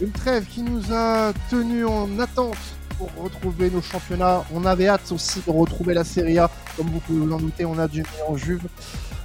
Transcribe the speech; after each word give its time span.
Une 0.00 0.10
trêve 0.10 0.44
qui 0.46 0.62
nous 0.62 0.92
a 0.92 1.32
tenus 1.48 1.86
en 1.86 2.18
attente 2.18 2.58
pour 2.98 3.10
retrouver 3.16 3.70
nos 3.70 3.80
championnats. 3.80 4.44
On 4.52 4.64
avait 4.66 4.88
hâte 4.88 5.10
aussi 5.10 5.40
de 5.40 5.50
retrouver 5.50 5.94
la 5.94 6.04
Serie 6.04 6.38
A. 6.38 6.50
Comme 6.76 6.88
vous 6.88 7.00
pouvez 7.00 7.20
vous 7.20 7.32
en 7.32 7.38
douter, 7.38 7.64
on 7.64 7.78
a 7.78 7.88
du 7.88 8.04
en 8.28 8.36
Juve. 8.36 8.66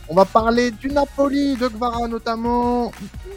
On 0.07 0.15
va 0.15 0.25
parler 0.25 0.71
du 0.71 0.87
Napoli, 0.87 1.55
de 1.55 1.67
Gvara 1.67 2.07
notamment, 2.07 2.91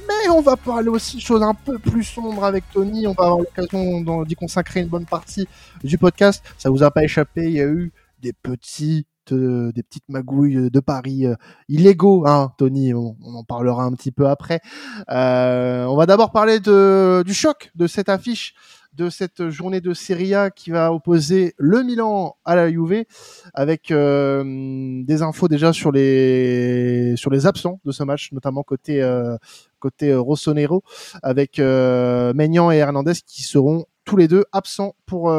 mais 0.09 0.29
on 0.31 0.41
va 0.41 0.57
parler 0.57 0.89
aussi 0.89 1.17
de 1.17 1.23
choses 1.23 1.43
un 1.43 1.55
peu 1.55 1.79
plus 1.79 2.05
sombres 2.05 2.45
avec 2.45 2.65
Tony. 2.73 3.07
On 3.07 3.13
va 3.13 3.25
avoir 3.25 3.39
l'occasion 3.39 4.25
d'y 4.25 4.35
consacrer 4.35 4.81
une 4.81 4.89
bonne 4.89 5.07
partie 5.07 5.47
du 5.83 5.99
podcast. 5.99 6.43
Ça 6.59 6.71
vous 6.71 6.83
a 6.83 6.91
pas 6.91 7.05
échappé, 7.05 7.45
il 7.45 7.53
y 7.53 7.61
a 7.61 7.67
eu 7.67 7.93
des 8.21 8.33
petits 8.33 9.07
des 9.33 9.83
petites 9.83 10.09
magouilles 10.09 10.71
de 10.71 10.81
Paris 10.81 11.27
euh, 11.27 11.35
illégaux, 11.69 12.27
hein, 12.27 12.53
Tony. 12.59 12.95
On, 12.95 13.17
en 13.23 13.45
parlera 13.45 13.85
un 13.85 13.93
petit 13.93 14.13
peu 14.13 14.29
après. 14.29 14.61
Euh, 15.11 15.85
on 15.85 15.97
va 15.97 16.07
d'abord 16.07 16.31
parler 16.31 16.61
de, 16.61 17.23
du 17.25 17.35
choc 17.35 17.71
de 17.75 17.87
cette 17.87 18.09
affiche 18.09 18.55
de 18.95 19.11
cette 19.11 19.51
journée 19.51 19.81
de 19.81 19.93
Serie 19.93 20.35
A 20.35 20.51
qui 20.51 20.71
va 20.71 20.93
opposer 20.93 21.55
le 21.59 21.83
Milan 21.83 22.37
à 22.45 22.55
la 22.55 22.71
Juve 22.71 23.05
avec 23.53 23.91
euh, 23.91 25.03
des 25.05 25.23
infos 25.23 25.49
déjà 25.49 25.73
sur 25.73 25.91
les 25.91 27.15
sur 27.17 27.31
les 27.31 27.47
absents 27.47 27.81
de 27.85 27.93
ce 27.93 28.05
match 28.05 28.33
notamment 28.33 28.63
côté 28.63 29.03
euh, 29.03 29.37
côté 29.81 30.11
euh, 30.11 30.21
Rossonero 30.21 30.83
avec 31.23 31.59
euh, 31.59 32.33
Maignan 32.35 32.71
et 32.71 32.77
Hernandez 32.77 33.15
qui 33.27 33.43
seront 33.43 33.87
tous 34.05 34.17
les 34.17 34.29
deux 34.29 34.45
absents 34.53 34.95
pour 35.07 35.33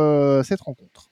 cette 0.44 0.62
rencontre. 0.62 1.12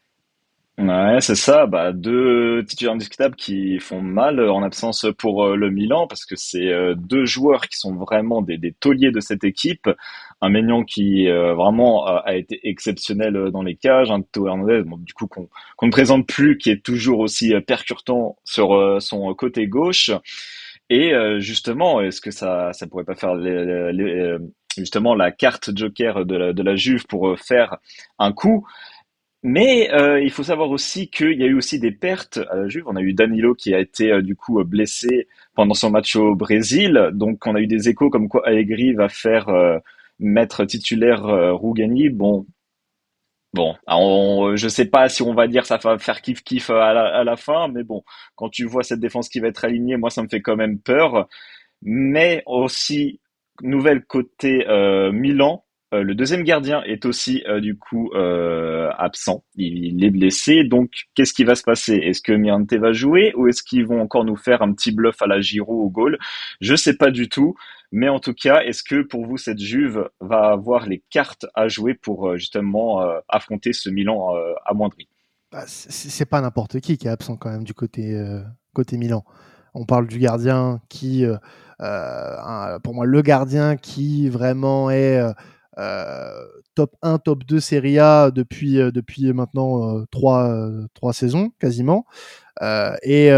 Ouais, 0.79 1.19
c'est 1.21 1.35
ça. 1.35 1.67
Bah, 1.67 1.91
deux 1.93 2.65
titulaires 2.65 2.93
indiscutables 2.95 3.35
qui 3.35 3.79
font 3.79 4.01
mal 4.01 4.39
en 4.49 4.63
absence 4.63 5.05
pour 5.19 5.47
le 5.55 5.69
Milan 5.69 6.07
parce 6.07 6.25
que 6.25 6.35
c'est 6.35 6.71
deux 6.95 7.25
joueurs 7.25 7.67
qui 7.67 7.77
sont 7.77 7.95
vraiment 7.95 8.41
des, 8.41 8.57
des 8.57 8.73
tauliers 8.73 9.11
de 9.11 9.19
cette 9.19 9.43
équipe 9.43 9.87
un 10.43 10.49
Maignan 10.49 10.83
qui 10.83 11.29
euh, 11.29 11.53
vraiment 11.53 12.05
a 12.05 12.35
été 12.35 12.59
exceptionnel 12.67 13.37
euh, 13.37 13.49
dans 13.49 13.63
les 13.63 13.75
cages, 13.77 14.11
un 14.11 14.21
Théo 14.21 14.47
Hernandez, 14.47 14.83
du 14.97 15.13
coup 15.13 15.25
qu'on 15.25 15.47
ne 15.81 15.91
présente 15.91 16.27
plus, 16.27 16.57
qui 16.57 16.69
est 16.69 16.83
toujours 16.83 17.19
aussi 17.19 17.53
euh, 17.53 17.61
percutant 17.61 18.35
sur 18.43 18.97
son 19.01 19.33
côté 19.35 19.67
gauche. 19.67 20.11
Et 20.89 21.13
justement, 21.39 22.01
est-ce 22.01 22.19
que 22.21 22.29
ça 22.29 22.71
ça 22.73 22.85
pourrait 22.87 23.05
pas 23.05 23.15
faire 23.15 23.35
justement 24.77 25.15
la 25.15 25.31
carte 25.31 25.75
joker 25.75 26.25
de 26.25 26.61
la 26.61 26.75
Juve 26.75 27.05
pour 27.07 27.39
faire 27.39 27.77
un 28.19 28.33
coup? 28.33 28.67
Mais 29.43 29.89
il 30.23 30.31
faut 30.31 30.43
savoir 30.43 30.69
aussi 30.71 31.09
qu'il 31.09 31.39
y 31.39 31.43
a 31.43 31.47
eu 31.47 31.55
aussi 31.55 31.79
des 31.79 31.91
pertes 31.91 32.39
à 32.49 32.55
la 32.55 32.67
Juve. 32.67 32.85
On 32.87 32.95
a 32.95 33.01
eu 33.01 33.13
Danilo 33.13 33.53
qui 33.55 33.73
a 33.75 33.79
été 33.79 34.21
du 34.21 34.35
coup 34.35 34.63
blessé 34.63 35.27
pendant 35.55 35.73
son 35.73 35.91
match 35.91 36.15
au 36.15 36.35
Brésil. 36.35 37.09
Donc 37.13 37.45
on 37.45 37.55
a 37.55 37.59
eu 37.59 37.67
des 37.67 37.89
échos 37.89 38.09
comme 38.09 38.29
quoi 38.29 38.47
Allegri 38.47 38.93
va 38.93 39.09
faire 39.09 39.49
mettre 40.19 40.65
titulaire 40.65 41.25
euh, 41.25 41.53
Rougani, 41.53 42.09
bon, 42.09 42.45
Bon, 43.53 43.75
on, 43.85 44.55
je 44.55 44.67
sais 44.67 44.85
pas 44.85 45.09
si 45.09 45.21
on 45.21 45.35
va 45.35 45.47
dire 45.47 45.67
ça 45.67 45.77
va 45.77 45.99
faire 45.99 46.23
kiff 46.23 46.43
kiff 46.43 46.71
à 46.71 47.23
la, 47.23 47.35
fin, 47.35 47.67
mais 47.67 47.83
bon, 47.83 48.03
quand 48.35 48.49
tu 48.49 48.65
vois 48.65 48.81
cette 48.83 48.99
défense 48.99 49.29
qui 49.29 49.39
va 49.39 49.47
être 49.47 49.63
alignée, 49.63 49.95
moi 49.95 50.09
ça 50.09 50.23
me 50.23 50.27
fait 50.27 50.41
quand 50.41 50.55
même 50.55 50.79
peur. 50.79 51.27
Mais 51.83 52.41
aussi 52.47 53.21
nouvelle 53.61 54.05
côté 54.05 54.67
euh, 54.67 55.11
Milan, 55.11 55.65
euh, 55.67 55.72
le 55.93 56.15
deuxième 56.15 56.43
gardien 56.43 56.81
est 56.83 57.05
aussi 57.05 57.43
du 57.61 57.77
coup 57.77 58.11
absent, 58.15 59.43
il, 59.55 60.03
est 60.03 60.09
blessé. 60.09 60.63
Donc 60.63 60.91
qu'est-ce 61.15 61.33
qui 61.33 61.43
va 61.43 61.55
se 61.55 61.63
passer? 61.63 61.95
Est-ce 61.95 62.21
que 62.21 62.33
Mirante 62.33 62.73
va 62.73 62.91
jouer 62.93 63.33
ou 63.35 63.47
est-ce 63.47 63.63
qu'ils 63.63 63.85
vont 63.85 64.01
encore 64.01 64.25
nous 64.25 64.35
faire 64.35 64.61
un 64.61 64.73
petit 64.73 64.91
bluff 64.91 65.21
à 65.21 65.27
la 65.27 65.41
Giro 65.41 65.83
au 65.83 65.89
goal? 65.89 66.17
Je 66.61 66.75
sais 66.75 66.97
pas 66.97 67.11
du 67.11 67.29
tout. 67.29 67.55
Mais 67.95 68.09
en 68.09 68.19
tout 68.19 68.33
cas, 68.33 68.63
est-ce 68.63 68.81
que 68.81 69.03
pour 69.03 69.27
vous, 69.27 69.37
cette 69.37 69.59
Juve 69.59 70.09
va 70.19 70.49
avoir 70.49 70.87
les 70.87 71.03
cartes 71.11 71.45
à 71.53 71.67
jouer 71.67 71.93
pour 71.93 72.27
euh, 72.27 72.37
justement 72.37 73.03
euh, 73.03 73.19
affronter 73.29 73.71
ce 73.71 73.87
Milan 73.87 74.35
euh, 74.35 74.53
amoindri? 74.65 75.07
Bah, 75.51 75.65
C'est 75.67 76.25
pas 76.25 76.41
n'importe 76.41 76.79
qui 76.79 76.97
qui 76.97 77.05
est 77.05 77.11
absent 77.11 77.37
quand 77.37 77.51
même 77.51 77.63
du 77.63 77.75
côté 77.75 78.17
Milan. 78.93 79.23
On 79.75 79.85
parle 79.85 80.07
du 80.07 80.17
gardien 80.17 80.81
qui, 80.89 81.23
pour 81.77 82.93
moi, 82.95 83.05
le 83.05 83.21
gardien 83.21 83.77
qui 83.77 84.27
vraiment 84.27 84.89
est 84.89 85.21
top 86.75 86.95
1, 87.01 87.17
top 87.19 87.43
2 87.45 87.59
Serie 87.59 87.99
A 87.99 88.31
depuis, 88.31 88.75
depuis 88.75 89.33
maintenant 89.33 90.05
3, 90.11 90.69
3 90.93 91.13
saisons 91.13 91.51
quasiment. 91.59 92.05
et 92.61 93.29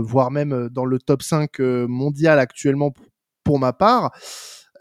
voire 0.00 0.30
même 0.30 0.68
dans 0.70 0.84
le 0.84 0.98
top 0.98 1.22
5 1.22 1.58
mondial 1.58 2.38
actuellement 2.38 2.92
pour 3.44 3.58
ma 3.58 3.72
part. 3.72 4.12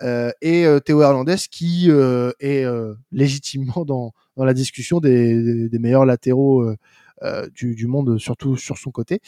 Euh, 0.02 0.32
et 0.42 0.66
euh, 0.66 0.80
Théo 0.80 1.02
Hernandez 1.02 1.36
qui 1.50 1.86
euh, 1.90 2.32
est 2.40 2.66
légitimement 3.12 3.86
dans, 3.86 4.14
dans 4.36 4.46
la 4.46 4.54
discussion 4.54 5.00
des, 5.00 5.70
des, 5.70 5.80
meilleurs 5.80 6.06
latéraux 6.06 6.66
du, 7.54 7.76
du, 7.76 7.88
monde, 7.88 8.18
surtout 8.18 8.58
sur 8.58 8.78
son 8.78 8.92
côté. 8.92 9.22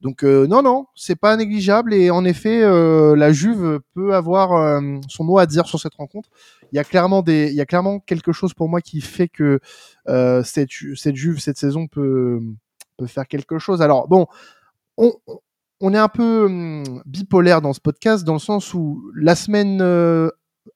Donc 0.00 0.22
non, 0.22 0.62
non, 0.62 0.86
c'est 0.94 1.16
pas 1.16 1.36
négligeable 1.36 1.92
et 1.92 2.10
en 2.10 2.24
effet, 2.24 2.60
la 2.60 3.32
Juve 3.32 3.80
peut 3.94 4.14
avoir 4.14 4.80
son 5.08 5.24
mot 5.24 5.38
à 5.38 5.46
dire 5.46 5.66
sur 5.66 5.78
cette 5.78 5.94
rencontre. 5.94 6.30
Il 6.72 6.76
y 6.76 6.78
a 6.78 6.84
clairement 6.84 7.22
des, 7.22 7.48
il 7.48 7.54
y 7.54 7.60
a 7.60 7.66
clairement 7.66 8.00
quelque 8.00 8.32
chose 8.32 8.54
pour 8.54 8.68
moi 8.68 8.80
qui 8.80 9.00
fait 9.00 9.28
que 9.28 9.60
cette, 10.44 10.70
cette 10.96 11.16
Juve 11.16 11.38
cette 11.40 11.58
saison 11.58 11.86
peut 11.86 12.40
peut 12.96 13.06
faire 13.06 13.26
quelque 13.26 13.58
chose. 13.58 13.82
Alors 13.82 14.08
bon, 14.08 14.26
on, 14.96 15.12
on 15.80 15.94
est 15.94 15.98
un 15.98 16.08
peu 16.08 16.44
hum, 16.44 17.02
bipolaire 17.06 17.62
dans 17.62 17.72
ce 17.72 17.80
podcast 17.80 18.24
dans 18.24 18.34
le 18.34 18.38
sens 18.38 18.74
où 18.74 19.10
la 19.14 19.34
semaine 19.34 19.80
euh, 19.80 20.30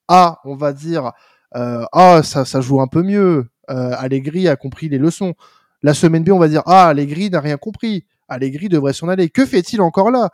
A, 0.09 0.41
on 0.45 0.57
va 0.57 0.73
dire, 0.73 1.13
euh, 1.55 1.85
ah 1.93 2.23
ça, 2.23 2.45
ça 2.45 2.61
joue 2.61 2.81
un 2.81 2.87
peu 2.87 3.03
mieux. 3.03 3.47
Euh, 3.71 3.95
Allegri 3.99 4.49
a 4.49 4.57
compris 4.57 4.89
les 4.89 4.99
leçons. 4.99 5.35
La 5.83 5.95
semaine 5.95 6.25
B, 6.25 6.31
on 6.31 6.39
va 6.39 6.49
dire 6.49 6.63
ah 6.67 6.89
Allegri 6.89 7.31
n'a 7.31 7.41
rien 7.41 7.59
compris. 7.59 8.07
Allegri 8.29 8.69
devrait 8.69 8.95
s'en 8.95 9.09
aller. 9.09 9.29
Que 9.29 9.45
fait-il 9.45 9.83
encore 9.83 10.11
là? 10.11 10.31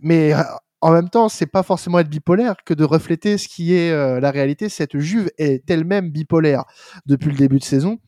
Mais 0.00 0.32
euh, 0.32 0.42
en 0.80 0.92
même 0.92 1.08
temps, 1.08 1.28
c'est 1.28 1.46
pas 1.46 1.62
forcément 1.62 1.98
être 1.98 2.08
bipolaire 2.08 2.56
que 2.64 2.74
de 2.74 2.84
refléter 2.84 3.38
ce 3.38 3.48
qui 3.48 3.74
est 3.74 3.90
la 4.20 4.30
réalité. 4.30 4.68
Cette 4.68 4.98
Juve 4.98 5.30
est 5.36 5.68
elle-même 5.70 6.10
bipolaire 6.10 6.64
depuis 7.06 7.30
le 7.30 7.36
début 7.36 7.58
de 7.58 7.64
saison. 7.64 7.98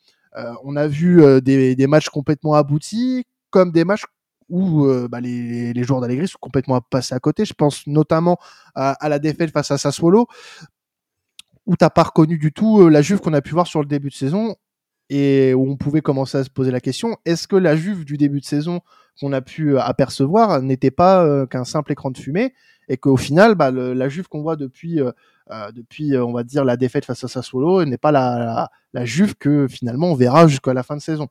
on 0.65 0.77
a 0.77 0.87
vu 0.87 1.21
des, 1.43 1.75
des 1.75 1.87
matchs 1.89 2.09
complètement 2.09 2.55
aboutis, 2.55 3.27
comme 3.51 3.73
des 3.73 3.85
matchs 3.85 4.05
où 4.51 4.85
euh, 4.85 5.09
bah, 5.09 5.21
les, 5.21 5.83
joueurs 5.85 6.01
d'Allegri 6.01 6.29
sont 6.29 6.39
complètement 6.41 6.81
passés 6.81 7.15
à 7.15 7.21
côté. 7.21 7.45
Je 7.45 7.55
pense 7.55 7.87
notamment 7.87 8.39
à, 8.75 9.09
la 9.09 9.19
défaite 9.19 9.53
face 9.53 9.71
à 9.71 9.79
Sassuolo, 9.79 10.27
où 11.67 11.77
t'as 11.77 11.91
pas 11.91 12.03
reconnu 12.03 12.37
du 12.37 12.53
tout 12.53 12.83
euh, 12.83 12.91
la 12.91 13.01
Juve 13.01 13.21
qu'on 13.21 13.33
a 13.33 13.41
pu 13.41 13.53
voir 13.53 13.67
sur 13.67 13.81
le 13.81 13.87
début 13.87 14.09
de 14.09 14.15
saison 14.15 14.57
et 15.11 15.53
où 15.53 15.71
on 15.71 15.77
pouvait 15.77 16.01
commencer 16.01 16.39
à 16.39 16.45
se 16.45 16.49
poser 16.49 16.71
la 16.71 16.81
question 16.81 17.17
est-ce 17.27 17.47
que 17.47 17.57
la 17.57 17.77
Juve 17.77 18.07
du 18.07 18.17
début 18.17 18.41
de 18.41 18.47
saison 18.47 18.81
qu'on 19.21 19.33
a 19.35 19.43
pu 19.43 19.75
euh, 19.75 19.81
apercevoir 19.83 20.63
n'était 20.63 20.91
pas 20.91 21.47
qu'un 21.47 21.65
simple 21.65 21.93
écran 21.93 22.11
de 22.11 22.17
fumée 22.17 22.55
et 22.89 22.97
qu'au 22.97 23.19
final, 23.19 23.55
bah, 23.55 23.71
la 23.71 24.09
Juve 24.09 24.27
qu'on 24.29 24.43
voit 24.43 24.57
depuis, 24.57 24.99
depuis, 25.73 26.17
on 26.17 26.33
va 26.33 26.43
dire, 26.43 26.65
la 26.65 26.77
défaite 26.77 27.05
face 27.05 27.23
à 27.23 27.29
Sassuolo 27.29 27.85
n'est 27.85 27.99
pas 27.99 28.11
la, 28.11 28.39
la, 28.39 28.71
la 28.95 29.05
Juve 29.05 29.37
que 29.37 29.69
finalement 29.69 30.09
on 30.09 30.15
verra 30.15 30.49
jusqu'à 30.49 30.75
la 30.75 30.83
fin 30.83 30.97
de 30.97 31.01
saison. 31.01 31.29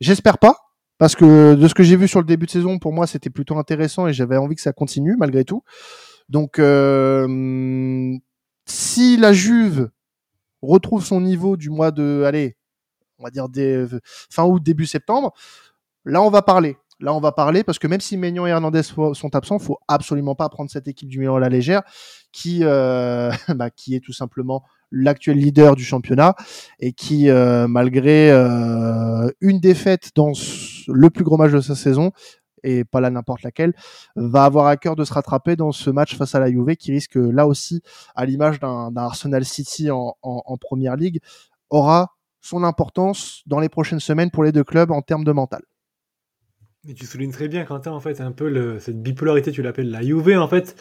J'espère 0.00 0.36
pas, 0.36 0.56
parce 1.00 1.16
que 1.16 1.54
de 1.54 1.66
ce 1.66 1.72
que 1.72 1.82
j'ai 1.82 1.96
vu 1.96 2.06
sur 2.06 2.20
le 2.20 2.26
début 2.26 2.44
de 2.44 2.50
saison, 2.50 2.78
pour 2.78 2.92
moi, 2.92 3.06
c'était 3.06 3.30
plutôt 3.30 3.56
intéressant 3.56 4.06
et 4.06 4.12
j'avais 4.12 4.36
envie 4.36 4.54
que 4.54 4.60
ça 4.60 4.74
continue 4.74 5.16
malgré 5.18 5.44
tout. 5.44 5.64
Donc, 6.28 6.58
euh, 6.58 8.16
si 8.66 9.16
la 9.16 9.32
Juve 9.32 9.88
retrouve 10.60 11.02
son 11.02 11.22
niveau 11.22 11.56
du 11.56 11.70
mois 11.70 11.90
de, 11.90 12.24
allez, 12.26 12.58
on 13.20 13.24
va 13.24 13.30
dire 13.30 13.48
des, 13.48 13.86
fin 14.30 14.44
août, 14.44 14.62
début 14.62 14.86
septembre, 14.86 15.32
là, 16.04 16.22
on 16.22 16.30
va 16.30 16.42
parler. 16.42 16.76
Là, 17.00 17.14
on 17.14 17.20
va 17.20 17.32
parler 17.32 17.64
parce 17.64 17.78
que 17.78 17.86
même 17.86 18.00
si 18.00 18.18
Maignan 18.18 18.46
et 18.46 18.50
Hernandez 18.50 18.82
sont 18.82 19.34
absents, 19.34 19.58
faut 19.58 19.78
absolument 19.88 20.34
pas 20.34 20.48
prendre 20.50 20.70
cette 20.70 20.86
équipe 20.86 21.08
du 21.08 21.18
Milan 21.18 21.36
à 21.36 21.40
la 21.40 21.48
légère, 21.48 21.82
qui, 22.30 22.60
euh, 22.62 23.30
bah, 23.56 23.70
qui 23.70 23.94
est 23.94 24.00
tout 24.00 24.12
simplement 24.12 24.64
l'actuel 24.92 25.38
leader 25.38 25.76
du 25.76 25.84
championnat 25.84 26.34
et 26.78 26.92
qui, 26.92 27.30
euh, 27.30 27.66
malgré 27.68 28.30
euh, 28.30 29.30
une 29.40 29.60
défaite 29.60 30.10
dans 30.14 30.32
le 30.88 31.10
plus 31.10 31.24
gros 31.24 31.38
match 31.38 31.52
de 31.52 31.60
sa 31.60 31.74
saison, 31.74 32.12
et 32.62 32.84
pas 32.84 33.00
là 33.00 33.08
n'importe 33.08 33.42
laquelle, 33.42 33.72
va 34.16 34.44
avoir 34.44 34.66
à 34.66 34.76
cœur 34.76 34.94
de 34.94 35.04
se 35.04 35.14
rattraper 35.14 35.56
dans 35.56 35.72
ce 35.72 35.88
match 35.88 36.16
face 36.16 36.34
à 36.34 36.40
la 36.40 36.50
Juve 36.50 36.76
qui 36.76 36.92
risque 36.92 37.14
là 37.14 37.46
aussi, 37.46 37.80
à 38.14 38.26
l'image 38.26 38.60
d'un 38.60 38.94
Arsenal 38.96 39.46
City 39.46 39.90
en, 39.90 40.16
en, 40.20 40.42
en 40.44 40.56
Première 40.58 40.96
Ligue, 40.96 41.20
aura 41.70 42.16
son 42.40 42.64
importance 42.64 43.42
dans 43.46 43.60
les 43.60 43.68
prochaines 43.68 44.00
semaines 44.00 44.30
pour 44.30 44.44
les 44.44 44.52
deux 44.52 44.64
clubs 44.64 44.90
en 44.90 45.02
termes 45.02 45.24
de 45.24 45.32
mental. 45.32 45.62
Et 46.88 46.94
tu 46.94 47.04
soulignes 47.04 47.30
très 47.30 47.48
bien, 47.48 47.64
Quentin, 47.64 47.92
en 47.92 48.00
fait, 48.00 48.22
un 48.22 48.32
peu 48.32 48.48
le, 48.48 48.78
cette 48.78 49.02
bipolarité, 49.02 49.52
tu 49.52 49.60
l'appelles 49.60 49.90
la 49.90 50.00
Juve, 50.00 50.38
en 50.38 50.48
fait. 50.48 50.74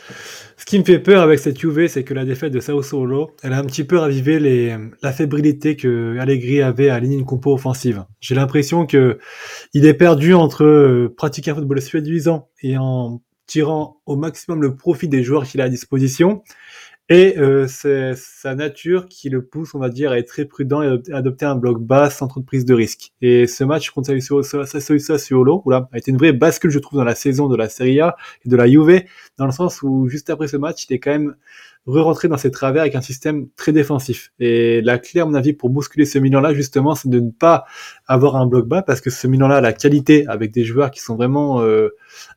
Ce 0.56 0.63
qui 0.63 0.79
me 0.79 0.85
fait 0.85 1.00
peur 1.00 1.21
avec 1.21 1.39
cette 1.39 1.59
Juve, 1.59 1.88
c'est 1.88 2.06
que 2.06 2.13
la 2.13 2.23
défaite 2.23 2.53
de 2.53 2.61
Sao 2.61 2.79
Paulo, 2.79 3.35
elle 3.44 3.51
a 3.51 3.59
un 3.59 3.65
petit 3.65 3.83
peu 3.83 3.97
ravivé 3.97 4.39
les, 4.39 4.77
la 5.03 5.11
fébrilité 5.11 5.75
que 5.75 6.17
Allegri 6.17 6.61
avait 6.61 6.89
à 6.89 7.00
une 7.00 7.25
compo 7.25 7.53
offensive. 7.53 8.06
J'ai 8.21 8.33
l'impression 8.33 8.85
que 8.85 9.19
il 9.73 9.85
est 9.85 9.94
perdu 9.94 10.33
entre 10.33 10.63
euh, 10.63 11.13
pratiquer 11.17 11.51
un 11.51 11.56
football 11.56 11.81
séduisant 11.81 12.47
et 12.61 12.77
en 12.77 13.21
tirant 13.45 14.01
au 14.06 14.15
maximum 14.15 14.61
le 14.61 14.77
profit 14.77 15.09
des 15.09 15.21
joueurs 15.21 15.44
qu'il 15.44 15.59
a 15.59 15.65
à 15.65 15.69
disposition 15.69 16.44
Et 17.11 17.39
euh, 17.39 17.65
c'est 17.67 18.13
sa 18.15 18.53
nature 18.53 19.07
qui 19.07 19.29
le 19.29 19.44
pousse, 19.44 19.73
on 19.73 19.79
va 19.79 19.89
dire, 19.89 20.11
à 20.11 20.19
être 20.19 20.27
très 20.27 20.45
prudent 20.45 20.83
et 20.83 21.11
adopter 21.11 21.45
un 21.45 21.56
bloc 21.56 21.81
bas 21.81 22.11
sans 22.11 22.27
trop 22.27 22.39
de 22.39 22.45
prise 22.45 22.65
de 22.65 22.75
risque. 22.75 23.13
Et 23.21 23.47
ce 23.47 23.63
match 23.63 23.89
contre 23.89 24.15
Sassuolo 24.19 25.63
a 25.71 25.97
été 25.97 26.11
une 26.11 26.17
vraie 26.17 26.33
bascule, 26.33 26.69
je 26.69 26.77
trouve, 26.77 27.00
dans 27.00 27.06
la 27.06 27.15
saison 27.15 27.47
de 27.47 27.56
la 27.57 27.67
Serie 27.67 28.00
A 28.00 28.15
et 28.45 28.50
de 28.50 28.56
la 28.56 28.67
Juve, 28.67 29.01
dans 29.38 29.47
le 29.47 29.51
sens 29.51 29.81
où 29.81 30.07
juste 30.07 30.29
après 30.29 30.47
ce 30.47 30.57
match, 30.57 30.85
il 30.88 30.94
est 30.94 31.00
quand 31.00 31.09
même 31.09 31.35
re-rentré 31.88 32.27
dans 32.27 32.38
ses 32.38 32.51
travers 32.51 32.83
avec 32.83 32.94
un 32.94 33.01
système 33.01 33.47
très 33.56 33.71
défensif. 33.71 34.31
Et 34.39 34.81
la 34.81 35.00
clé, 35.00 35.21
à 35.21 35.25
mon 35.25 35.33
avis, 35.33 35.53
pour 35.53 35.71
bousculer 35.71 36.06
ce 36.06 36.19
Milan-là, 36.19 36.53
justement, 36.53 36.94
c'est 36.94 37.09
de 37.09 37.19
ne 37.19 37.31
pas 37.31 37.65
avoir 38.06 38.35
un 38.35 38.45
bloc 38.45 38.67
bas, 38.67 38.83
parce 38.83 39.01
que 39.01 39.09
ce 39.09 39.25
Milan-là 39.25 39.57
a 39.57 39.61
la 39.61 39.73
qualité, 39.73 40.27
avec 40.27 40.51
des 40.51 40.63
joueurs 40.63 40.91
qui 40.91 41.00
sont 41.00 41.15
vraiment 41.15 41.61
euh, 41.61 41.89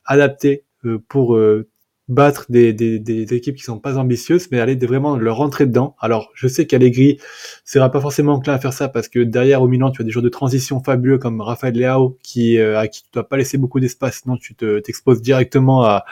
adaptés 0.06 0.64
euh, 0.84 0.98
pour 1.08 1.36
euh, 1.36 1.68
battre 2.12 2.46
des, 2.48 2.72
des, 2.72 2.98
des, 2.98 3.34
équipes 3.34 3.56
qui 3.56 3.62
sont 3.62 3.78
pas 3.78 3.96
ambitieuses, 3.96 4.48
mais 4.50 4.60
aller 4.60 4.76
vraiment 4.76 5.16
leur 5.16 5.36
rentrer 5.36 5.66
dedans. 5.66 5.96
Alors, 6.00 6.30
je 6.34 6.48
sais 6.48 6.66
qu'Allegri 6.66 7.18
sera 7.64 7.90
pas 7.90 8.00
forcément 8.00 8.34
enclin 8.34 8.54
à 8.54 8.58
faire 8.58 8.72
ça 8.72 8.88
parce 8.88 9.08
que 9.08 9.20
derrière 9.20 9.62
au 9.62 9.68
Milan, 9.68 9.90
tu 9.90 10.02
as 10.02 10.04
des 10.04 10.10
joueurs 10.10 10.22
de 10.22 10.28
transition 10.28 10.82
fabuleux 10.82 11.18
comme 11.18 11.40
Rafael 11.40 11.74
Leao 11.74 12.18
qui 12.22 12.58
euh, 12.58 12.78
à 12.78 12.88
qui 12.88 13.02
tu 13.02 13.08
dois 13.12 13.28
pas 13.28 13.36
laisser 13.36 13.58
beaucoup 13.58 13.80
d'espace, 13.80 14.20
sinon 14.22 14.36
tu 14.36 14.54
te 14.54 14.78
t'exposes 14.80 15.22
directement 15.22 15.84
à, 15.84 16.04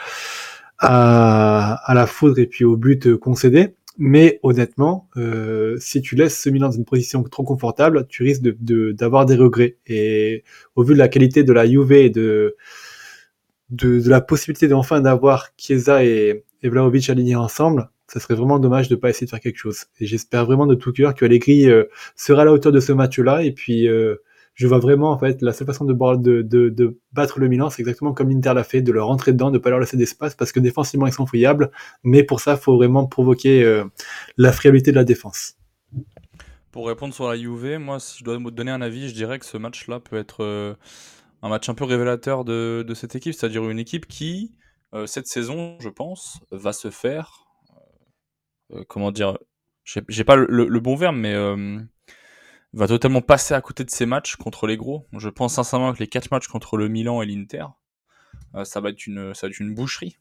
à, 0.78 1.74
à 1.84 1.94
la 1.94 2.06
foudre 2.06 2.38
et 2.38 2.46
puis 2.46 2.64
au 2.64 2.76
but 2.76 3.16
concédé. 3.16 3.74
Mais 3.98 4.40
honnêtement, 4.42 5.08
euh, 5.18 5.76
si 5.78 6.00
tu 6.00 6.14
laisses 6.14 6.40
ce 6.40 6.48
Milan 6.48 6.68
dans 6.68 6.76
une 6.76 6.86
position 6.86 7.22
trop 7.22 7.42
confortable, 7.42 8.06
tu 8.08 8.22
risques 8.22 8.40
de 8.42 8.92
d'avoir 8.92 9.26
des 9.26 9.36
regrets. 9.36 9.76
Et 9.86 10.42
au 10.74 10.84
vu 10.84 10.94
de 10.94 10.98
la 10.98 11.08
qualité 11.08 11.44
de 11.44 11.52
la 11.52 11.66
Juve 11.66 11.92
et 11.92 12.08
de 12.08 12.56
de, 13.70 14.08
la 14.08 14.20
possibilité 14.20 14.68
d'enfin 14.68 15.00
d'avoir 15.00 15.48
Chiesa 15.56 16.04
et, 16.04 16.44
et 16.62 16.68
Vlaovic 16.68 17.08
alignés 17.10 17.36
ensemble, 17.36 17.88
ça 18.12 18.18
serait 18.18 18.34
vraiment 18.34 18.58
dommage 18.58 18.88
de 18.88 18.96
pas 18.96 19.08
essayer 19.08 19.26
de 19.26 19.30
faire 19.30 19.40
quelque 19.40 19.58
chose. 19.58 19.86
Et 20.00 20.06
j'espère 20.06 20.44
vraiment 20.44 20.66
de 20.66 20.74
tout 20.74 20.92
cœur 20.92 21.14
que 21.14 21.24
Allegri 21.24 21.68
euh, 21.68 21.84
sera 22.16 22.42
à 22.42 22.44
la 22.44 22.52
hauteur 22.52 22.72
de 22.72 22.80
ce 22.80 22.92
match-là. 22.92 23.44
Et 23.44 23.52
puis, 23.52 23.86
euh, 23.86 24.16
je 24.54 24.66
vois 24.66 24.80
vraiment, 24.80 25.12
en 25.12 25.18
fait, 25.18 25.42
la 25.42 25.52
seule 25.52 25.68
façon 25.68 25.84
de, 25.84 25.92
battre 27.12 27.38
le 27.38 27.48
Milan, 27.48 27.70
c'est 27.70 27.82
exactement 27.82 28.12
comme 28.12 28.30
l'Inter 28.30 28.52
l'a 28.54 28.64
fait, 28.64 28.82
de 28.82 28.90
leur 28.90 29.06
rentrer 29.06 29.32
dedans, 29.32 29.52
de 29.52 29.58
pas 29.58 29.70
leur 29.70 29.78
laisser 29.78 29.96
d'espace, 29.96 30.34
parce 30.34 30.50
que 30.50 30.58
défensivement, 30.58 31.06
ils 31.06 31.12
sont 31.12 31.24
fouillables. 31.24 31.70
Mais 32.02 32.24
pour 32.24 32.40
ça, 32.40 32.54
il 32.54 32.58
faut 32.60 32.76
vraiment 32.76 33.06
provoquer 33.06 33.62
euh, 33.62 33.84
la 34.36 34.50
friabilité 34.50 34.90
de 34.90 34.96
la 34.96 35.04
défense. 35.04 35.54
Pour 36.72 36.88
répondre 36.88 37.14
sur 37.14 37.28
la 37.28 37.36
Juve, 37.36 37.78
moi, 37.78 38.00
si 38.00 38.18
je 38.18 38.24
dois 38.24 38.38
donner 38.50 38.72
un 38.72 38.82
avis, 38.82 39.08
je 39.08 39.14
dirais 39.14 39.38
que 39.38 39.46
ce 39.46 39.56
match-là 39.56 40.00
peut 40.00 40.16
être 40.16 40.76
un 41.42 41.48
match 41.48 41.68
un 41.68 41.74
peu 41.74 41.84
révélateur 41.84 42.44
de, 42.44 42.92
cette 42.94 43.14
équipe, 43.14 43.34
c'est-à-dire 43.34 43.68
une 43.68 43.78
équipe 43.78 44.06
qui, 44.06 44.54
euh, 44.94 45.06
cette 45.06 45.26
saison, 45.26 45.78
je 45.80 45.88
pense, 45.88 46.40
va 46.50 46.72
se 46.72 46.90
faire, 46.90 47.46
euh, 48.72 48.78
euh 48.78 48.84
comment 48.88 49.10
dire, 49.10 49.38
j'ai 49.84 50.24
pas 50.24 50.36
le, 50.36 50.80
bon 50.80 50.94
verbe, 50.94 51.16
mais 51.16 51.34
va 52.72 52.86
totalement 52.86 53.22
passer 53.22 53.54
à 53.54 53.60
côté 53.60 53.84
de 53.84 53.90
ces 53.90 54.06
matchs 54.06 54.36
contre 54.36 54.66
les 54.66 54.76
gros. 54.76 55.06
Je 55.12 55.28
pense 55.28 55.54
sincèrement 55.54 55.92
que 55.92 55.98
les 55.98 56.06
quatre 56.06 56.30
matchs 56.30 56.46
contre 56.46 56.76
le 56.76 56.88
Milan 56.88 57.22
et 57.22 57.26
l'Inter, 57.26 57.64
ça 58.64 58.80
va 58.80 58.90
être 58.90 59.06
une, 59.06 59.34
ça 59.34 59.46
va 59.46 59.50
être 59.50 59.60
une 59.60 59.74
boucherie. 59.74 60.18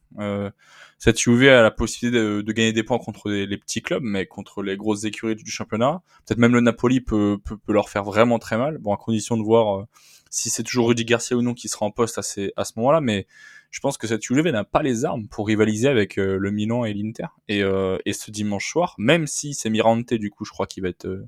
cette 0.97 1.19
Juve 1.19 1.49
a 1.49 1.61
la 1.61 1.71
possibilité 1.71 2.17
de, 2.17 2.41
de 2.41 2.51
gagner 2.51 2.73
des 2.73 2.83
points 2.83 2.99
contre 2.99 3.29
les, 3.29 3.45
les, 3.45 3.57
petits 3.57 3.81
clubs, 3.81 4.03
mais 4.03 4.25
contre 4.25 4.61
les 4.61 4.77
grosses 4.77 5.03
écuries 5.03 5.35
du 5.35 5.49
championnat, 5.49 6.01
peut-être 6.25 6.39
même 6.39 6.53
le 6.53 6.61
Napoli 6.61 7.01
peut, 7.01 7.39
peut, 7.43 7.57
peut, 7.57 7.73
leur 7.73 7.89
faire 7.89 8.03
vraiment 8.03 8.39
très 8.39 8.57
mal. 8.57 8.77
Bon, 8.77 8.93
à 8.93 8.97
condition 8.97 9.37
de 9.37 9.43
voir 9.43 9.85
si 10.29 10.49
c'est 10.49 10.63
toujours 10.63 10.89
Rudy 10.89 11.05
Garcia 11.05 11.35
ou 11.35 11.41
non 11.41 11.53
qui 11.53 11.67
sera 11.67 11.85
en 11.85 11.91
poste 11.91 12.17
à, 12.17 12.21
ces, 12.21 12.53
à 12.55 12.65
ce 12.65 12.73
moment-là, 12.77 13.01
mais 13.01 13.27
je 13.71 13.79
pense 13.79 13.97
que 13.97 14.07
cette 14.07 14.23
Juve 14.23 14.47
n'a 14.47 14.63
pas 14.63 14.81
les 14.81 15.05
armes 15.05 15.27
pour 15.27 15.47
rivaliser 15.47 15.87
avec 15.87 16.17
euh, 16.17 16.37
le 16.37 16.51
Milan 16.51 16.85
et 16.85 16.93
l'Inter. 16.93 17.27
Et, 17.47 17.61
euh, 17.63 17.97
et, 18.05 18.13
ce 18.13 18.31
dimanche 18.31 18.69
soir, 18.69 18.95
même 18.97 19.27
si 19.27 19.53
c'est 19.53 19.69
Mirante, 19.69 20.13
du 20.13 20.29
coup, 20.29 20.45
je 20.45 20.51
crois 20.51 20.65
qu'il 20.67 20.83
va 20.83 20.89
être 20.89 21.05
euh, 21.05 21.27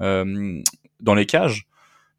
euh, 0.00 0.62
dans 1.00 1.14
les 1.14 1.26
cages, 1.26 1.66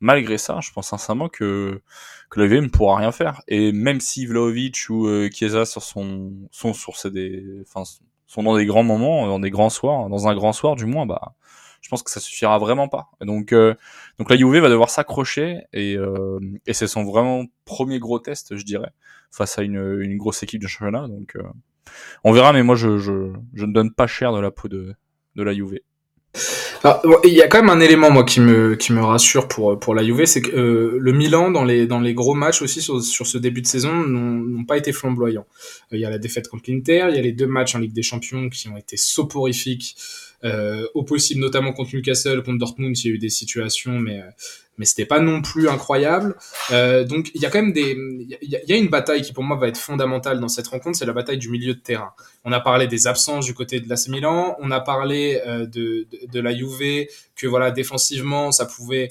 malgré 0.06 0.38
ça, 0.38 0.60
je 0.62 0.72
pense 0.72 0.90
sincèrement 0.90 1.30
que, 1.30 1.82
que 2.30 2.40
la 2.40 2.48
ne 2.62 2.68
pourra 2.68 2.98
rien 2.98 3.12
faire. 3.12 3.42
Et 3.48 3.72
même 3.72 4.00
si 4.00 4.26
Vlaovic 4.28 4.90
ou 4.90 5.08
Chiesa 5.32 5.66
sur 5.66 5.82
son, 5.82 6.32
sont, 6.52 6.74
sont 6.74 8.44
dans 8.44 8.56
des 8.56 8.66
grands 8.66 8.84
moments, 8.84 9.26
dans 9.28 9.40
des 9.40 9.50
grands 9.50 9.72
soirs, 9.72 10.08
dans 10.10 10.28
un 10.28 10.36
grand 10.36 10.54
soir 10.54 10.76
du 10.76 10.86
moins, 10.86 11.06
bah, 11.08 11.34
je 11.82 11.90
pense 11.90 12.02
que 12.02 12.10
ça 12.10 12.20
suffira 12.20 12.58
vraiment 12.58 12.88
pas. 12.88 13.10
Donc, 13.22 13.52
euh, 13.52 13.76
donc 14.18 14.30
la 14.32 14.38
Juve 14.38 14.58
va 14.58 14.70
devoir 14.70 14.90
s'accrocher 14.90 15.62
et, 15.72 15.96
euh, 15.96 16.40
et 16.66 16.74
c'est 16.74 16.88
son 16.88 17.04
vraiment 17.04 17.46
premier 17.64 18.00
gros 18.00 18.18
test, 18.18 18.56
je 18.56 18.64
dirais, 18.64 18.92
face 19.32 19.60
à 19.60 19.62
une, 19.62 20.02
une 20.02 20.18
grosse 20.18 20.42
équipe 20.42 20.62
de 20.62 20.68
championnat. 20.68 21.08
Donc, 21.08 21.36
euh, 21.36 21.44
on 22.24 22.32
verra, 22.32 22.54
mais 22.54 22.64
moi, 22.64 22.76
je, 22.76 22.98
je, 22.98 23.32
je 23.54 23.66
ne 23.66 23.74
donne 23.74 23.92
pas 23.92 24.08
cher 24.08 24.34
de 24.34 24.40
la 24.40 24.50
peau 24.50 24.68
de, 24.68 24.96
de 25.36 25.44
la 25.44 25.54
Juve. 25.54 25.80
Il 27.24 27.34
y 27.34 27.42
a 27.42 27.48
quand 27.48 27.62
même 27.62 27.70
un 27.70 27.80
élément 27.80 28.12
moi 28.12 28.24
qui 28.24 28.40
me 28.40 28.76
qui 28.76 28.94
me 28.94 29.02
rassure 29.02 29.48
pour 29.48 29.80
pour 29.80 29.96
la 29.96 30.04
Juve, 30.04 30.26
c'est 30.26 30.42
que 30.42 30.52
euh, 30.52 30.98
le 31.00 31.12
Milan 31.14 31.52
dans 31.52 31.64
les 31.64 31.88
dans 31.88 32.00
les 32.00 32.14
gros 32.14 32.34
matchs 32.34 32.62
aussi 32.62 32.82
sur, 32.82 33.02
sur 33.02 33.28
ce 33.28 33.38
début 33.38 33.62
de 33.62 33.68
saison 33.68 33.94
n'ont 33.94 34.66
pas 34.66 34.78
été 34.78 34.92
flamboyants. 34.92 35.46
Il 35.92 36.00
y 36.00 36.06
a 36.06 36.10
la 36.10 36.18
défaite 36.18 36.48
contre 36.48 36.70
l'Inter, 36.70 37.08
il 37.10 37.16
y 37.16 37.20
a 37.20 37.22
les 37.22 37.32
deux 37.32 37.48
matchs 37.48 37.76
en 37.76 37.80
Ligue 37.80 37.94
des 37.94 38.04
Champions 38.04 38.50
qui 38.50 38.68
ont 38.70 38.78
été 38.78 38.98
soporifiques 38.98 39.96
euh, 40.44 40.88
au 40.94 41.04
possible, 41.04 41.42
notamment 41.42 41.74
contre 41.74 41.96
Newcastle, 41.96 42.44
contre 42.44 42.60
Dortmund, 42.60 42.98
il 43.00 43.08
y 43.08 43.12
a 43.12 43.16
eu 43.16 43.18
des 43.18 43.30
situations, 43.30 44.00
mais 44.00 44.20
euh, 44.20 44.30
mais 44.78 44.84
c'était 44.84 45.06
pas 45.06 45.20
non 45.22 45.42
plus 45.42 45.70
incroyable. 45.70 46.36
Euh, 46.72 47.06
donc 47.06 47.32
il 47.34 47.42
y 47.42 47.46
a 47.46 47.50
quand 47.50 47.62
même 47.62 47.72
des, 47.72 47.96
il 48.42 48.62
y, 48.68 48.74
a 48.74 48.76
une 48.76 48.90
bataille 48.90 49.22
qui 49.22 49.32
pour 49.32 49.44
moi 49.46 49.56
va 49.56 49.70
être 49.70 49.78
fondamentale 49.78 50.42
dans 50.42 50.50
cette 50.50 50.68
rencontre, 50.68 50.98
c'est 50.98 51.06
la 51.06 51.14
bataille 51.14 51.38
du 51.38 51.50
milieu 51.50 51.74
de 51.74 51.80
terrain. 51.80 52.12
On 52.44 52.52
a 52.52 52.60
parlé 52.60 52.86
des 52.88 53.08
absences 53.08 53.46
du 53.46 53.54
côté 53.54 53.80
de 53.80 53.88
l'AC 53.88 54.10
Milan, 54.10 54.58
on 54.60 54.72
a 54.72 54.82
parlé 54.82 55.42
de, 55.46 56.06
de, 56.30 56.40
la 56.42 56.54
Juve, 56.54 57.08
que 57.38 57.48
voilà 57.48 57.72
défensivement 57.72 58.52
ça 58.52 58.66
pouvait, 58.66 59.08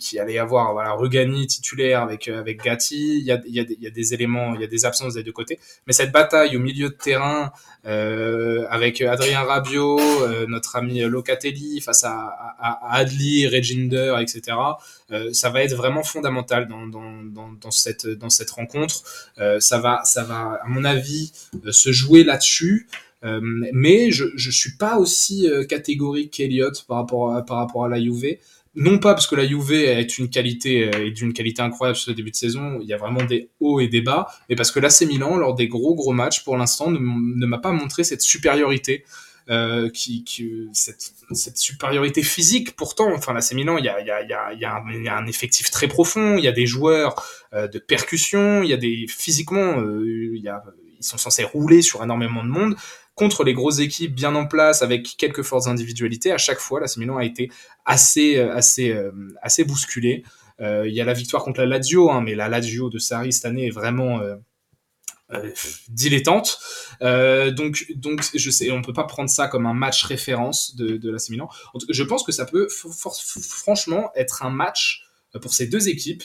qu'il 0.00 0.18
allait 0.18 0.34
y 0.34 0.38
avoir 0.38 0.72
voilà 0.72 0.94
Rugani 0.94 1.46
titulaire 1.46 2.02
avec 2.02 2.26
avec 2.26 2.60
Gatti. 2.60 3.18
Il 3.20 3.24
y 3.24 3.30
a, 3.30 3.40
y, 3.46 3.76
y 3.80 3.86
a 3.86 3.90
des 3.90 4.14
éléments, 4.14 4.56
il 4.56 4.62
y 4.62 4.64
a 4.64 4.66
des 4.66 4.84
absences 4.84 5.14
des 5.14 5.22
deux 5.22 5.30
côtés, 5.30 5.60
mais 5.86 5.92
cette 5.92 6.10
bataille 6.10 6.56
au 6.56 6.60
milieu 6.60 6.88
de 6.88 6.94
terrain 6.94 7.52
avec 7.84 9.00
Adrien 9.00 9.44
Rabiot, 9.44 9.99
euh, 10.00 10.46
notre 10.46 10.76
ami 10.76 11.00
Locatelli 11.00 11.80
face 11.80 12.04
à, 12.04 12.12
à, 12.12 12.92
à 12.92 12.96
Adli, 12.98 13.46
Reginder, 13.46 14.16
etc. 14.20 14.56
Euh, 15.10 15.32
ça 15.32 15.50
va 15.50 15.62
être 15.62 15.74
vraiment 15.74 16.02
fondamental 16.02 16.68
dans, 16.68 17.70
cette, 17.70 18.50
rencontre. 18.50 19.02
Euh, 19.38 19.60
ça, 19.60 19.78
va, 19.78 20.00
ça 20.04 20.24
va, 20.24 20.60
à 20.62 20.68
mon 20.68 20.84
avis, 20.84 21.32
se 21.70 21.92
jouer 21.92 22.24
là-dessus. 22.24 22.88
mais 23.22 24.10
je 24.10 24.24
ne 24.24 24.52
suis 24.52 24.76
pas 24.76 24.98
aussi 24.98 25.48
catégorique 25.68 26.32
qu'Eliott 26.32 26.84
par 26.86 26.98
rapport 26.98 27.34
à, 27.34 27.44
par 27.44 27.88
la 27.88 28.00
Juve 28.00 28.38
non 28.76 28.98
pas 28.98 29.14
parce 29.14 29.26
que 29.26 29.34
la 29.34 29.46
Juve 29.46 29.72
est 29.72 30.04
d'une 30.04 30.28
qualité 30.28 30.90
incroyable 31.58 31.96
sur 31.96 32.10
le 32.10 32.14
début 32.14 32.30
de 32.30 32.36
saison, 32.36 32.78
il 32.80 32.86
y 32.86 32.92
a 32.92 32.96
vraiment 32.96 33.24
des 33.24 33.48
hauts 33.58 33.80
et 33.80 33.88
des 33.88 34.00
bas, 34.00 34.28
mais 34.48 34.54
parce 34.54 34.70
que 34.70 34.78
l'AC 34.78 35.02
Milan 35.02 35.36
lors 35.36 35.54
des 35.54 35.66
gros 35.66 35.94
gros 35.94 36.12
matchs 36.12 36.44
pour 36.44 36.56
l'instant 36.56 36.90
ne 36.90 37.46
m'a 37.46 37.58
pas 37.58 37.72
montré 37.72 38.04
cette 38.04 38.22
supériorité 38.22 39.04
euh, 39.50 39.90
qui, 39.90 40.22
qui 40.22 40.68
cette, 40.72 41.12
cette, 41.32 41.58
supériorité 41.58 42.22
physique. 42.22 42.76
Pourtant, 42.76 43.12
enfin, 43.12 43.40
c'est 43.40 43.56
Milan, 43.56 43.78
il 43.78 43.84
y 43.84 43.88
a, 43.88 44.00
il 44.00 44.06
y, 44.06 44.10
a, 44.12 44.22
il 44.22 44.28
y, 44.28 44.32
a, 44.32 44.52
il 44.52 45.02
y, 45.02 45.08
a 45.08 45.16
un, 45.16 45.26
effectif 45.26 45.72
très 45.72 45.88
profond, 45.88 46.36
il 46.36 46.44
y 46.44 46.46
a 46.46 46.52
des 46.52 46.66
joueurs 46.66 47.20
euh, 47.52 47.66
de 47.66 47.80
percussion, 47.80 48.62
il 48.62 48.68
y 48.68 48.72
a 48.72 48.76
des 48.76 49.06
physiquement, 49.08 49.80
euh, 49.80 50.04
il 50.36 50.40
y 50.40 50.48
a, 50.48 50.62
ils 51.00 51.04
sont 51.04 51.18
censés 51.18 51.42
rouler 51.42 51.82
sur 51.82 52.00
énormément 52.04 52.44
de 52.44 52.48
monde 52.48 52.76
contre 53.16 53.42
les 53.42 53.52
grosses 53.52 53.80
équipes 53.80 54.14
bien 54.14 54.36
en 54.36 54.46
place 54.46 54.82
avec 54.82 55.16
quelques 55.18 55.42
fortes 55.42 55.66
individualités. 55.66 56.30
À 56.30 56.38
chaque 56.38 56.60
fois, 56.60 56.78
la 56.78 56.86
Milan 56.96 57.16
a 57.16 57.24
été 57.24 57.50
assez, 57.84 58.38
assez, 58.38 58.96
assez 59.42 59.64
bousculé. 59.64 60.22
il 60.60 60.92
y 60.92 61.00
a 61.00 61.04
la 61.04 61.12
victoire 61.12 61.42
contre 61.42 61.58
la 61.58 61.66
Lazio, 61.66 62.08
hein, 62.12 62.20
mais 62.20 62.36
la 62.36 62.48
Lazio 62.48 62.88
de 62.88 62.98
Sarri 62.98 63.32
cette 63.32 63.46
année 63.46 63.66
est 63.66 63.70
vraiment 63.70 64.20
euh, 65.32 65.50
dilettante. 65.88 66.58
Euh, 67.02 67.50
donc, 67.50 67.86
donc, 67.94 68.22
je 68.34 68.50
sais, 68.50 68.70
on 68.70 68.82
peut 68.82 68.92
pas 68.92 69.04
prendre 69.04 69.30
ça 69.30 69.46
comme 69.46 69.66
un 69.66 69.74
match 69.74 70.04
référence 70.04 70.74
de, 70.76 70.96
de 70.96 71.10
l'AC 71.10 71.30
Milan. 71.30 71.48
Je 71.88 72.02
pense 72.02 72.24
que 72.24 72.32
ça 72.32 72.44
peut 72.44 72.68
franchement 72.68 74.10
être 74.16 74.44
un 74.44 74.50
match 74.50 75.04
euh, 75.34 75.38
pour 75.38 75.54
ces 75.54 75.66
deux 75.66 75.88
équipes. 75.88 76.22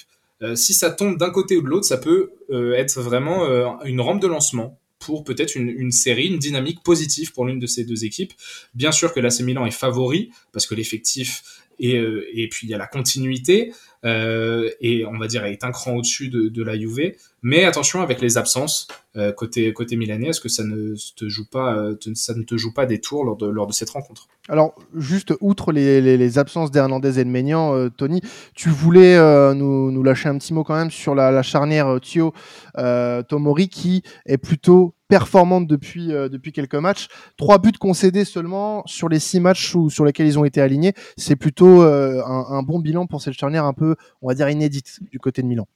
Si 0.55 0.73
ça 0.73 0.91
tombe 0.91 1.17
d'un 1.17 1.29
côté 1.29 1.55
ou 1.55 1.61
de 1.61 1.67
l'autre, 1.67 1.85
ça 1.85 1.97
peut 1.97 2.33
être 2.51 2.99
vraiment 2.99 3.47
une 3.85 4.01
rampe 4.01 4.21
de 4.21 4.27
lancement 4.27 4.77
pour 4.99 5.23
peut-être 5.23 5.55
une, 5.55 5.69
une, 5.69 5.91
série, 5.91 6.27
une 6.27 6.37
dynamique 6.37 6.83
positive 6.83 7.31
pour 7.31 7.45
l'une 7.45 7.57
de 7.57 7.67
ces 7.67 7.85
deux 7.85 8.03
équipes. 8.03 8.33
Bien 8.73 8.91
sûr 8.91 9.13
que 9.13 9.21
l'AC 9.21 9.39
Milan 9.39 9.65
est 9.65 9.71
favori 9.71 10.31
parce 10.51 10.67
que 10.67 10.75
l'effectif 10.75 11.64
et, 11.79 11.95
et 11.95 12.47
puis 12.49 12.67
il 12.67 12.69
y 12.69 12.73
a 12.73 12.77
la 12.77 12.87
continuité 12.87 13.71
et 14.03 15.03
on 15.07 15.17
va 15.17 15.27
dire 15.27 15.45
est 15.45 15.63
un 15.63 15.71
cran 15.71 15.95
au-dessus 15.95 16.29
de, 16.29 16.63
la 16.63 16.77
Juve. 16.77 17.15
Mais 17.41 17.63
attention 17.63 18.01
avec 18.01 18.21
les 18.21 18.37
absences 18.37 18.87
euh, 19.17 19.31
côté 19.31 19.71
côté 19.71 19.95
milanais, 19.95 20.29
est-ce 20.29 20.41
que 20.41 20.49
ça 20.49 20.63
ne 20.63 20.95
te 21.15 21.29
joue 21.29 21.45
pas, 21.47 21.75
euh, 21.75 21.95
ça 22.15 22.33
ne 22.33 22.43
te 22.43 22.57
joue 22.57 22.73
pas 22.73 22.85
des 22.85 22.99
tours 22.99 23.23
lors 23.23 23.37
de 23.37 23.47
lors 23.47 23.67
de 23.67 23.73
cette 23.73 23.91
rencontre? 23.91 24.27
Alors 24.49 24.75
juste 24.95 25.33
outre 25.41 25.71
les, 25.71 26.01
les, 26.01 26.17
les 26.17 26.37
absences 26.39 26.71
d'Hernandez 26.71 27.19
et 27.19 27.23
de 27.23 27.29
Maignan, 27.29 27.75
euh, 27.75 27.89
Tony, 27.89 28.21
tu 28.55 28.69
voulais 28.69 29.15
euh, 29.15 29.53
nous, 29.53 30.03
lâcher 30.03 30.29
un 30.29 30.37
petit 30.37 30.53
mot 30.53 30.63
quand 30.63 30.75
même 30.75 30.91
sur 30.91 31.13
la, 31.13 31.31
la 31.31 31.43
charnière 31.43 31.99
Thio 32.01 32.33
Tomori 33.27 33.69
qui 33.69 34.01
est 34.25 34.37
plutôt 34.37 34.94
performante 35.07 35.67
depuis 35.67 36.07
depuis 36.07 36.51
quelques 36.51 36.75
matchs. 36.75 37.07
Trois 37.37 37.59
buts 37.59 37.71
concédés 37.79 38.25
seulement 38.25 38.83
sur 38.85 39.09
les 39.09 39.19
six 39.19 39.39
matchs 39.39 39.75
où, 39.75 39.89
sur 39.89 40.05
lesquels 40.05 40.27
ils 40.27 40.39
ont 40.39 40.45
été 40.45 40.61
alignés. 40.61 40.93
C'est 41.17 41.35
plutôt 41.35 41.81
un, 41.81 42.45
un, 42.49 42.63
bon 42.63 42.79
bilan 42.79 43.07
pour 43.07 43.21
cette 43.21 43.33
charnière 43.33 43.65
un 43.65 43.73
peu, 43.73 43.95
on 44.21 44.27
va 44.27 44.33
dire 44.33 44.49
inédite 44.49 44.99
du 45.11 45.19
côté 45.19 45.41
de 45.41 45.47
Milan. 45.47 45.67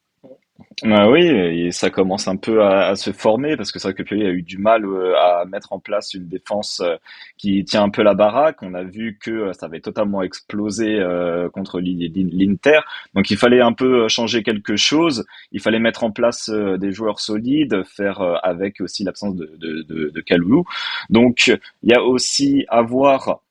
Ah 0.83 1.09
oui, 1.09 1.25
et 1.25 1.71
ça 1.71 1.89
commence 1.89 2.27
un 2.27 2.37
peu 2.37 2.63
à, 2.63 2.95
se 2.95 3.11
former 3.11 3.57
parce 3.57 3.71
que 3.71 3.79
c'est 3.79 3.89
vrai 3.89 3.93
que 3.95 4.03
Pioli 4.03 4.25
a 4.25 4.29
eu 4.29 4.41
du 4.41 4.57
mal 4.57 4.85
euh, 4.85 5.13
à 5.17 5.45
mettre 5.45 5.73
en 5.73 5.79
place 5.79 6.13
une 6.13 6.27
défense 6.27 6.79
euh, 6.81 6.95
qui 7.37 7.63
tient 7.65 7.83
un 7.83 7.89
peu 7.89 8.01
la 8.01 8.13
baraque. 8.13 8.61
On 8.61 8.73
a 8.73 8.83
vu 8.83 9.17
que 9.21 9.31
euh, 9.31 9.53
ça 9.53 9.65
avait 9.65 9.81
totalement 9.81 10.21
explosé 10.21 10.99
contre 11.53 11.79
l'Inter, 11.79 12.79
donc 13.13 13.29
il 13.31 13.37
fallait 13.37 13.61
un 13.61 13.73
peu 13.73 14.07
changer 14.07 14.43
quelque 14.43 14.75
chose. 14.75 15.25
Il 15.51 15.61
fallait 15.61 15.79
mettre 15.79 16.03
en 16.03 16.11
place 16.11 16.49
des 16.49 16.91
joueurs 16.91 17.19
solides, 17.19 17.83
faire 17.83 18.21
avec 18.43 18.81
aussi 18.81 19.03
l'absence 19.03 19.35
de, 19.35 19.45
de 19.57 20.23
Donc 21.09 21.47
il 21.83 21.89
y 21.89 21.93
a 21.93 22.03
aussi 22.03 22.65
à 22.69 22.81
voir 22.81 23.41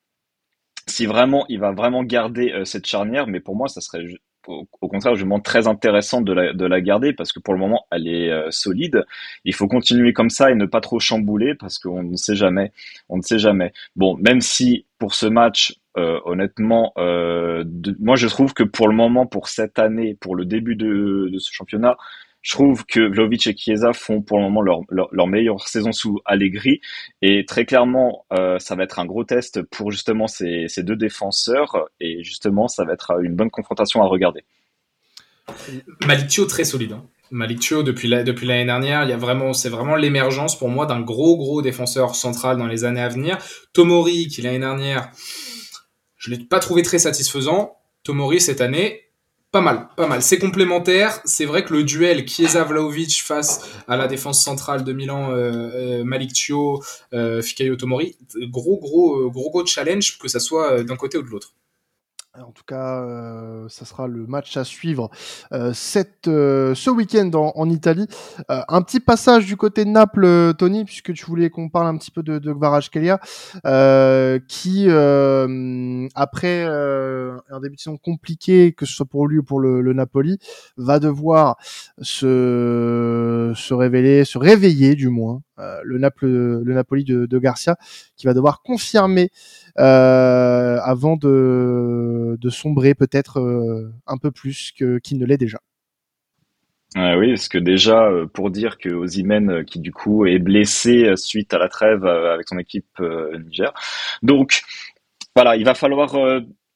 si 0.87 1.05
vraiment 1.05 1.45
il 1.49 1.59
va 1.59 1.71
vraiment 1.71 2.03
garder 2.03 2.53
cette 2.65 2.85
charnière, 2.85 3.27
mais 3.27 3.39
pour 3.39 3.55
moi 3.55 3.67
ça 3.67 3.81
serait 3.81 4.05
au, 4.49 4.87
contraire, 4.87 5.15
je 5.15 5.25
me 5.25 5.39
très 5.39 5.67
intéressant 5.67 6.21
de 6.21 6.33
la, 6.33 6.53
de 6.53 6.65
la 6.65 6.81
garder 6.81 7.13
parce 7.13 7.31
que 7.31 7.39
pour 7.39 7.53
le 7.53 7.59
moment, 7.59 7.85
elle 7.91 8.07
est 8.07 8.29
euh, 8.29 8.51
solide. 8.51 9.05
Il 9.45 9.53
faut 9.53 9.67
continuer 9.67 10.13
comme 10.13 10.29
ça 10.29 10.51
et 10.51 10.55
ne 10.55 10.65
pas 10.65 10.81
trop 10.81 10.99
chambouler 10.99 11.55
parce 11.55 11.79
qu'on 11.79 12.03
ne 12.03 12.15
sait 12.15 12.35
jamais. 12.35 12.71
On 13.07 13.17
ne 13.17 13.21
sait 13.21 13.39
jamais. 13.39 13.73
Bon, 13.95 14.17
même 14.17 14.41
si 14.41 14.85
pour 14.97 15.13
ce 15.13 15.27
match, 15.27 15.79
euh, 15.97 16.19
honnêtement, 16.25 16.93
euh, 16.97 17.63
moi 17.99 18.15
je 18.15 18.27
trouve 18.27 18.53
que 18.53 18.63
pour 18.63 18.87
le 18.87 18.95
moment, 18.95 19.25
pour 19.25 19.47
cette 19.47 19.79
année, 19.79 20.15
pour 20.19 20.35
le 20.35 20.45
début 20.45 20.75
de 20.75 21.37
ce 21.37 21.51
championnat, 21.53 21.95
je 22.49 22.55
trouve 22.55 22.83
que 22.83 22.99
Vlaovic 22.99 23.45
et 23.45 23.55
Chiesa 23.55 23.93
font 23.93 24.23
pour 24.23 24.37
le 24.37 24.43
moment 24.45 24.63
leur, 24.63 24.81
leur, 24.89 25.27
meilleure 25.27 25.67
saison 25.67 25.91
sous 25.91 26.19
Allegri. 26.25 26.81
Et 27.21 27.45
très 27.45 27.63
clairement, 27.63 28.25
euh, 28.33 28.57
ça 28.57 28.75
va 28.75 28.85
être 28.85 28.97
un 28.97 29.05
gros 29.05 29.23
test 29.23 29.61
pour 29.61 29.91
justement 29.91 30.25
ces, 30.25 30.65
deux 30.79 30.95
défenseurs. 30.95 31.89
Et 31.99 32.23
justement, 32.23 32.67
ça 32.67 32.85
va 32.85 32.93
être 32.93 33.21
une 33.21 33.35
bonne 33.35 33.51
confrontation 33.51 34.01
à 34.01 34.07
regarder. 34.07 34.45
Maliccio 36.07 36.45
très 36.45 36.63
solide. 36.63 36.93
Hein. 36.93 37.05
Maliccio 37.29 37.83
depuis 37.83 38.07
la, 38.07 38.23
depuis 38.23 38.47
l'année 38.47 38.65
dernière, 38.65 39.03
il 39.03 39.11
y 39.11 39.13
a 39.13 39.17
vraiment 39.17 39.53
c'est 39.53 39.69
vraiment 39.69 39.95
l'émergence 39.95 40.57
pour 40.57 40.69
moi 40.69 40.87
d'un 40.87 41.01
gros 41.01 41.37
gros 41.37 41.61
défenseur 41.61 42.15
central 42.15 42.57
dans 42.57 42.65
les 42.65 42.83
années 42.83 43.01
à 43.01 43.09
venir. 43.09 43.37
Tomori 43.73 44.27
qui 44.27 44.41
l'année 44.41 44.57
dernière, 44.57 45.11
je 46.17 46.31
l'ai 46.31 46.39
pas 46.39 46.59
trouvé 46.59 46.81
très 46.81 46.97
satisfaisant. 46.97 47.77
Tomori 48.03 48.41
cette 48.41 48.61
année, 48.61 49.08
pas 49.51 49.61
mal, 49.61 49.89
pas 49.95 50.07
mal. 50.07 50.21
C'est 50.21 50.37
complémentaire. 50.37 51.21
C'est 51.25 51.45
vrai 51.45 51.63
que 51.63 51.73
le 51.73 51.83
duel 51.83 52.27
Chiesa-Vlaovic 52.27 53.23
face 53.23 53.67
à 53.87 53.97
la 53.97 54.07
défense 54.07 54.43
centrale 54.43 54.83
de 54.83 54.93
Milan, 54.93 55.31
euh, 55.31 56.01
euh 56.01 56.03
Malik 56.03 56.51
euh, 57.13 57.41
Fikayo 57.41 57.75
Tomori, 57.75 58.17
gros, 58.35 58.77
gros, 58.79 59.25
euh, 59.25 59.29
gros, 59.29 59.49
gros 59.49 59.65
challenge, 59.65 60.17
que 60.19 60.27
ça 60.27 60.39
soit 60.39 60.83
d'un 60.83 60.95
côté 60.95 61.17
ou 61.17 61.23
de 61.23 61.29
l'autre. 61.29 61.53
En 62.45 62.51
tout 62.51 62.63
cas, 62.65 63.01
euh, 63.01 63.67
ça 63.69 63.85
sera 63.85 64.07
le 64.07 64.25
match 64.25 64.55
à 64.55 64.63
suivre 64.63 65.09
euh, 65.51 65.73
euh, 66.27 66.75
ce 66.75 66.89
week-end 66.89 67.31
en, 67.33 67.69
Italie. 67.69 68.07
Euh, 68.49 68.61
un 68.67 68.81
petit 68.81 68.99
passage 68.99 69.45
du 69.45 69.57
côté 69.57 69.83
de 69.83 69.89
Naples, 69.89 70.53
Tony, 70.57 70.85
puisque 70.85 71.13
tu 71.13 71.25
voulais 71.25 71.49
qu'on 71.49 71.69
parle 71.69 71.87
un 71.87 71.97
petit 71.97 72.11
peu 72.11 72.23
de, 72.23 72.39
de 72.39 72.53
Kvaratskhelia, 72.53 73.19
qui, 74.47 74.89
après 76.15 76.63
un 76.63 77.59
début 77.61 77.75
de 77.75 77.81
saison 77.81 77.97
compliqué, 77.97 78.73
que 78.73 78.85
ce 78.85 78.93
soit 78.93 79.05
pour 79.05 79.27
lui 79.27 79.39
ou 79.39 79.43
pour 79.43 79.59
le, 79.59 79.81
le 79.81 79.93
Napoli, 79.93 80.39
va 80.77 80.99
devoir 80.99 81.57
se, 82.01 83.53
se 83.55 83.73
révéler, 83.73 84.23
se 84.23 84.37
réveiller 84.37 84.95
du 84.95 85.09
moins, 85.09 85.41
le, 85.83 85.97
Naples, 85.97 86.27
le 86.27 86.73
Napoli 86.73 87.03
de, 87.03 87.39
Garcia, 87.39 87.77
qui 88.15 88.25
va 88.25 88.33
devoir 88.33 88.61
confirmer 88.61 89.29
euh, 89.77 90.77
avant 90.83 91.15
de, 91.15 92.37
sombrer 92.49 92.95
peut-être 92.95 93.39
euh, 93.39 93.93
un 94.07 94.17
peu 94.17 94.31
plus 94.31 94.71
qu'il 94.71 95.17
ne 95.19 95.25
l'est 95.25 95.37
déjà. 95.37 95.59
oui, 96.95 97.29
parce 97.29 97.47
que 97.47 97.57
déjà, 97.57 98.07
euh, 98.07 98.25
pour 98.25 98.49
dire 98.51 98.77
que 98.77 98.89
Ozymen, 98.89 99.63
qui 99.65 99.79
du 99.79 99.91
coup 99.91 100.25
est 100.25 100.39
blessé 100.39 101.13
suite 101.15 101.53
à 101.53 101.59
la 101.59 101.69
trêve 101.69 102.05
avec 102.05 102.47
son 102.47 102.57
équipe 102.57 102.99
Niger. 103.45 103.73
Donc, 104.23 104.61
voilà, 105.35 105.55
il 105.55 105.63
va 105.63 105.75
falloir 105.75 106.15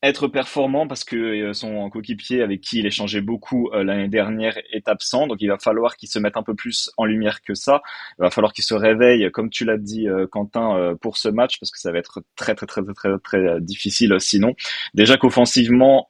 être 0.03 0.27
performant 0.27 0.86
parce 0.86 1.05
que 1.05 1.15
euh, 1.15 1.53
son 1.53 1.89
coéquipier 1.89 2.43
avec 2.43 2.60
qui 2.62 2.79
il 2.79 2.86
échangeait 2.86 3.22
beaucoup 3.22 3.69
euh, 3.74 3.83
l'année 3.83 4.10
dernière 4.10 4.57
est 4.72 4.89
absent. 4.89 5.27
Donc 5.27 5.38
il 5.41 5.48
va 5.48 5.57
falloir 5.57 5.95
qu'il 5.95 6.10
se 6.10 6.19
mette 6.19 6.36
un 6.36 6.43
peu 6.43 6.53
plus 6.53 6.91
en 6.98 7.05
lumière 7.05 7.41
que 7.41 7.53
ça. 7.53 7.81
Il 8.19 8.24
va 8.24 8.29
falloir 8.29 8.51
qu'il 8.51 8.65
se 8.65 8.74
réveille, 8.74 9.31
comme 9.31 9.50
tu 9.50 9.63
l'as 9.63 9.77
dit 9.77 10.10
euh, 10.10 10.27
Quentin, 10.27 10.95
pour 11.01 11.17
ce 11.17 11.29
match 11.29 11.60
parce 11.60 11.72
que 11.72 11.79
ça 11.79 11.91
va 11.91 12.00
être 12.00 12.22
très 12.36 12.53
très 12.53 12.65
très 12.67 12.83
très 12.83 12.93
très, 12.93 13.17
très 13.19 13.62
difficile 13.62 14.15
sinon. 14.19 14.53
Déjà 14.93 15.17
qu'offensivement, 15.17 16.10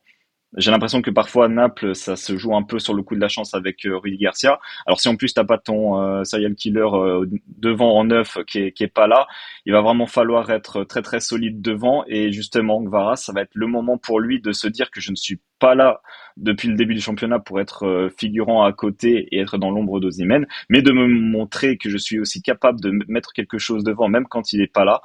j'ai 0.58 0.72
l'impression 0.72 1.02
que 1.02 1.10
parfois 1.10 1.48
Naples, 1.48 1.96
ça 1.96 2.16
se 2.16 2.38
joue 2.38 2.56
un 2.56 2.64
peu 2.64 2.80
sur 2.80 2.94
le 2.94 3.02
coup 3.02 3.16
de 3.16 3.20
la 3.20 3.28
chance 3.28 3.54
avec 3.54 3.86
euh, 3.86 3.98
Rudy 3.98 4.18
Garcia. 4.18 4.60
Alors 4.86 5.00
si 5.00 5.08
en 5.08 5.16
plus 5.16 5.34
t'as 5.34 5.44
pas 5.44 5.58
ton 5.58 6.00
euh, 6.00 6.24
serial 6.24 6.56
killer 6.56 6.88
euh, 6.94 7.26
devant 7.58 7.98
en 7.98 8.04
neuf 8.06 8.38
qui 8.46 8.60
est, 8.60 8.72
qui 8.72 8.84
est 8.84 8.88
pas 8.88 9.08
là, 9.08 9.28
il 9.66 9.74
va 9.74 9.82
vraiment 9.82 10.06
falloir 10.06 10.50
être 10.52 10.84
très 10.84 11.02
très 11.02 11.20
solide 11.20 11.62
devant. 11.62 12.04
Et 12.08 12.32
justement, 12.32 12.82
Gvara, 12.82 13.16
ça 13.16 13.34
va 13.34 13.42
être 13.42 13.56
le 13.56 13.68
moment 13.68 13.98
pour 13.98 14.20
lui 14.20 14.42
de 14.42 14.52
se 14.52 14.68
dire 14.68 14.92
que 14.92 15.02
je 15.02 15.12
ne 15.12 15.16
suis 15.16 15.40
pas 15.60 15.76
là 15.76 16.02
depuis 16.38 16.68
le 16.68 16.76
début 16.76 16.94
du 16.94 17.02
championnat 17.02 17.40
pour 17.40 17.60
être 17.60 17.88
euh, 17.88 18.10
figurant 18.18 18.64
à 18.64 18.74
côté 18.74 19.28
et 19.32 19.40
être 19.40 19.58
dans 19.58 19.72
l'ombre 19.72 20.00
d'Ozimène, 20.00 20.46
mais 20.70 20.82
de 20.82 20.92
me 20.92 21.08
montrer 21.08 21.78
que 21.78 21.90
je 21.90 21.98
suis 21.98 22.20
aussi 22.20 22.42
capable 22.42 22.80
de 22.82 22.92
mettre 23.08 23.34
quelque 23.34 23.58
chose 23.58 23.84
devant, 23.84 24.08
même 24.08 24.28
quand 24.28 24.54
il 24.54 24.62
est 24.62 24.72
pas 24.72 24.86
là. 24.86 25.02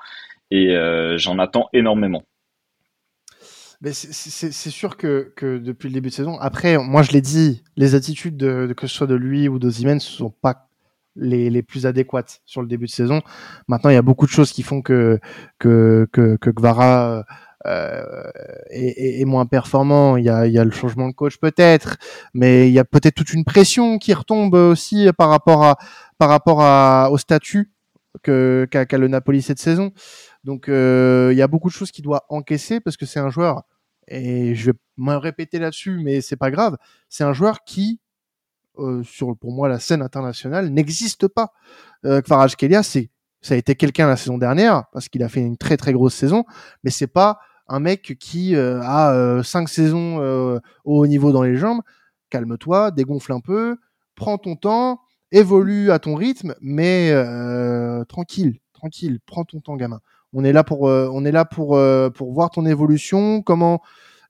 Et 0.50 0.74
j'en 1.18 1.38
attends 1.38 1.68
énormément. 1.74 2.24
C'est 3.82 4.70
sûr 4.70 4.96
que, 4.96 5.32
depuis 5.40 5.88
le 5.88 5.94
début 5.94 6.08
de 6.08 6.14
saison, 6.14 6.38
après, 6.40 6.78
moi 6.78 7.02
je 7.02 7.12
l'ai 7.12 7.20
dit, 7.20 7.62
les 7.76 7.94
attitudes 7.94 8.36
de, 8.36 8.72
que 8.76 8.86
ce 8.86 8.94
soit 8.94 9.06
de 9.06 9.14
lui 9.14 9.48
ou 9.48 9.58
de 9.58 9.68
ne 9.68 9.98
sont 10.00 10.30
pas 10.30 10.68
les, 11.14 11.62
plus 11.62 11.86
adéquates 11.86 12.40
sur 12.44 12.60
le 12.60 12.68
début 12.68 12.86
de 12.86 12.90
saison. 12.90 13.22
Maintenant, 13.68 13.90
il 13.90 13.94
y 13.94 13.96
a 13.96 14.02
beaucoup 14.02 14.26
de 14.26 14.30
choses 14.30 14.52
qui 14.52 14.62
font 14.62 14.82
que 14.82 15.20
que 15.58 16.08
que, 16.12 16.50
Gvara 16.50 17.24
euh, 17.66 18.30
est, 18.70 19.24
moins 19.24 19.46
performant. 19.46 20.16
Il 20.16 20.24
y 20.24 20.28
a, 20.30 20.46
il 20.46 20.52
y 20.52 20.58
a 20.58 20.64
le 20.64 20.70
changement 20.70 21.08
de 21.08 21.14
coach 21.14 21.38
peut-être, 21.38 21.98
mais 22.34 22.68
il 22.68 22.72
y 22.72 22.78
a 22.80 22.84
peut-être 22.84 23.14
toute 23.14 23.32
une 23.32 23.44
pression 23.44 23.98
qui 23.98 24.12
retombe 24.12 24.54
aussi 24.54 25.08
par 25.16 25.28
rapport 25.28 25.64
à 25.64 25.76
par 26.18 26.28
rapport 26.30 26.62
à, 26.62 27.10
au 27.12 27.18
statut 27.18 27.72
qu'a 28.22 28.98
le 28.98 29.08
Napoli 29.08 29.42
cette 29.42 29.60
saison. 29.60 29.92
Donc 30.48 30.70
euh, 30.70 31.28
il 31.30 31.36
y 31.36 31.42
a 31.42 31.46
beaucoup 31.46 31.68
de 31.68 31.74
choses 31.74 31.90
qu'il 31.90 32.02
doit 32.02 32.24
encaisser 32.30 32.80
parce 32.80 32.96
que 32.96 33.04
c'est 33.04 33.20
un 33.20 33.28
joueur 33.28 33.64
et 34.06 34.54
je 34.54 34.70
vais 34.70 34.78
me 34.96 35.14
répéter 35.14 35.58
là-dessus, 35.58 36.00
mais 36.02 36.22
c'est 36.22 36.38
pas 36.38 36.50
grave. 36.50 36.78
C'est 37.10 37.22
un 37.22 37.34
joueur 37.34 37.64
qui, 37.64 38.00
euh, 38.78 39.02
sur 39.02 39.36
pour 39.36 39.52
moi 39.52 39.68
la 39.68 39.78
scène 39.78 40.00
internationale, 40.00 40.70
n'existe 40.70 41.28
pas. 41.28 41.52
Euh, 42.06 42.22
Kelia, 42.56 42.82
c'est 42.82 43.10
ça 43.42 43.52
a 43.52 43.56
été 43.58 43.74
quelqu'un 43.74 44.06
la 44.06 44.16
saison 44.16 44.38
dernière 44.38 44.84
parce 44.94 45.10
qu'il 45.10 45.22
a 45.22 45.28
fait 45.28 45.42
une 45.42 45.58
très 45.58 45.76
très 45.76 45.92
grosse 45.92 46.14
saison, 46.14 46.46
mais 46.82 46.90
c'est 46.90 47.08
pas 47.08 47.40
un 47.66 47.78
mec 47.78 48.16
qui 48.18 48.56
euh, 48.56 48.80
a 48.82 49.42
cinq 49.44 49.68
saisons 49.68 50.16
au 50.86 51.02
haut 51.02 51.06
niveau 51.06 51.30
dans 51.30 51.42
les 51.42 51.56
jambes. 51.56 51.82
Calme-toi, 52.30 52.90
dégonfle 52.90 53.34
un 53.34 53.40
peu, 53.40 53.76
prends 54.14 54.38
ton 54.38 54.56
temps, 54.56 55.02
évolue 55.30 55.90
à 55.90 55.98
ton 55.98 56.14
rythme, 56.14 56.54
mais 56.62 57.12
tranquille, 58.08 58.60
tranquille, 58.72 59.20
prends 59.26 59.44
ton 59.44 59.60
temps, 59.60 59.76
gamin. 59.76 60.00
On 60.34 60.44
est 60.44 60.52
là 60.52 60.64
pour, 60.64 60.88
euh, 60.88 61.10
euh, 61.10 62.10
pour 62.10 62.32
voir 62.32 62.50
ton 62.50 62.66
évolution. 62.66 63.42
Comment 63.42 63.80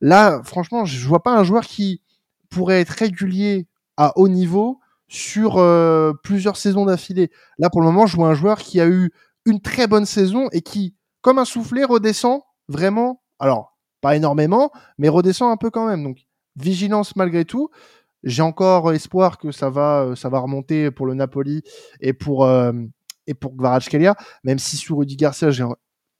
là, 0.01 0.41
franchement, 0.45 0.85
je 0.85 1.07
vois 1.07 1.23
pas 1.23 1.37
un 1.37 1.45
joueur 1.45 1.65
qui 1.65 2.03
pourrait 2.51 2.81
être 2.81 2.91
régulier 2.91 3.67
à 3.97 4.17
haut 4.17 4.29
niveau 4.29 4.81
sur 5.09 5.57
euh, 5.57 6.13
plusieurs 6.23 6.57
saisons 6.57 6.85
d'affilée. 6.85 7.31
Là, 7.59 7.71
pour 7.71 7.81
le 7.81 7.87
moment, 7.87 8.07
je 8.07 8.17
vois 8.17 8.29
un 8.29 8.35
joueur 8.35 8.59
qui 8.59 8.81
a 8.81 8.87
eu 8.87 9.11
une 9.45 9.61
très 9.61 9.87
bonne 9.87 10.05
saison 10.05 10.49
et 10.53 10.61
qui, 10.61 10.95
comme 11.21 11.39
un 11.39 11.45
soufflet, 11.45 11.85
redescend 11.85 12.43
vraiment. 12.69 13.23
Alors, 13.39 13.77
pas 14.01 14.15
énormément, 14.15 14.71
mais 14.99 15.09
redescend 15.09 15.51
un 15.51 15.57
peu 15.57 15.71
quand 15.71 15.87
même. 15.87 16.05
Donc, 16.05 16.19
vigilance 16.57 17.17
malgré 17.17 17.45
tout. 17.45 17.71
J'ai 18.25 18.43
encore 18.43 18.93
espoir 18.93 19.39
que 19.39 19.53
ça 19.53 19.71
va, 19.71 20.15
ça 20.17 20.29
va 20.29 20.41
remonter 20.41 20.91
pour 20.91 21.07
le 21.07 21.15
Napoli 21.15 21.63
et 22.01 22.13
pour 22.13 22.45
et 23.29 23.35
pour 23.35 23.55
Kvaratskhelia, 23.55 24.17
même 24.43 24.59
si 24.59 24.77
sur 24.77 24.99
Rudy 24.99 25.17
Garcia, 25.17 25.51
j'ai 25.51 25.65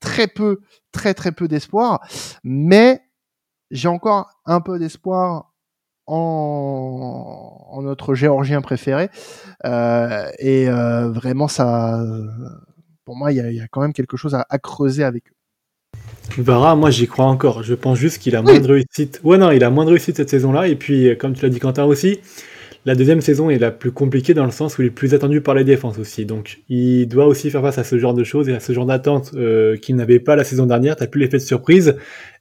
très 0.01 0.27
peu, 0.29 0.61
très 0.93 1.15
très 1.15 1.33
peu 1.33 1.49
d'espoir, 1.49 2.01
mais 2.45 3.01
j'ai 3.71 3.89
encore 3.89 4.31
un 4.47 4.61
peu 4.61 4.79
d'espoir 4.79 5.53
en, 6.07 7.67
en, 7.71 7.83
notre 7.83 8.15
géorgien 8.15 8.61
préféré. 8.61 9.11
Euh, 9.67 10.31
et 10.39 10.69
euh, 10.69 11.11
vraiment, 11.11 11.49
ça, 11.49 12.03
pour 13.05 13.17
moi, 13.17 13.33
il 13.33 13.37
y, 13.37 13.57
y 13.57 13.61
a, 13.61 13.69
quand 13.69 13.83
même 13.83 13.93
quelque 13.93 14.17
chose 14.17 14.35
à, 14.35 14.47
à 14.49 14.59
creuser 14.59 15.05
avec 15.05 15.25
eux. 15.29 15.35
Vara, 16.37 16.77
moi 16.77 16.91
j'y 16.91 17.09
crois 17.09 17.25
encore. 17.25 17.63
Je 17.63 17.75
pense 17.75 17.99
juste 17.99 18.19
qu'il 18.19 18.37
a 18.37 18.43
moins 18.43 18.59
de 18.59 18.67
réussite. 18.67 19.21
Ouais, 19.25 19.39
non, 19.39 19.51
il 19.51 19.65
a 19.65 19.71
moins 19.71 19.85
de 19.85 19.91
réussite 19.91 20.17
cette 20.17 20.31
saison-là. 20.31 20.69
Et 20.69 20.77
puis, 20.77 21.17
comme 21.19 21.35
tu 21.35 21.43
l'as 21.43 21.49
dit, 21.49 21.59
Quentin 21.59 21.85
aussi, 21.85 22.21
la 22.89 22.95
deuxième 22.95 23.21
saison 23.21 23.51
est 23.51 23.59
la 23.59 23.71
plus 23.71 23.93
compliquée 23.93 24.33
dans 24.33 24.47
le 24.47 24.51
sens 24.51 24.79
où 24.79 24.83
il 24.83 24.87
est 24.87 24.91
plus 24.91 25.13
attendu 25.13 25.43
par 25.43 25.55
les 25.55 25.63
défenses 25.63 25.99
aussi. 25.99 26.25
Donc 26.25 26.63
il 26.71 27.07
doit 27.07 27.27
aussi 27.27 27.51
faire 27.51 27.61
face 27.61 27.77
à 27.77 27.85
ce 27.85 27.99
genre 27.99 28.15
de 28.15 28.25
choses 28.25 28.49
et 28.49 28.55
à 28.55 28.61
ce 28.61 28.73
genre 28.73 28.87
d'attentes 28.87 29.33
euh, 29.35 29.77
qu'il 29.77 29.95
n'avait 29.95 30.21
pas 30.21 30.37
la 30.37 30.43
saison 30.43 30.65
dernière. 30.65 30.97
T'as 30.97 31.07
plus 31.07 31.21
l'effet 31.21 31.37
de 31.37 31.43
surprise 31.43 31.97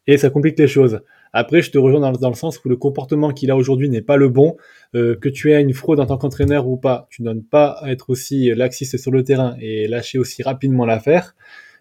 et 0.07 0.15
ça 0.15 0.29
complique 0.29 0.57
les 0.57 0.69
choses. 0.69 1.01
Après, 1.33 1.61
je 1.61 1.69
te 1.69 1.77
rejoins 1.77 1.99
dans, 1.99 2.29
le 2.29 2.35
sens 2.35 2.63
où 2.63 2.69
le 2.69 2.77
comportement 2.77 3.31
qu'il 3.31 3.51
a 3.51 3.57
aujourd'hui 3.57 3.89
n'est 3.89 4.01
pas 4.01 4.15
le 4.15 4.29
bon. 4.29 4.55
Euh, 4.95 5.17
que 5.19 5.27
tu 5.27 5.51
aies 5.51 5.61
une 5.61 5.73
fraude 5.73 5.99
en 5.99 6.05
tant 6.05 6.17
qu'entraîneur 6.17 6.65
ou 6.65 6.77
pas, 6.77 7.09
tu 7.09 7.23
ne 7.23 7.27
donnes 7.27 7.43
pas 7.43 7.71
à 7.81 7.91
être 7.91 8.09
aussi 8.09 8.55
laxiste 8.55 8.95
sur 8.95 9.11
le 9.11 9.25
terrain 9.25 9.57
et 9.59 9.89
lâcher 9.89 10.17
aussi 10.17 10.43
rapidement 10.43 10.85
l'affaire. 10.85 11.35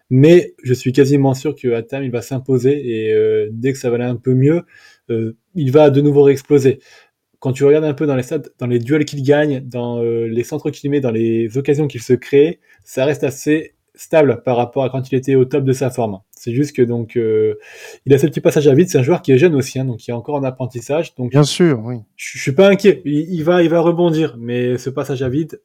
Mais 0.09 0.55
je 0.61 0.73
suis 0.73 0.91
quasiment 0.91 1.33
sûr 1.33 1.55
qu'à 1.55 1.83
terme, 1.83 2.03
il 2.03 2.11
va 2.11 2.21
s'imposer 2.21 2.85
et 2.85 3.13
euh, 3.13 3.47
dès 3.49 3.71
que 3.71 3.79
ça 3.79 3.89
va 3.89 3.95
aller 3.95 4.03
un 4.03 4.17
peu 4.17 4.33
mieux, 4.33 4.63
il 5.55 5.71
va 5.71 5.89
de 5.89 6.01
nouveau 6.01 6.23
réexploser 6.23 6.79
quand 7.39 7.51
tu 7.51 7.63
regardes 7.63 7.85
un 7.85 7.93
peu 7.93 8.07
dans 8.07 8.15
les 8.15 8.23
stats, 8.23 8.41
dans 8.59 8.67
les 8.67 8.79
duels 8.79 9.05
qu'il 9.05 9.23
gagne, 9.23 9.61
dans 9.61 10.01
euh, 10.01 10.25
les 10.27 10.43
centres 10.43 10.69
qu'il 10.69 10.89
met, 10.89 10.99
dans 10.99 11.11
les 11.11 11.57
occasions 11.57 11.87
qu'il 11.87 12.01
se 12.01 12.13
crée, 12.13 12.59
ça 12.83 13.05
reste 13.05 13.23
assez 13.23 13.75
stable 13.95 14.41
par 14.43 14.57
rapport 14.57 14.83
à 14.83 14.89
quand 14.89 15.11
il 15.11 15.15
était 15.15 15.35
au 15.35 15.45
top 15.45 15.63
de 15.63 15.73
sa 15.73 15.89
forme. 15.89 16.19
C'est 16.31 16.53
juste 16.53 16.75
que 16.75 16.81
donc 16.81 17.17
euh, 17.17 17.55
il 18.05 18.13
a 18.13 18.17
ce 18.17 18.27
petit 18.27 18.41
passage 18.41 18.67
à 18.67 18.73
vide. 18.73 18.89
C'est 18.89 18.99
un 18.99 19.03
joueur 19.03 19.21
qui 19.21 19.31
est 19.31 19.37
jeune 19.37 19.55
aussi, 19.55 19.79
hein, 19.79 19.85
donc 19.85 19.97
qui 19.97 20.11
est 20.11 20.13
encore 20.13 20.35
en 20.35 20.43
apprentissage. 20.43 21.15
Donc 21.15 21.31
bien 21.31 21.43
sûr, 21.43 21.81
oui. 21.83 21.95
Je, 22.15 22.37
je 22.37 22.41
suis 22.41 22.51
pas 22.51 22.69
inquiet. 22.69 23.01
Il, 23.05 23.33
il, 23.33 23.43
va, 23.43 23.63
il 23.63 23.69
va 23.69 23.79
rebondir, 23.79 24.35
mais 24.39 24.77
ce 24.77 24.89
passage 24.89 25.23
à 25.23 25.29
vide, 25.29 25.61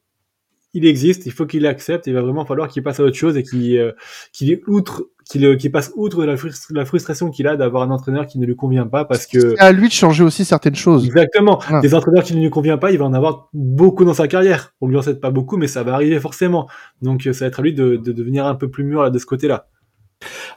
il 0.73 0.85
existe. 0.85 1.25
Il 1.25 1.31
faut 1.31 1.45
qu'il 1.45 1.63
l'accepte. 1.63 2.07
Il 2.07 2.13
va 2.13 2.21
vraiment 2.21 2.45
falloir 2.45 2.67
qu'il 2.67 2.83
passe 2.83 2.99
à 2.99 3.03
autre 3.03 3.15
chose 3.15 3.37
et 3.37 3.43
qu'il 3.43 3.77
euh, 3.77 3.91
qu'il 4.31 4.59
outre 4.67 5.07
qu'il 5.25 5.71
passe 5.71 5.91
outre 5.95 6.25
la, 6.25 6.35
la 6.71 6.85
frustration 6.85 7.29
qu'il 7.29 7.47
a 7.47 7.55
d'avoir 7.55 7.83
un 7.83 7.91
entraîneur 7.91 8.27
qui 8.27 8.39
ne 8.39 8.45
lui 8.45 8.55
convient 8.55 8.85
pas 8.85 9.05
parce 9.05 9.25
que 9.25 9.51
c'est 9.51 9.59
à 9.59 9.71
lui 9.71 9.87
de 9.87 9.93
changer 9.93 10.23
aussi 10.23 10.43
certaines 10.43 10.75
choses. 10.75 11.05
Exactement. 11.05 11.61
Des 11.81 11.95
entraîneurs 11.95 12.23
qui 12.23 12.35
ne 12.35 12.41
lui 12.41 12.49
conviennent 12.49 12.79
pas, 12.79 12.91
il 12.91 12.97
va 12.97 13.05
en 13.05 13.13
avoir 13.13 13.49
beaucoup 13.53 14.03
dans 14.03 14.13
sa 14.13 14.27
carrière. 14.27 14.73
On 14.81 14.87
lui 14.87 14.97
en 14.97 15.01
sait 15.01 15.15
pas 15.19 15.31
beaucoup, 15.31 15.55
mais 15.57 15.67
ça 15.67 15.83
va 15.83 15.93
arriver 15.93 16.19
forcément. 16.19 16.67
Donc 17.01 17.23
ça 17.23 17.31
va 17.31 17.45
être 17.45 17.59
à 17.59 17.63
lui 17.63 17.73
de, 17.73 17.95
de 17.95 18.11
devenir 18.11 18.45
un 18.45 18.55
peu 18.55 18.69
plus 18.69 18.83
mûr 18.83 19.01
là, 19.03 19.09
de 19.09 19.19
ce 19.19 19.25
côté-là. 19.25 19.67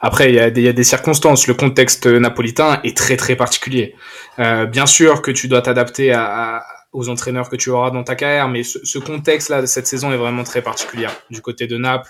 Après, 0.01 0.29
il 0.29 0.35
y, 0.35 0.39
a 0.39 0.49
des, 0.49 0.61
il 0.61 0.65
y, 0.65 0.69
a 0.69 0.73
des 0.73 0.83
circonstances. 0.83 1.47
Le 1.47 1.53
contexte 1.53 2.07
napolitain 2.07 2.79
est 2.83 2.95
très 2.95 3.17
très 3.17 3.35
particulier. 3.35 3.95
Euh, 4.39 4.65
bien 4.65 4.85
sûr 4.85 5.21
que 5.21 5.31
tu 5.31 5.47
dois 5.47 5.61
t'adapter 5.61 6.13
à, 6.13 6.57
à, 6.57 6.63
aux 6.97 7.09
entraîneurs 7.09 7.47
que 7.47 7.55
tu 7.55 7.69
auras 7.69 7.91
dans 7.91 8.03
ta 8.03 8.15
carrière, 8.15 8.49
mais 8.49 8.63
ce, 8.63 8.83
ce 8.83 8.97
contexte-là 8.97 9.61
de 9.61 9.67
cette 9.67 9.85
saison 9.85 10.11
est 10.11 10.17
vraiment 10.17 10.43
très 10.43 10.63
particulier. 10.63 11.05
Du 11.29 11.41
côté 11.41 11.67
de 11.67 11.77
Naples, 11.77 12.09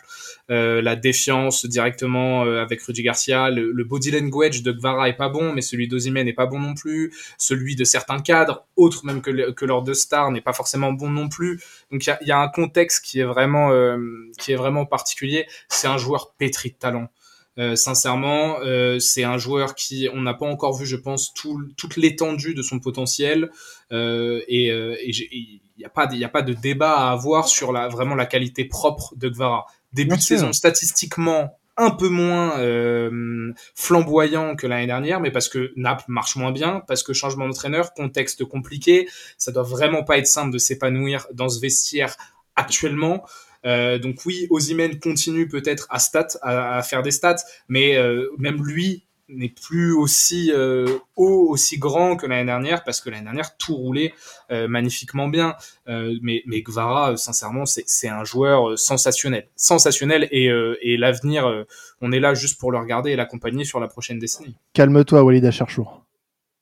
euh, 0.50 0.82
la 0.82 0.96
défiance 0.96 1.66
directement 1.66 2.46
euh, 2.46 2.62
avec 2.62 2.82
Rudy 2.82 3.04
Garcia, 3.04 3.50
le, 3.50 3.74
le, 3.74 3.84
body 3.84 4.12
language 4.12 4.64
de 4.64 4.72
Gvara 4.72 5.10
est 5.10 5.18
pas 5.18 5.28
bon, 5.28 5.52
mais 5.52 5.60
celui 5.60 5.90
d'Ozimene 5.90 6.24
n'est 6.24 6.32
pas 6.32 6.46
bon 6.46 6.60
non 6.60 6.74
plus, 6.74 7.14
celui 7.38 7.76
de 7.76 7.84
certains 7.84 8.22
cadres, 8.22 8.66
autres 8.78 9.06
même 9.06 9.22
que, 9.22 9.52
que 9.52 9.66
leurs 9.66 9.82
deux 9.82 9.94
stars, 9.94 10.32
n'est 10.32 10.40
pas 10.40 10.54
forcément 10.54 10.94
bon 10.94 11.10
non 11.10 11.28
plus. 11.28 11.60
Donc 11.92 12.06
il 12.06 12.10
y 12.10 12.14
a, 12.14 12.24
y 12.24 12.32
a, 12.32 12.40
un 12.40 12.48
contexte 12.48 13.04
qui 13.04 13.20
est 13.20 13.26
vraiment 13.26 13.72
euh, 13.72 13.98
qui 14.40 14.54
est 14.54 14.56
vraiment 14.56 14.86
particulier. 14.86 15.48
C'est 15.68 15.88
un 15.88 15.98
joueur 15.98 16.32
pétri 16.38 16.70
de 16.70 16.76
talent. 16.76 17.10
Euh, 17.58 17.76
sincèrement, 17.76 18.60
euh, 18.62 19.00
c'est 19.00 19.24
un 19.24 19.38
joueur 19.38 19.76
qui, 19.76 20.08
on 20.14 20.22
n'a 20.22 20.34
pas 20.34 20.46
encore 20.46 20.76
vu, 20.76 20.86
je 20.86 20.96
pense, 20.96 21.34
tout, 21.34 21.60
toute 21.78 21.98
l'étendue 21.98 22.54
de 22.54 22.62
son 22.62 22.80
potentiel. 22.80 23.50
Euh, 23.92 24.42
et 24.48 24.68
il 24.68 25.62
n'y 25.78 25.86
a 25.86 25.90
pas, 25.90 26.08
a 26.08 26.30
pas 26.30 26.42
de 26.42 26.54
débat 26.54 26.94
à 26.94 27.12
avoir 27.12 27.48
sur 27.48 27.72
la 27.72 27.88
vraiment 27.88 28.16
la 28.16 28.26
qualité 28.26 28.66
propre 28.66 29.14
de 29.16 29.30
Gvara. 29.30 29.66
Début 29.94 30.10
Bien 30.10 30.18
de 30.18 30.22
sûr. 30.22 30.38
saison 30.38 30.54
statistiquement 30.54 31.58
un 31.78 31.92
peu 31.92 32.10
moins 32.10 32.60
euh, 32.60 33.54
flamboyant 33.76 34.56
que 34.56 34.66
l'année 34.66 34.88
dernière, 34.88 35.20
mais 35.20 35.32
parce 35.32 35.48
que 35.48 35.72
Naples 35.76 36.06
marche 36.08 36.36
moins 36.36 36.52
bien, 36.52 36.82
parce 36.88 37.04
que 37.04 37.14
changement 37.14 37.48
d'entraîneur, 37.48 37.94
contexte 37.94 38.44
compliqué, 38.46 39.08
ça 39.38 39.52
doit 39.52 39.64
vraiment 39.64 40.04
pas 40.04 40.18
être 40.18 40.28
simple 40.28 40.52
de 40.52 40.58
s'épanouir 40.58 41.28
dans 41.34 41.50
ce 41.50 41.60
vestiaire 41.60 42.16
actuellement. 42.56 43.24
Euh, 43.68 44.00
donc 44.00 44.26
oui, 44.26 44.48
Ozymen 44.50 45.00
continue 45.00 45.48
peut-être 45.48 45.88
à 45.90 46.00
stat, 46.00 46.28
à, 46.42 46.78
à, 46.78 46.84
faire 46.84 47.04
des 47.04 47.12
stats, 47.12 47.44
mais 47.68 47.98
euh, 47.98 48.30
même 48.38 48.64
lui 48.66 49.04
n'est 49.30 49.50
plus 49.50 49.92
aussi 49.92 50.54
euh, 50.56 50.88
haut, 51.18 51.48
aussi 51.50 51.78
grand 51.78 52.16
que 52.16 52.26
l'année 52.26 52.46
dernière, 52.46 52.86
parce 52.86 53.02
que 53.02 53.10
l'année 53.10 53.26
dernière 53.26 53.58
tout 53.58 53.76
roulait 53.76 54.14
magnifiquement 54.50 55.28
bien. 55.28 55.56
Mais, 55.86 56.44
mais 56.46 56.62
Gvara, 56.62 57.18
sincèrement, 57.18 57.66
c'est 57.66 58.08
un 58.08 58.24
joueur 58.24 58.80
sensationnel, 58.80 59.50
sensationnel, 59.58 60.30
et, 60.32 60.46
et 60.82 60.96
l'avenir, 60.96 61.66
on 62.00 62.14
est 62.14 62.22
là 62.22 62.36
juste 62.36 62.58
pour 62.58 62.72
le 62.72 62.78
regarder 62.78 63.12
et 63.12 63.16
l'accompagner 63.18 63.66
sur 63.66 63.82
la 63.82 63.90
prochaine 63.90 64.18
décennie. 64.18 64.56
Calme-toi, 64.72 65.22
Walid 65.22 65.44
Acharchour. 65.44 66.06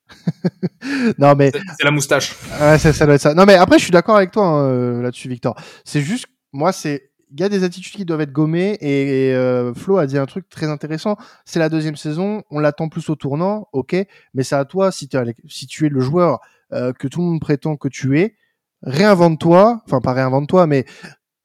non 1.17 1.35
mais 1.35 1.51
c'est 1.51 1.83
la 1.83 1.91
moustache. 1.91 2.35
Ouais, 2.59 2.77
ça, 2.77 2.93
ça 2.93 3.05
doit 3.05 3.15
être 3.15 3.21
ça. 3.21 3.33
Non 3.33 3.45
mais 3.45 3.55
après, 3.55 3.77
je 3.77 3.83
suis 3.83 3.91
d'accord 3.91 4.17
avec 4.17 4.31
toi 4.31 4.45
hein, 4.45 5.01
là-dessus, 5.01 5.29
Victor. 5.29 5.55
C'est 5.83 6.01
juste 6.01 6.27
moi, 6.55 6.71
c'est 6.71 7.11
il 7.31 7.39
y 7.41 7.43
a 7.43 7.49
des 7.49 7.63
attitudes 7.63 7.93
qui 7.93 8.05
doivent 8.05 8.21
être 8.21 8.31
gommées 8.31 8.77
et, 8.79 9.33
euh, 9.33 9.73
Flo 9.73 9.97
a 9.97 10.07
dit 10.07 10.17
un 10.17 10.25
truc 10.25 10.47
très 10.47 10.67
intéressant. 10.67 11.17
C'est 11.43 11.59
la 11.59 11.69
deuxième 11.69 11.97
saison, 11.97 12.43
on 12.49 12.59
l'attend 12.59 12.87
plus 12.87 13.09
au 13.09 13.15
tournant, 13.15 13.67
ok, 13.73 13.95
mais 14.33 14.43
c'est 14.43 14.55
à 14.55 14.63
toi 14.63 14.91
si, 14.91 15.09
si 15.49 15.67
tu 15.67 15.85
es 15.85 15.89
le 15.89 15.99
joueur 15.99 16.39
euh, 16.71 16.93
que 16.93 17.07
tout 17.07 17.19
le 17.19 17.25
monde 17.25 17.41
prétend 17.41 17.75
que 17.75 17.89
tu 17.89 18.19
es, 18.19 18.35
réinvente-toi, 18.83 19.81
enfin 19.85 19.99
pas 19.99 20.13
réinvente-toi, 20.13 20.65
mais 20.67 20.85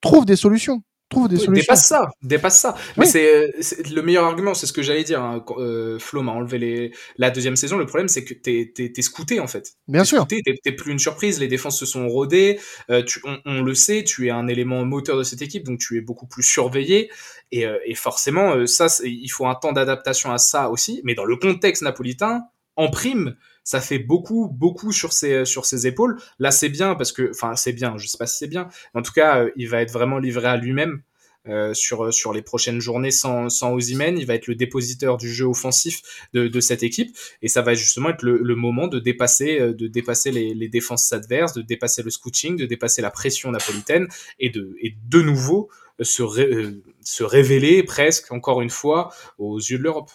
trouve 0.00 0.26
des 0.26 0.36
solutions 0.36 0.82
trouve 1.10 1.28
des 1.28 1.36
solutions. 1.36 1.52
Dépasse 1.52 1.86
ça, 1.86 2.10
dépasse 2.22 2.58
ça. 2.58 2.74
Oui. 2.96 3.04
Mais 3.04 3.06
c'est 3.06 3.88
le 3.90 4.00
meilleur 4.00 4.24
argument, 4.24 4.54
c'est 4.54 4.66
ce 4.66 4.72
que 4.72 4.82
j'allais 4.82 5.04
dire. 5.04 5.20
Hein. 5.20 5.44
Euh, 5.58 5.98
Flo 5.98 6.22
m'a 6.22 6.32
enlevé 6.32 6.58
les, 6.58 6.92
la 7.18 7.30
deuxième 7.30 7.56
saison. 7.56 7.76
Le 7.76 7.86
problème, 7.86 8.08
c'est 8.08 8.24
que 8.24 8.32
t'es 8.32 8.72
es, 8.78 9.02
scouté 9.02 9.40
en 9.40 9.46
fait. 9.46 9.74
Bien 9.88 10.04
sûr. 10.04 10.26
T'es 10.26 10.72
plus 10.72 10.92
une 10.92 10.98
surprise. 10.98 11.38
Les 11.38 11.48
défenses 11.48 11.78
se 11.78 11.86
sont 11.86 12.08
rodées. 12.08 12.58
Euh, 12.90 13.02
tu, 13.02 13.20
on, 13.24 13.38
on, 13.44 13.62
le 13.62 13.74
sait, 13.74 14.04
tu 14.04 14.28
es 14.28 14.30
un 14.30 14.48
élément 14.48 14.84
moteur 14.84 15.18
de 15.18 15.22
cette 15.22 15.42
équipe, 15.42 15.64
donc 15.64 15.78
tu 15.78 15.98
es 15.98 16.00
beaucoup 16.00 16.26
plus 16.26 16.42
surveillé. 16.42 17.10
Et, 17.52 17.66
euh, 17.66 17.78
et 17.84 17.94
forcément, 17.94 18.54
euh, 18.54 18.66
ça, 18.66 18.86
il 19.04 19.28
faut 19.28 19.46
un 19.46 19.54
temps 19.54 19.72
d'adaptation 19.72 20.32
à 20.32 20.38
ça 20.38 20.70
aussi. 20.70 21.00
Mais 21.04 21.14
dans 21.14 21.24
le 21.24 21.36
contexte 21.36 21.82
napolitain, 21.82 22.44
en 22.76 22.88
prime, 22.88 23.36
ça 23.70 23.80
fait 23.80 24.00
beaucoup, 24.00 24.48
beaucoup 24.48 24.90
sur 24.90 25.12
ses, 25.12 25.44
sur 25.44 25.64
ses 25.64 25.86
épaules. 25.86 26.20
Là, 26.40 26.50
c'est 26.50 26.70
bien 26.70 26.96
parce 26.96 27.12
que, 27.12 27.30
enfin, 27.30 27.54
c'est 27.54 27.72
bien, 27.72 27.96
je 27.98 28.08
sais 28.08 28.18
pas 28.18 28.26
si 28.26 28.38
c'est 28.38 28.48
bien. 28.48 28.66
En 28.94 29.02
tout 29.02 29.12
cas, 29.12 29.46
il 29.54 29.68
va 29.68 29.80
être 29.80 29.92
vraiment 29.92 30.18
livré 30.18 30.48
à 30.48 30.56
lui-même. 30.56 31.02
Euh, 31.48 31.72
sur, 31.72 32.12
sur 32.12 32.34
les 32.34 32.42
prochaines 32.42 32.82
journées 32.82 33.10
sans, 33.10 33.48
sans 33.48 33.72
Ozymen. 33.72 34.18
Il 34.18 34.26
va 34.26 34.34
être 34.34 34.46
le 34.46 34.54
dépositeur 34.54 35.16
du 35.16 35.32
jeu 35.32 35.46
offensif 35.46 36.02
de, 36.34 36.48
de 36.48 36.60
cette 36.60 36.82
équipe 36.82 37.16
et 37.40 37.48
ça 37.48 37.62
va 37.62 37.72
justement 37.72 38.10
être 38.10 38.22
le, 38.22 38.54
moment 38.54 38.88
de 38.88 38.98
dépasser, 38.98 39.58
de 39.58 39.86
dépasser 39.86 40.32
les, 40.32 40.68
défenses 40.68 41.10
adverses, 41.14 41.54
de 41.54 41.62
dépasser 41.62 42.02
le 42.02 42.10
scouting, 42.10 42.56
de 42.56 42.66
dépasser 42.66 43.00
la 43.00 43.10
pression 43.10 43.50
napolitaine 43.52 44.06
et 44.38 44.50
de, 44.50 44.76
de 45.08 45.22
nouveau 45.22 45.70
se, 46.02 46.74
se 47.00 47.24
révéler 47.24 47.84
presque 47.84 48.30
encore 48.32 48.60
une 48.60 48.68
fois 48.68 49.10
aux 49.38 49.58
yeux 49.58 49.78
de 49.78 49.84
l'Europe. 49.84 50.10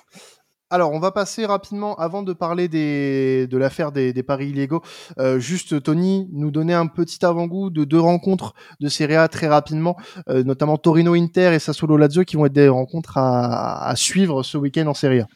Alors, 0.76 0.92
on 0.92 1.00
va 1.00 1.12
passer 1.12 1.46
rapidement, 1.46 1.96
avant 1.96 2.22
de 2.22 2.34
parler 2.34 2.68
des, 2.68 3.48
de 3.48 3.58
l'affaire 3.58 3.94
des, 3.94 4.12
des, 4.12 4.24
paris 4.24 4.50
illégaux, 4.50 4.82
euh, 5.20 5.40
juste 5.40 5.82
Tony, 5.82 6.28
nous 6.34 6.52
donner 6.52 6.74
un 6.74 6.88
petit 6.88 7.26
avant-goût 7.26 7.70
de 7.70 7.86
deux 7.86 8.02
rencontres 8.02 8.54
de 8.82 8.90
Serie 8.90 9.16
A 9.16 9.30
très 9.30 9.48
rapidement, 9.48 9.96
euh, 10.28 10.44
notamment 10.44 10.78
Torino-Inter 10.78 11.54
et 11.54 11.60
Sassuolo-Lazio, 11.60 12.26
qui 12.26 12.36
vont 12.36 12.48
être 12.48 12.52
des 12.52 12.68
rencontres 12.68 13.18
à, 13.18 13.88
à 13.88 13.96
suivre 13.96 14.44
ce 14.44 14.58
week-end 14.58 14.88
en 14.88 14.94
Serie 14.94 15.22
A. 15.22 15.28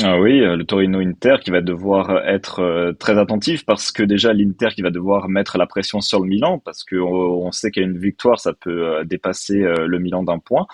Ah 0.00 0.20
oui, 0.20 0.38
le 0.38 0.62
Torino 0.62 1.00
Inter 1.00 1.38
qui 1.42 1.50
va 1.50 1.60
devoir 1.60 2.24
être 2.24 2.92
très 3.00 3.18
attentif 3.18 3.64
parce 3.66 3.90
que 3.90 4.04
déjà 4.04 4.32
l'Inter 4.32 4.68
qui 4.72 4.80
va 4.80 4.90
devoir 4.90 5.28
mettre 5.28 5.58
la 5.58 5.66
pression 5.66 6.00
sur 6.00 6.20
le 6.20 6.28
Milan 6.28 6.60
parce 6.64 6.84
que 6.84 6.94
on 6.94 7.50
sait 7.50 7.72
qu'à 7.72 7.80
une 7.80 7.98
victoire 7.98 8.38
ça 8.38 8.52
peut 8.52 9.04
dépasser 9.04 9.58
le 9.58 9.98
Milan 9.98 10.22
d'un 10.22 10.38
point. 10.38 10.68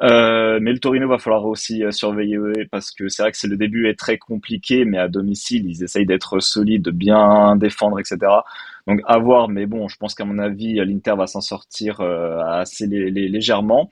Euh, 0.00 0.58
mais 0.62 0.72
le 0.72 0.78
Torino 0.78 1.06
va 1.06 1.18
falloir 1.18 1.44
aussi 1.44 1.82
surveiller 1.90 2.38
parce 2.70 2.92
que 2.92 3.08
c'est 3.08 3.22
vrai 3.22 3.32
que 3.32 3.36
c'est 3.36 3.46
le 3.46 3.58
début 3.58 3.88
est 3.88 3.98
très 3.98 4.16
compliqué 4.16 4.86
mais 4.86 4.96
à 4.96 5.08
domicile 5.08 5.68
ils 5.68 5.84
essayent 5.84 6.06
d'être 6.06 6.40
solides, 6.40 6.82
de 6.82 6.92
bien 6.92 7.56
défendre 7.56 8.00
etc. 8.00 8.18
Donc 8.86 9.02
à 9.06 9.18
voir 9.18 9.50
mais 9.50 9.66
bon 9.66 9.86
je 9.88 9.98
pense 9.98 10.14
qu'à 10.14 10.24
mon 10.24 10.38
avis 10.38 10.76
l'Inter 10.76 11.14
va 11.18 11.26
s'en 11.26 11.42
sortir 11.42 12.00
assez 12.00 12.86
légèrement. 12.86 13.90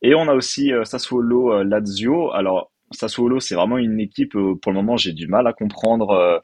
Et 0.00 0.14
on 0.14 0.26
a 0.26 0.32
aussi 0.32 0.72
Sassuolo 0.84 1.62
Lazio. 1.62 2.32
Alors 2.32 2.71
Sassuolo, 2.92 3.40
c'est 3.40 3.54
vraiment 3.54 3.78
une 3.78 4.00
équipe, 4.00 4.36
euh, 4.36 4.54
pour 4.54 4.72
le 4.72 4.76
moment, 4.76 4.96
j'ai 4.96 5.12
du 5.12 5.26
mal 5.26 5.46
à 5.46 5.52
comprendre 5.52 6.10
euh, 6.10 6.38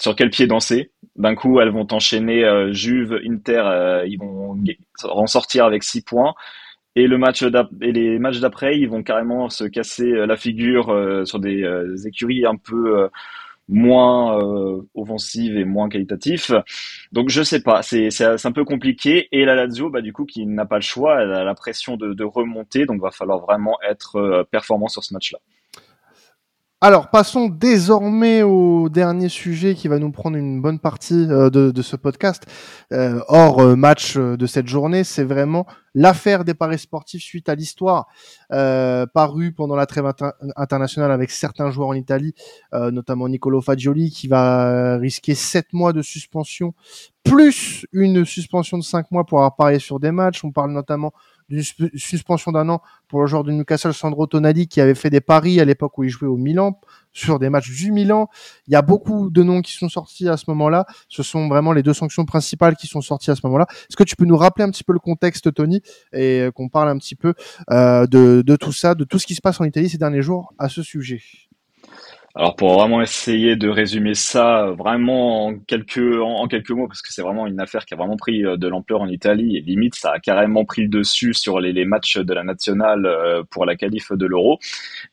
sur 0.00 0.16
quel 0.16 0.30
pied 0.30 0.46
danser. 0.46 0.90
D'un 1.16 1.34
coup, 1.34 1.60
elles 1.60 1.70
vont 1.70 1.86
enchaîner 1.92 2.44
euh, 2.44 2.72
Juve, 2.72 3.18
Inter, 3.26 4.04
ils 4.06 4.18
vont 4.18 4.58
en 5.04 5.26
sortir 5.26 5.64
avec 5.64 5.84
6 5.84 6.02
points. 6.02 6.34
Et, 6.94 7.08
les 7.08 7.16
matchs 7.18 7.42
d'après, 8.40 8.78
ils 8.78 8.88
vont 8.88 9.02
carrément 9.02 9.48
se 9.48 9.64
casser 9.64 10.10
la 10.10 10.36
figure 10.36 10.94
sur 11.24 11.38
des 11.38 12.06
écuries 12.06 12.44
un 12.44 12.56
peu 12.56 13.08
moins 13.68 14.38
euh, 14.38 14.82
offensive 14.94 15.56
et 15.56 15.64
moins 15.64 15.88
qualitatif. 15.88 16.52
Donc 17.12 17.28
je 17.30 17.42
sais 17.42 17.62
pas, 17.62 17.82
c'est 17.82 18.22
un 18.22 18.52
peu 18.52 18.64
compliqué. 18.64 19.28
Et 19.32 19.44
la 19.44 19.54
Lazio, 19.54 19.90
bah, 19.90 20.02
du 20.02 20.12
coup, 20.12 20.24
qui 20.24 20.46
n'a 20.46 20.66
pas 20.66 20.76
le 20.76 20.82
choix, 20.82 21.22
elle 21.22 21.32
a 21.32 21.44
la 21.44 21.54
pression 21.54 21.96
de, 21.96 22.12
de 22.12 22.24
remonter, 22.24 22.86
donc 22.86 23.00
va 23.00 23.10
falloir 23.10 23.40
vraiment 23.40 23.78
être 23.88 24.46
performant 24.50 24.88
sur 24.88 25.04
ce 25.04 25.14
match-là. 25.14 25.38
Alors, 26.84 27.10
passons 27.10 27.46
désormais 27.48 28.42
au 28.42 28.88
dernier 28.88 29.28
sujet 29.28 29.76
qui 29.76 29.86
va 29.86 30.00
nous 30.00 30.10
prendre 30.10 30.36
une 30.36 30.60
bonne 30.60 30.80
partie 30.80 31.28
euh, 31.30 31.48
de, 31.48 31.70
de, 31.70 31.80
ce 31.80 31.94
podcast. 31.94 32.42
Euh, 32.92 33.20
hors 33.28 33.60
euh, 33.60 33.76
match 33.76 34.16
euh, 34.16 34.36
de 34.36 34.46
cette 34.46 34.66
journée, 34.66 35.04
c'est 35.04 35.22
vraiment 35.22 35.64
l'affaire 35.94 36.44
des 36.44 36.54
paris 36.54 36.80
sportifs 36.80 37.22
suite 37.22 37.48
à 37.48 37.54
l'histoire 37.54 38.08
parue 39.14 39.52
pendant 39.52 39.76
la 39.76 39.86
trêve 39.86 40.06
inter 40.06 40.30
internationale 40.56 41.12
avec 41.12 41.30
certains 41.30 41.70
joueurs 41.70 41.88
en 41.88 41.94
Italie, 41.94 42.34
notamment 42.72 43.28
Nicolo 43.28 43.60
Fagioli, 43.60 44.10
qui 44.10 44.26
va 44.26 44.96
risquer 44.96 45.34
sept 45.34 45.74
mois 45.74 45.92
de 45.92 46.00
suspension, 46.00 46.72
plus 47.24 47.86
une 47.92 48.24
suspension 48.24 48.78
de 48.78 48.82
cinq 48.82 49.10
mois 49.10 49.24
pour 49.24 49.40
avoir 49.40 49.54
parié 49.54 49.78
sur 49.78 50.00
des 50.00 50.12
matchs. 50.12 50.44
On 50.44 50.50
parle 50.50 50.72
notamment 50.72 51.12
d'une 51.48 51.62
suspension 51.94 52.52
d'un 52.52 52.68
an 52.68 52.82
pour 53.08 53.20
le 53.20 53.26
joueur 53.26 53.44
de 53.44 53.52
Newcastle 53.52 53.92
Sandro 53.92 54.26
Tonali 54.26 54.68
qui 54.68 54.80
avait 54.80 54.94
fait 54.94 55.10
des 55.10 55.20
paris 55.20 55.60
à 55.60 55.64
l'époque 55.64 55.96
où 55.98 56.04
il 56.04 56.10
jouait 56.10 56.28
au 56.28 56.36
Milan 56.36 56.80
sur 57.12 57.38
des 57.38 57.50
matchs 57.50 57.70
du 57.70 57.92
Milan. 57.92 58.28
Il 58.66 58.72
y 58.72 58.76
a 58.76 58.82
beaucoup 58.82 59.30
de 59.30 59.42
noms 59.42 59.60
qui 59.60 59.72
sont 59.72 59.88
sortis 59.88 60.28
à 60.28 60.36
ce 60.36 60.44
moment-là. 60.48 60.86
Ce 61.08 61.22
sont 61.22 61.48
vraiment 61.48 61.72
les 61.72 61.82
deux 61.82 61.94
sanctions 61.94 62.24
principales 62.24 62.76
qui 62.76 62.86
sont 62.86 63.00
sorties 63.00 63.30
à 63.30 63.36
ce 63.36 63.40
moment-là. 63.44 63.66
Est-ce 63.70 63.96
que 63.96 64.04
tu 64.04 64.16
peux 64.16 64.24
nous 64.24 64.36
rappeler 64.36 64.64
un 64.64 64.70
petit 64.70 64.84
peu 64.84 64.92
le 64.92 64.98
contexte, 64.98 65.52
Tony, 65.52 65.82
et 66.12 66.48
qu'on 66.54 66.68
parle 66.68 66.88
un 66.88 66.98
petit 66.98 67.14
peu 67.14 67.34
euh, 67.70 68.06
de, 68.06 68.42
de 68.44 68.56
tout 68.56 68.72
ça, 68.72 68.94
de 68.94 69.04
tout 69.04 69.18
ce 69.18 69.26
qui 69.26 69.34
se 69.34 69.40
passe 69.40 69.60
en 69.60 69.64
Italie 69.64 69.88
ces 69.88 69.98
derniers 69.98 70.22
jours 70.22 70.54
à 70.58 70.68
ce 70.68 70.82
sujet? 70.82 71.20
Alors 72.34 72.56
pour 72.56 72.72
vraiment 72.72 73.02
essayer 73.02 73.56
de 73.56 73.68
résumer 73.68 74.14
ça 74.14 74.70
vraiment 74.78 75.46
en 75.46 75.58
quelques 75.58 75.98
en, 75.98 76.46
quelques 76.48 76.70
mots 76.70 76.88
parce 76.88 77.02
que 77.02 77.12
c'est 77.12 77.20
vraiment 77.20 77.46
une 77.46 77.60
affaire 77.60 77.84
qui 77.84 77.92
a 77.92 77.96
vraiment 77.98 78.16
pris 78.16 78.46
euh, 78.46 78.56
de 78.56 78.68
l'ampleur 78.68 79.02
en 79.02 79.08
Italie 79.08 79.58
et 79.58 79.60
limite 79.60 79.94
ça 79.94 80.12
a 80.12 80.18
carrément 80.18 80.64
pris 80.64 80.82
le 80.82 80.88
dessus 80.88 81.34
sur 81.34 81.60
les, 81.60 81.74
les 81.74 81.84
matchs 81.84 82.16
de 82.16 82.32
la 82.32 82.42
nationale 82.42 83.04
euh, 83.04 83.42
pour 83.50 83.66
la 83.66 83.76
qualif 83.76 84.12
de 84.12 84.24
l'Euro. 84.24 84.58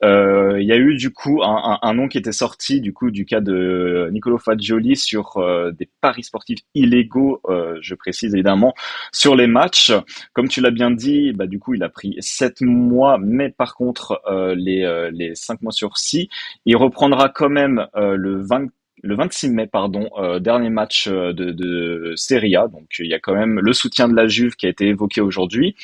Euh, 0.03 0.61
il 0.61 0.67
y 0.67 0.71
a 0.71 0.77
eu 0.77 0.95
du 0.95 1.11
coup 1.11 1.43
un, 1.43 1.79
un, 1.81 1.89
un, 1.89 1.93
nom 1.93 2.07
qui 2.07 2.17
était 2.17 2.31
sorti 2.31 2.79
du 2.79 2.93
coup 2.93 3.11
du 3.11 3.25
cas 3.25 3.41
de 3.41 4.09
Nicolo 4.13 4.37
Fagioli 4.37 4.95
sur 4.95 5.37
euh, 5.37 5.71
des 5.71 5.89
paris 5.99 6.23
sportifs 6.23 6.59
illégaux, 6.73 7.41
euh, 7.49 7.77
je 7.81 7.95
précise 7.95 8.33
évidemment, 8.33 8.73
sur 9.11 9.35
les 9.35 9.47
matchs. 9.47 9.91
Comme 10.33 10.47
tu 10.47 10.61
l'as 10.61 10.71
bien 10.71 10.89
dit, 10.89 11.33
bah 11.33 11.47
du 11.47 11.59
coup 11.59 11.73
il 11.73 11.83
a 11.83 11.89
pris 11.89 12.15
sept 12.19 12.61
mois, 12.61 13.17
mais 13.21 13.49
par 13.49 13.75
contre 13.75 14.21
les 14.55 15.09
les 15.11 15.35
cinq 15.35 15.61
mois 15.61 15.71
sur 15.71 15.97
six, 15.97 16.29
il 16.65 16.77
reprend 16.77 17.08
quand 17.33 17.49
même 17.49 17.87
euh, 17.95 18.15
le 18.15 18.41
20 18.41 18.67
le 19.01 19.15
26 19.15 19.51
mai, 19.51 19.65
pardon, 19.65 20.09
euh, 20.17 20.39
dernier 20.39 20.69
match 20.69 21.07
euh, 21.07 21.31
de, 21.31 22.13
Serie 22.17 22.57
A. 22.57 22.67
Donc 22.67 22.95
il 22.99 23.05
y 23.05 23.13
a 23.13 23.19
quand 23.19 23.33
même 23.33 23.59
le 23.61 23.71
soutien 23.71 24.09
de 24.09 24.15
la 24.15 24.27
Juve 24.27 24.55
qui 24.57 24.65
a 24.65 24.69
été 24.69 24.87
évoqué 24.87 25.21
aujourd'hui. 25.21 25.75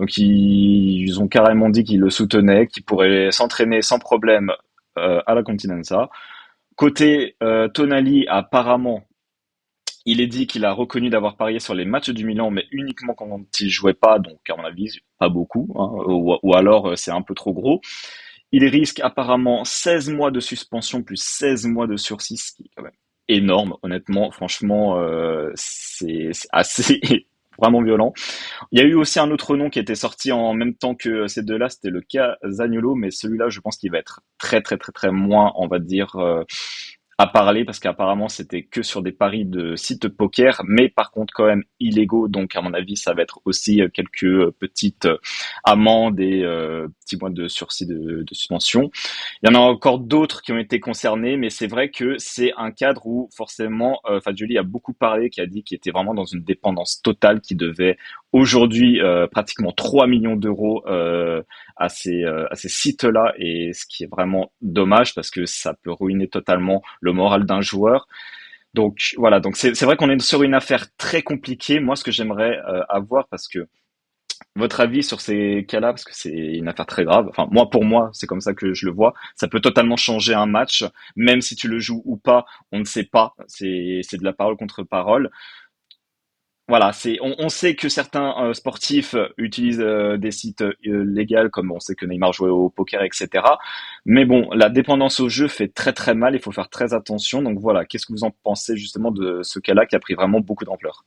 Donc 0.00 0.16
ils, 0.18 1.20
ont 1.20 1.28
carrément 1.28 1.70
dit 1.70 1.84
qu'ils 1.84 2.00
le 2.00 2.10
soutenaient, 2.10 2.66
qu'il 2.66 2.82
pourrait 2.82 3.30
s'entraîner 3.30 3.80
sans 3.82 4.00
problème 4.00 4.52
à 4.96 5.34
la 5.34 5.42
Continenza. 5.44 6.10
Côté 6.74 7.36
Tonali, 7.74 8.26
apparemment, 8.28 9.04
il 10.04 10.20
est 10.20 10.26
dit 10.26 10.46
qu'il 10.46 10.64
a 10.64 10.72
reconnu 10.72 11.10
d'avoir 11.10 11.36
parié 11.36 11.60
sur 11.60 11.74
les 11.74 11.84
matchs 11.84 12.10
du 12.10 12.24
Milan, 12.24 12.50
mais 12.50 12.66
uniquement 12.72 13.14
quand 13.14 13.40
il 13.60 13.70
jouait 13.70 13.94
pas, 13.94 14.18
donc 14.18 14.38
à 14.48 14.56
mon 14.56 14.64
avis 14.64 14.98
pas 15.18 15.28
beaucoup, 15.28 15.68
hein, 15.76 15.90
ou, 16.06 16.54
alors 16.54 16.96
c'est 16.96 17.12
un 17.12 17.22
peu 17.22 17.34
trop 17.34 17.52
gros. 17.52 17.80
Il 18.52 18.64
risque 18.66 19.00
apparemment 19.00 19.64
16 19.64 20.10
mois 20.10 20.30
de 20.30 20.40
suspension 20.40 21.02
plus 21.02 21.22
16 21.22 21.66
mois 21.66 21.86
de 21.86 21.96
sursis, 21.96 22.36
ce 22.38 22.52
qui 22.52 22.62
est 22.62 22.70
quand 22.76 22.82
même 22.82 22.92
énorme, 23.28 23.74
honnêtement. 23.82 24.30
Franchement, 24.30 24.98
euh, 24.98 25.50
c'est 25.54 26.30
assez 26.50 27.00
vraiment 27.58 27.82
violent. 27.82 28.12
Il 28.72 28.80
y 28.80 28.82
a 28.82 28.86
eu 28.86 28.94
aussi 28.94 29.20
un 29.20 29.30
autre 29.30 29.56
nom 29.56 29.68
qui 29.68 29.78
était 29.78 29.94
sorti 29.94 30.32
en 30.32 30.54
même 30.54 30.74
temps 30.74 30.94
que 30.94 31.26
ces 31.26 31.42
deux-là, 31.42 31.68
c'était 31.68 31.90
le 31.90 32.00
cas 32.00 32.36
Zagnolo, 32.48 32.94
mais 32.94 33.10
celui-là, 33.10 33.48
je 33.50 33.60
pense 33.60 33.76
qu'il 33.76 33.90
va 33.90 33.98
être 33.98 34.22
très 34.38 34.62
très 34.62 34.78
très 34.78 34.92
très 34.92 35.10
moins, 35.10 35.52
on 35.56 35.68
va 35.68 35.78
dire, 35.78 36.16
euh, 36.16 36.44
à 37.18 37.26
parler 37.26 37.64
parce 37.64 37.80
qu'apparemment 37.80 38.28
c'était 38.28 38.62
que 38.62 38.82
sur 38.82 39.02
des 39.02 39.10
paris 39.10 39.44
de 39.44 39.74
sites 39.74 40.08
poker, 40.08 40.62
mais 40.64 40.88
par 40.88 41.10
contre 41.10 41.34
quand 41.34 41.46
même 41.46 41.64
illégaux. 41.80 42.28
Donc 42.28 42.54
à 42.54 42.62
mon 42.62 42.72
avis 42.72 42.96
ça 42.96 43.12
va 43.12 43.22
être 43.22 43.40
aussi 43.44 43.82
euh, 43.82 43.88
quelques 43.88 44.22
euh, 44.22 44.54
petites 44.58 45.06
euh, 45.06 45.18
amendes 45.64 46.20
et 46.20 46.44
euh, 46.44 46.86
petits 47.00 47.16
mois 47.16 47.30
de 47.30 47.48
sursis 47.48 47.86
de, 47.86 48.22
de, 48.22 48.34
suspension. 48.34 48.90
Il 49.42 49.50
y 49.50 49.52
en 49.52 49.56
a 49.56 49.62
encore 49.62 49.98
d'autres 49.98 50.42
qui 50.42 50.52
ont 50.52 50.58
été 50.58 50.78
concernés, 50.78 51.36
mais 51.36 51.50
c'est 51.50 51.66
vrai 51.66 51.90
que 51.90 52.16
c'est 52.18 52.52
un 52.56 52.70
cadre 52.70 53.06
où 53.06 53.28
forcément 53.36 54.00
euh, 54.08 54.20
a 54.24 54.62
beaucoup 54.62 54.92
parlé, 54.92 55.30
qui 55.30 55.40
a 55.40 55.46
dit 55.46 55.64
qu'il 55.64 55.76
était 55.76 55.90
vraiment 55.90 56.14
dans 56.14 56.24
une 56.24 56.42
dépendance 56.42 57.02
totale, 57.02 57.40
qui 57.40 57.56
devait 57.56 57.96
aujourd'hui 58.32 59.00
euh, 59.00 59.26
pratiquement 59.26 59.72
3 59.72 60.06
millions 60.06 60.36
d'euros 60.36 60.84
euh, 60.86 61.42
à 61.76 61.88
ces, 61.88 62.24
euh, 62.24 62.46
à 62.50 62.56
ces 62.56 62.68
sites-là, 62.68 63.32
et 63.38 63.72
ce 63.72 63.86
qui 63.86 64.04
est 64.04 64.10
vraiment 64.10 64.52
dommage 64.60 65.14
parce 65.14 65.30
que 65.30 65.46
ça 65.46 65.74
peut 65.82 65.92
ruiner 65.92 66.28
totalement 66.28 66.82
le 67.00 67.12
moral 67.12 67.44
d'un 67.46 67.60
joueur. 67.60 68.06
Donc 68.74 69.14
voilà, 69.16 69.40
donc 69.40 69.56
c'est 69.56 69.82
vrai 69.82 69.96
qu'on 69.96 70.10
est 70.10 70.20
sur 70.20 70.42
une 70.42 70.54
affaire 70.54 70.86
très 70.98 71.22
compliquée. 71.22 71.80
Moi, 71.80 71.96
ce 71.96 72.04
que 72.04 72.12
j'aimerais 72.12 72.58
euh, 72.68 72.82
avoir, 72.88 73.26
parce 73.28 73.48
que 73.48 73.66
votre 74.56 74.80
avis 74.80 75.02
sur 75.02 75.20
ces 75.20 75.64
cas-là, 75.68 75.88
parce 75.92 76.04
que 76.04 76.14
c'est 76.14 76.30
une 76.30 76.68
affaire 76.68 76.86
très 76.86 77.04
grave. 77.04 77.26
Enfin, 77.30 77.48
moi, 77.50 77.70
pour 77.70 77.84
moi, 77.84 78.10
c'est 78.12 78.26
comme 78.26 78.40
ça 78.40 78.54
que 78.54 78.74
je 78.74 78.86
le 78.86 78.92
vois. 78.92 79.14
Ça 79.36 79.48
peut 79.48 79.60
totalement 79.60 79.96
changer 79.96 80.34
un 80.34 80.46
match, 80.46 80.84
même 81.16 81.40
si 81.40 81.56
tu 81.56 81.68
le 81.68 81.78
joues 81.78 82.02
ou 82.04 82.16
pas, 82.16 82.44
on 82.72 82.80
ne 82.80 82.84
sait 82.84 83.04
pas. 83.04 83.34
C'est 83.46 83.66
de 84.12 84.24
la 84.24 84.32
parole 84.32 84.56
contre 84.56 84.82
parole 84.82 85.30
voilà, 86.68 86.92
c'est 86.92 87.18
on, 87.22 87.34
on, 87.38 87.48
sait 87.48 87.74
que 87.74 87.88
certains 87.88 88.34
euh, 88.44 88.52
sportifs 88.52 89.16
utilisent 89.38 89.80
euh, 89.80 90.18
des 90.18 90.30
sites 90.30 90.60
euh, 90.60 90.74
légaux, 90.84 91.48
comme 91.50 91.72
on 91.72 91.80
sait 91.80 91.94
que 91.94 92.04
Neymar 92.04 92.34
jouait 92.34 92.50
au 92.50 92.68
poker, 92.68 93.02
etc. 93.02 93.44
Mais 94.04 94.26
bon, 94.26 94.50
la 94.52 94.68
dépendance 94.68 95.18
au 95.20 95.30
jeu 95.30 95.48
fait 95.48 95.68
très 95.68 95.94
très 95.94 96.14
mal. 96.14 96.34
Il 96.34 96.40
faut 96.40 96.52
faire 96.52 96.68
très 96.68 96.92
attention. 96.92 97.40
Donc 97.40 97.58
voilà, 97.58 97.86
qu'est-ce 97.86 98.04
que 98.04 98.12
vous 98.12 98.24
en 98.24 98.32
pensez 98.42 98.76
justement 98.76 99.10
de 99.10 99.40
ce 99.42 99.58
cas-là 99.58 99.86
qui 99.86 99.96
a 99.96 99.98
pris 99.98 100.14
vraiment 100.14 100.40
beaucoup 100.40 100.66
d'ampleur? 100.66 101.06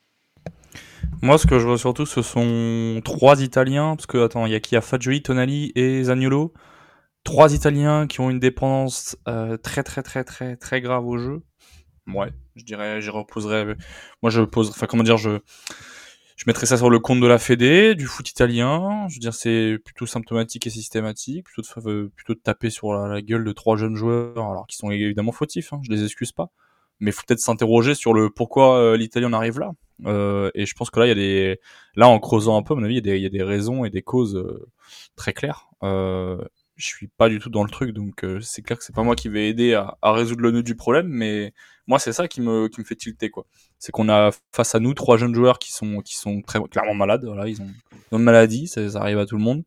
Moi, 1.21 1.37
ce 1.37 1.45
que 1.45 1.59
je 1.59 1.67
vois 1.67 1.77
surtout, 1.77 2.07
ce 2.07 2.23
sont 2.23 2.99
trois 3.05 3.43
Italiens, 3.43 3.95
parce 3.95 4.07
que 4.07 4.17
attends, 4.23 4.47
il 4.47 4.53
y 4.53 4.55
a 4.55 4.59
qui? 4.59 4.75
A 4.75 4.81
Fagioli, 4.81 5.21
Tonali 5.21 5.71
et 5.75 6.03
Zagnolo. 6.03 6.53
Trois 7.23 7.53
Italiens 7.53 8.07
qui 8.07 8.19
ont 8.19 8.31
une 8.31 8.39
dépendance 8.39 9.15
euh, 9.27 9.55
très 9.57 9.83
très 9.83 10.01
très 10.01 10.23
très 10.23 10.55
très 10.55 10.81
grave 10.81 11.05
au 11.05 11.19
jeu. 11.19 11.43
Ouais, 12.15 12.29
je 12.55 12.63
dirais, 12.63 13.01
je 13.01 13.11
reposerais. 13.11 13.75
Moi, 14.21 14.29
je 14.31 14.41
pose. 14.41 14.69
Enfin, 14.69 14.87
comment 14.87 15.03
dire, 15.03 15.17
je. 15.17 15.39
Je 16.41 16.45
mettrais 16.47 16.65
ça 16.65 16.75
sur 16.75 16.89
le 16.89 16.97
compte 16.97 17.19
de 17.19 17.27
la 17.27 17.37
Fédé, 17.37 17.93
du 17.93 18.07
foot 18.07 18.27
italien. 18.27 19.05
Je 19.09 19.13
veux 19.13 19.19
dire, 19.19 19.35
c'est 19.35 19.77
plutôt 19.85 20.07
symptomatique 20.07 20.65
et 20.65 20.71
systématique, 20.71 21.45
plutôt 21.45 21.61
de, 21.81 22.11
plutôt 22.15 22.33
de 22.33 22.39
taper 22.39 22.71
sur 22.71 22.93
la, 22.93 23.21
gueule 23.21 23.43
de 23.43 23.51
trois 23.51 23.77
jeunes 23.77 23.95
joueurs, 23.95 24.33
alors 24.35 24.65
qu'ils 24.65 24.77
sont 24.77 24.89
évidemment 24.89 25.33
fautifs. 25.33 25.71
Hein, 25.71 25.81
je 25.83 25.91
les 25.91 26.03
excuse 26.03 26.31
pas, 26.31 26.49
mais 26.99 27.11
faut 27.11 27.21
peut-être 27.27 27.41
s'interroger 27.41 27.93
sur 27.93 28.15
le 28.15 28.31
pourquoi 28.31 28.75
euh, 28.79 28.97
l'Italie 28.97 29.27
en 29.27 29.33
arrive 29.33 29.59
là. 29.59 29.73
Euh, 30.07 30.49
et 30.55 30.65
je 30.65 30.73
pense 30.73 30.89
que 30.89 30.99
là, 30.99 31.05
il 31.05 31.09
y 31.09 31.11
a 31.11 31.15
des, 31.15 31.59
là, 31.95 32.07
en 32.07 32.17
creusant 32.19 32.57
un 32.57 32.63
peu, 32.63 32.73
à 32.73 32.77
mon 32.77 32.83
avis, 32.85 32.95
il 32.95 33.05
y 33.05 33.09
a 33.09 33.13
des, 33.13 33.17
il 33.17 33.21
y 33.23 33.27
a 33.27 33.29
des 33.29 33.43
raisons 33.43 33.85
et 33.85 33.91
des 33.91 34.01
causes 34.01 34.35
euh, 34.35 34.67
très 35.15 35.33
claires. 35.33 35.67
Je 36.81 36.87
suis 36.87 37.07
pas 37.09 37.29
du 37.29 37.37
tout 37.37 37.51
dans 37.51 37.63
le 37.63 37.69
truc, 37.69 37.91
donc 37.91 38.23
euh, 38.23 38.41
c'est 38.41 38.63
clair 38.63 38.75
que 38.75 38.83
c'est 38.83 38.95
pas 38.95 39.03
moi 39.03 39.15
qui 39.15 39.29
vais 39.29 39.47
aider 39.47 39.75
à, 39.75 39.99
à 40.01 40.13
résoudre 40.13 40.41
le 40.41 40.49
nœud 40.49 40.63
du 40.63 40.75
problème, 40.75 41.07
mais 41.07 41.53
moi 41.85 41.99
c'est 41.99 42.11
ça 42.11 42.27
qui 42.27 42.41
me, 42.41 42.69
qui 42.69 42.79
me 42.79 42.85
fait 42.85 42.95
tilter 42.95 43.29
quoi. 43.29 43.45
C'est 43.77 43.91
qu'on 43.91 44.09
a 44.09 44.31
face 44.51 44.73
à 44.73 44.79
nous 44.79 44.95
trois 44.95 45.15
jeunes 45.15 45.35
joueurs 45.35 45.59
qui 45.59 45.71
sont, 45.71 45.99
qui 46.01 46.15
sont 46.15 46.41
très 46.41 46.59
clairement 46.71 46.95
malades, 46.95 47.23
voilà, 47.23 47.47
ils 47.47 47.61
ont, 47.61 47.67
ils 47.91 48.15
ont 48.15 48.17
une 48.17 48.23
maladie, 48.23 48.67
ça, 48.67 48.89
ça, 48.89 48.99
arrive 48.99 49.19
à 49.19 49.27
tout 49.27 49.37
le 49.37 49.43
monde. 49.43 49.63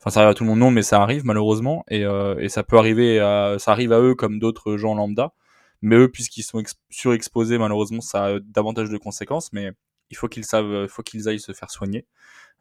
Enfin, 0.00 0.10
ça 0.10 0.20
arrive 0.20 0.32
à 0.32 0.34
tout 0.34 0.44
le 0.44 0.50
monde, 0.50 0.58
non, 0.58 0.70
mais 0.70 0.82
ça 0.82 1.00
arrive 1.00 1.24
malheureusement, 1.24 1.82
et, 1.88 2.04
euh, 2.04 2.36
et 2.38 2.50
ça 2.50 2.62
peut 2.62 2.76
arriver, 2.76 3.20
à, 3.20 3.56
ça 3.58 3.72
arrive 3.72 3.94
à 3.94 4.00
eux 4.00 4.14
comme 4.14 4.38
d'autres 4.38 4.76
gens 4.76 4.94
lambda, 4.94 5.32
mais 5.80 5.96
eux 5.96 6.10
puisqu'ils 6.10 6.42
sont 6.42 6.62
surexposés, 6.90 7.56
malheureusement, 7.56 8.02
ça 8.02 8.26
a 8.26 8.38
davantage 8.38 8.90
de 8.90 8.98
conséquences, 8.98 9.50
mais 9.54 9.72
il 10.10 10.16
faut 10.18 10.28
qu'ils 10.28 10.44
savent, 10.44 10.82
il 10.82 10.88
faut 10.90 11.02
qu'ils 11.02 11.26
aillent 11.26 11.40
se 11.40 11.52
faire 11.52 11.70
soigner. 11.70 12.04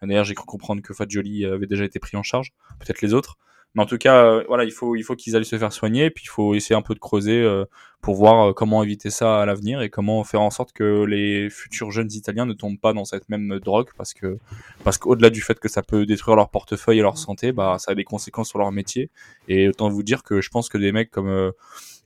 D'ailleurs, 0.01 0.23
j'ai 0.23 0.35
cru 0.35 0.45
comprendre 0.45 0.81
que 0.81 0.93
Fadjoli 0.93 1.43
avait 1.45 1.67
déjà 1.67 1.83
été 1.83 1.99
pris 1.99 2.15
en 2.15 2.23
charge, 2.23 2.53
peut-être 2.79 3.01
les 3.01 3.13
autres. 3.13 3.37
Mais 3.75 3.83
en 3.83 3.85
tout 3.85 3.97
cas, 3.99 4.25
euh, 4.25 4.43
voilà, 4.47 4.63
il 4.63 4.71
faut, 4.71 4.95
il 4.95 5.03
faut 5.03 5.15
qu'ils 5.15 5.35
aillent 5.35 5.45
se 5.45 5.57
faire 5.57 5.71
soigner, 5.71 6.09
puis 6.09 6.23
il 6.25 6.29
faut 6.29 6.55
essayer 6.55 6.75
un 6.75 6.81
peu 6.81 6.95
de 6.95 6.99
creuser 6.99 7.39
euh, 7.39 7.65
pour 8.01 8.15
voir 8.15 8.49
euh, 8.49 8.53
comment 8.53 8.81
éviter 8.83 9.11
ça 9.11 9.41
à 9.41 9.45
l'avenir 9.45 9.81
et 9.81 9.91
comment 9.91 10.23
faire 10.23 10.41
en 10.41 10.49
sorte 10.49 10.73
que 10.73 11.03
les 11.03 11.51
futurs 11.51 11.91
jeunes 11.91 12.11
Italiens 12.11 12.47
ne 12.47 12.53
tombent 12.53 12.79
pas 12.79 12.93
dans 12.93 13.05
cette 13.05 13.29
même 13.29 13.59
drogue, 13.59 13.89
parce 13.95 14.15
que, 14.15 14.39
parce 14.83 14.97
qu'au-delà 14.97 15.29
du 15.29 15.41
fait 15.41 15.59
que 15.59 15.69
ça 15.69 15.83
peut 15.83 16.07
détruire 16.07 16.35
leur 16.35 16.49
portefeuille 16.49 16.97
et 16.97 17.03
leur 17.03 17.19
santé, 17.19 17.51
bah, 17.51 17.75
ça 17.77 17.91
a 17.91 17.95
des 17.95 18.03
conséquences 18.03 18.49
sur 18.49 18.57
leur 18.57 18.71
métier. 18.71 19.11
Et 19.47 19.69
autant 19.69 19.89
vous 19.89 20.03
dire 20.03 20.23
que 20.23 20.41
je 20.41 20.49
pense 20.49 20.67
que 20.67 20.79
des 20.79 20.91
mecs 20.91 21.11
comme, 21.11 21.51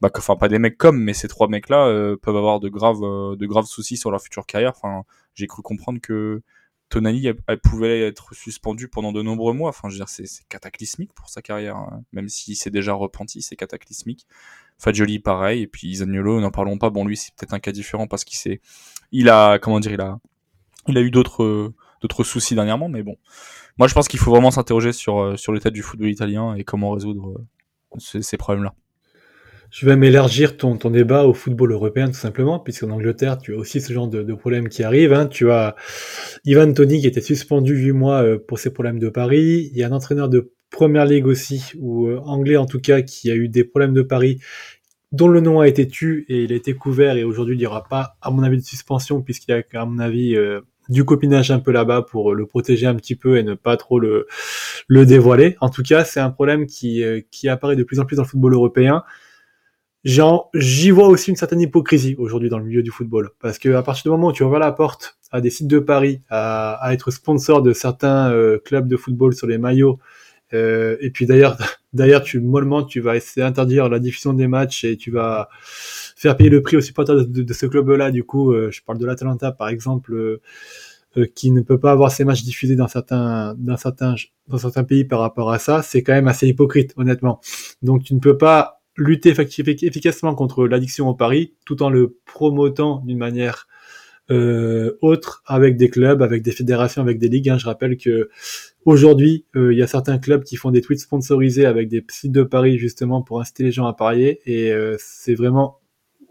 bah, 0.01 0.09
enfin 0.17 0.35
pas 0.35 0.49
des 0.49 0.59
mecs 0.59 0.77
comme, 0.77 0.99
mais 1.01 1.13
ces 1.13 1.29
trois 1.29 1.47
mecs-là 1.47 2.15
peuvent 2.21 2.37
avoir 2.37 2.59
de 2.59 2.67
graves, 2.67 3.65
soucis 3.65 3.95
sur 3.95 4.11
leur 4.11 4.21
future 4.21 4.45
carrière. 4.45 4.73
J'ai 5.33 5.47
cru 5.47 5.61
comprendre 5.61 6.01
que 6.01 6.41
Tonali 6.93 7.25
elle, 7.25 7.59
pouvait 7.59 8.01
être 8.01 8.35
suspendue 8.35 8.87
pendant 8.87 9.11
de 9.11 9.23
nombreux 9.23 9.53
mois. 9.53 9.69
Enfin, 9.69 9.89
je 9.89 9.95
veux 9.95 9.99
dire, 9.99 10.09
c'est 10.09 10.27
cataclysmique 10.47 11.11
pour 11.13 11.27
sa 11.27 11.41
carrière, 11.41 11.75
hein. 11.75 12.03
même 12.11 12.29
s'il 12.29 12.55
s'est 12.55 12.69
déjà 12.69 12.93
repenti, 12.93 13.41
c'est 13.41 13.55
cataclysmique. 13.55 14.27
Fagioli, 14.77 15.17
pareil, 15.17 15.63
et 15.63 15.67
puis 15.67 15.95
Zaniolo, 15.95 16.39
n'en 16.39 16.51
parlons 16.51 16.77
pas. 16.77 16.91
Bon, 16.91 17.03
lui, 17.03 17.17
c'est 17.17 17.33
peut-être 17.33 17.53
un 17.53 17.59
cas 17.59 17.71
différent 17.71 18.05
parce 18.05 18.23
qu'il 18.23 18.37
s'est, 18.37 18.61
il 19.11 19.29
a, 19.29 19.57
comment 19.57 19.79
dire, 19.79 19.91
il 19.91 20.01
a, 20.01 20.19
il 20.87 20.95
a 20.95 21.01
eu 21.01 21.09
d'autres, 21.09 21.73
d'autres 22.01 22.23
soucis 22.23 22.53
dernièrement, 22.53 22.89
mais 22.89 23.01
bon. 23.01 23.17
Moi, 23.79 23.87
je 23.87 23.95
pense 23.95 24.07
qu'il 24.07 24.19
faut 24.19 24.29
vraiment 24.29 24.51
s'interroger 24.51 24.93
sur, 24.93 25.39
sur 25.39 25.51
l'état 25.51 25.71
du 25.71 25.81
football 25.81 26.09
italien 26.09 26.53
et 26.53 26.63
comment 26.63 26.91
résoudre 26.91 27.43
ces, 27.97 28.21
ces 28.21 28.37
problèmes-là. 28.37 28.75
Je 29.73 29.87
vais 29.87 29.95
m'élargir 29.95 30.55
ton, 30.55 30.77
ton 30.77 30.91
débat 30.91 31.25
au 31.25 31.33
football 31.33 31.71
européen 31.71 32.05
tout 32.05 32.13
simplement, 32.13 32.59
puisqu'en 32.59 32.91
Angleterre, 32.91 33.39
tu 33.39 33.55
as 33.55 33.57
aussi 33.57 33.81
ce 33.81 33.91
genre 33.91 34.07
de, 34.07 34.21
de 34.21 34.33
problèmes 34.35 34.69
qui 34.69 34.83
arrivent. 34.83 35.13
Hein. 35.13 35.25
Tu 35.25 35.49
as 35.49 35.75
Ivan 36.45 36.71
Tony 36.73 37.01
qui 37.01 37.07
était 37.07 37.21
suspendu 37.21 37.75
8 37.75 37.91
mois 37.91 38.21
euh, 38.21 38.37
pour 38.37 38.59
ses 38.59 38.71
problèmes 38.71 38.99
de 38.99 39.09
Paris. 39.09 39.71
Il 39.71 39.77
y 39.79 39.81
a 39.81 39.87
un 39.87 39.91
entraîneur 39.91 40.29
de 40.29 40.53
Première 40.69 41.07
Ligue 41.07 41.25
aussi, 41.25 41.71
ou 41.79 42.05
euh, 42.05 42.19
anglais 42.23 42.55
en 42.55 42.67
tout 42.67 42.79
cas, 42.79 43.01
qui 43.01 43.31
a 43.31 43.35
eu 43.35 43.49
des 43.49 43.63
problèmes 43.63 43.95
de 43.95 44.03
Paris, 44.03 44.37
dont 45.11 45.27
le 45.27 45.41
nom 45.41 45.59
a 45.59 45.67
été 45.67 45.87
tu 45.87 46.27
et 46.29 46.43
il 46.43 46.53
a 46.53 46.55
été 46.55 46.75
couvert 46.75 47.17
et 47.17 47.23
aujourd'hui 47.23 47.55
il 47.55 47.59
n'y 47.59 47.65
aura 47.65 47.83
pas, 47.83 48.15
à 48.21 48.29
mon 48.29 48.43
avis, 48.43 48.57
de 48.57 48.63
suspension 48.63 49.23
puisqu'il 49.23 49.53
y 49.53 49.55
a, 49.55 49.81
à 49.81 49.85
mon 49.87 49.97
avis, 49.97 50.35
euh, 50.35 50.61
du 50.87 51.03
copinage 51.03 51.49
un 51.49 51.59
peu 51.59 51.71
là-bas 51.71 52.03
pour 52.03 52.35
le 52.35 52.45
protéger 52.45 52.85
un 52.85 52.95
petit 52.95 53.15
peu 53.15 53.37
et 53.39 53.43
ne 53.43 53.55
pas 53.55 53.75
trop 53.75 53.97
le, 53.97 54.27
le 54.87 55.05
dévoiler. 55.07 55.55
En 55.61 55.69
tout 55.69 55.81
cas, 55.81 56.03
c'est 56.03 56.19
un 56.19 56.29
problème 56.29 56.67
qui, 56.67 57.03
qui 57.31 57.49
apparaît 57.49 57.75
de 57.75 57.83
plus 57.83 57.99
en 57.99 58.05
plus 58.05 58.17
dans 58.17 58.21
le 58.21 58.27
football 58.27 58.53
européen 58.53 59.01
j'y 60.03 60.91
vois 60.91 61.07
aussi 61.07 61.29
une 61.29 61.35
certaine 61.35 61.61
hypocrisie 61.61 62.15
aujourd'hui 62.17 62.49
dans 62.49 62.59
le 62.59 62.65
milieu 62.65 62.83
du 62.83 62.91
football. 62.91 63.31
Parce 63.39 63.57
que 63.59 63.69
à 63.73 63.83
partir 63.83 64.03
du 64.03 64.09
moment 64.09 64.27
où 64.27 64.33
tu 64.33 64.43
ouvres 64.43 64.59
la 64.59 64.71
porte 64.71 65.17
à 65.31 65.41
des 65.41 65.49
sites 65.49 65.67
de 65.67 65.79
paris, 65.79 66.21
à, 66.29 66.73
à 66.73 66.93
être 66.93 67.11
sponsor 67.11 67.61
de 67.61 67.73
certains 67.73 68.31
euh, 68.31 68.59
clubs 68.59 68.87
de 68.87 68.97
football 68.97 69.33
sur 69.33 69.47
les 69.47 69.57
maillots, 69.57 69.99
euh, 70.53 70.97
et 70.99 71.09
puis 71.09 71.25
d'ailleurs, 71.25 71.57
d'ailleurs, 71.93 72.23
tu 72.23 72.39
mollement, 72.39 72.83
tu 72.83 72.99
vas 72.99 73.15
essayer 73.15 73.45
d'interdire 73.45 73.89
la 73.89 73.99
diffusion 73.99 74.33
des 74.33 74.47
matchs 74.47 74.83
et 74.83 74.97
tu 74.97 75.11
vas 75.11 75.49
faire 76.15 76.37
payer 76.37 76.49
le 76.49 76.61
prix 76.61 76.77
aux 76.77 76.81
supporters 76.81 77.27
de, 77.27 77.53
ce 77.53 77.65
club-là. 77.65 78.11
Du 78.11 78.23
coup, 78.23 78.51
euh, 78.51 78.71
je 78.71 78.81
parle 78.83 78.97
de 78.99 79.05
l'Atalanta 79.05 79.51
par 79.51 79.69
exemple, 79.69 80.13
euh, 80.13 80.41
euh, 81.17 81.25
qui 81.35 81.51
ne 81.51 81.61
peut 81.61 81.79
pas 81.79 81.91
avoir 81.91 82.11
ses 82.11 82.25
matchs 82.25 82.43
diffusés 82.43 82.75
dans 82.75 82.87
certains, 82.87 83.55
dans 83.57 83.77
certains, 83.77 84.15
dans 84.47 84.57
certains 84.57 84.83
pays 84.83 85.05
par 85.05 85.19
rapport 85.19 85.51
à 85.51 85.59
ça. 85.59 85.81
C'est 85.81 86.03
quand 86.03 86.13
même 86.13 86.27
assez 86.27 86.47
hypocrite, 86.47 86.93
honnêtement. 86.97 87.39
Donc, 87.81 88.03
tu 88.03 88.15
ne 88.15 88.19
peux 88.19 88.37
pas 88.37 88.82
lutter 88.95 89.31
efficacement 89.31 90.35
contre 90.35 90.67
l'addiction 90.67 91.09
au 91.09 91.15
pari, 91.15 91.53
tout 91.65 91.81
en 91.83 91.89
le 91.89 92.17
promotant 92.25 93.01
d'une 93.05 93.17
manière 93.17 93.67
euh, 94.31 94.97
autre 95.01 95.43
avec 95.45 95.75
des 95.75 95.89
clubs, 95.89 96.21
avec 96.21 96.43
des 96.43 96.51
fédérations, 96.51 97.01
avec 97.01 97.19
des 97.19 97.27
ligues. 97.27 97.49
Hein. 97.49 97.57
Je 97.57 97.65
rappelle 97.65 97.97
que 97.97 98.29
aujourd'hui, 98.85 99.45
euh, 99.55 99.73
il 99.73 99.79
y 99.79 99.81
a 99.81 99.87
certains 99.87 100.17
clubs 100.17 100.43
qui 100.43 100.55
font 100.55 100.71
des 100.71 100.81
tweets 100.81 101.01
sponsorisés 101.01 101.65
avec 101.65 101.89
des 101.89 102.05
sites 102.09 102.31
de 102.31 102.43
paris 102.43 102.77
justement 102.77 103.21
pour 103.21 103.41
inciter 103.41 103.63
les 103.63 103.71
gens 103.71 103.85
à 103.85 103.93
parier, 103.93 104.39
et 104.45 104.71
euh, 104.71 104.95
c'est 104.99 105.35
vraiment 105.35 105.79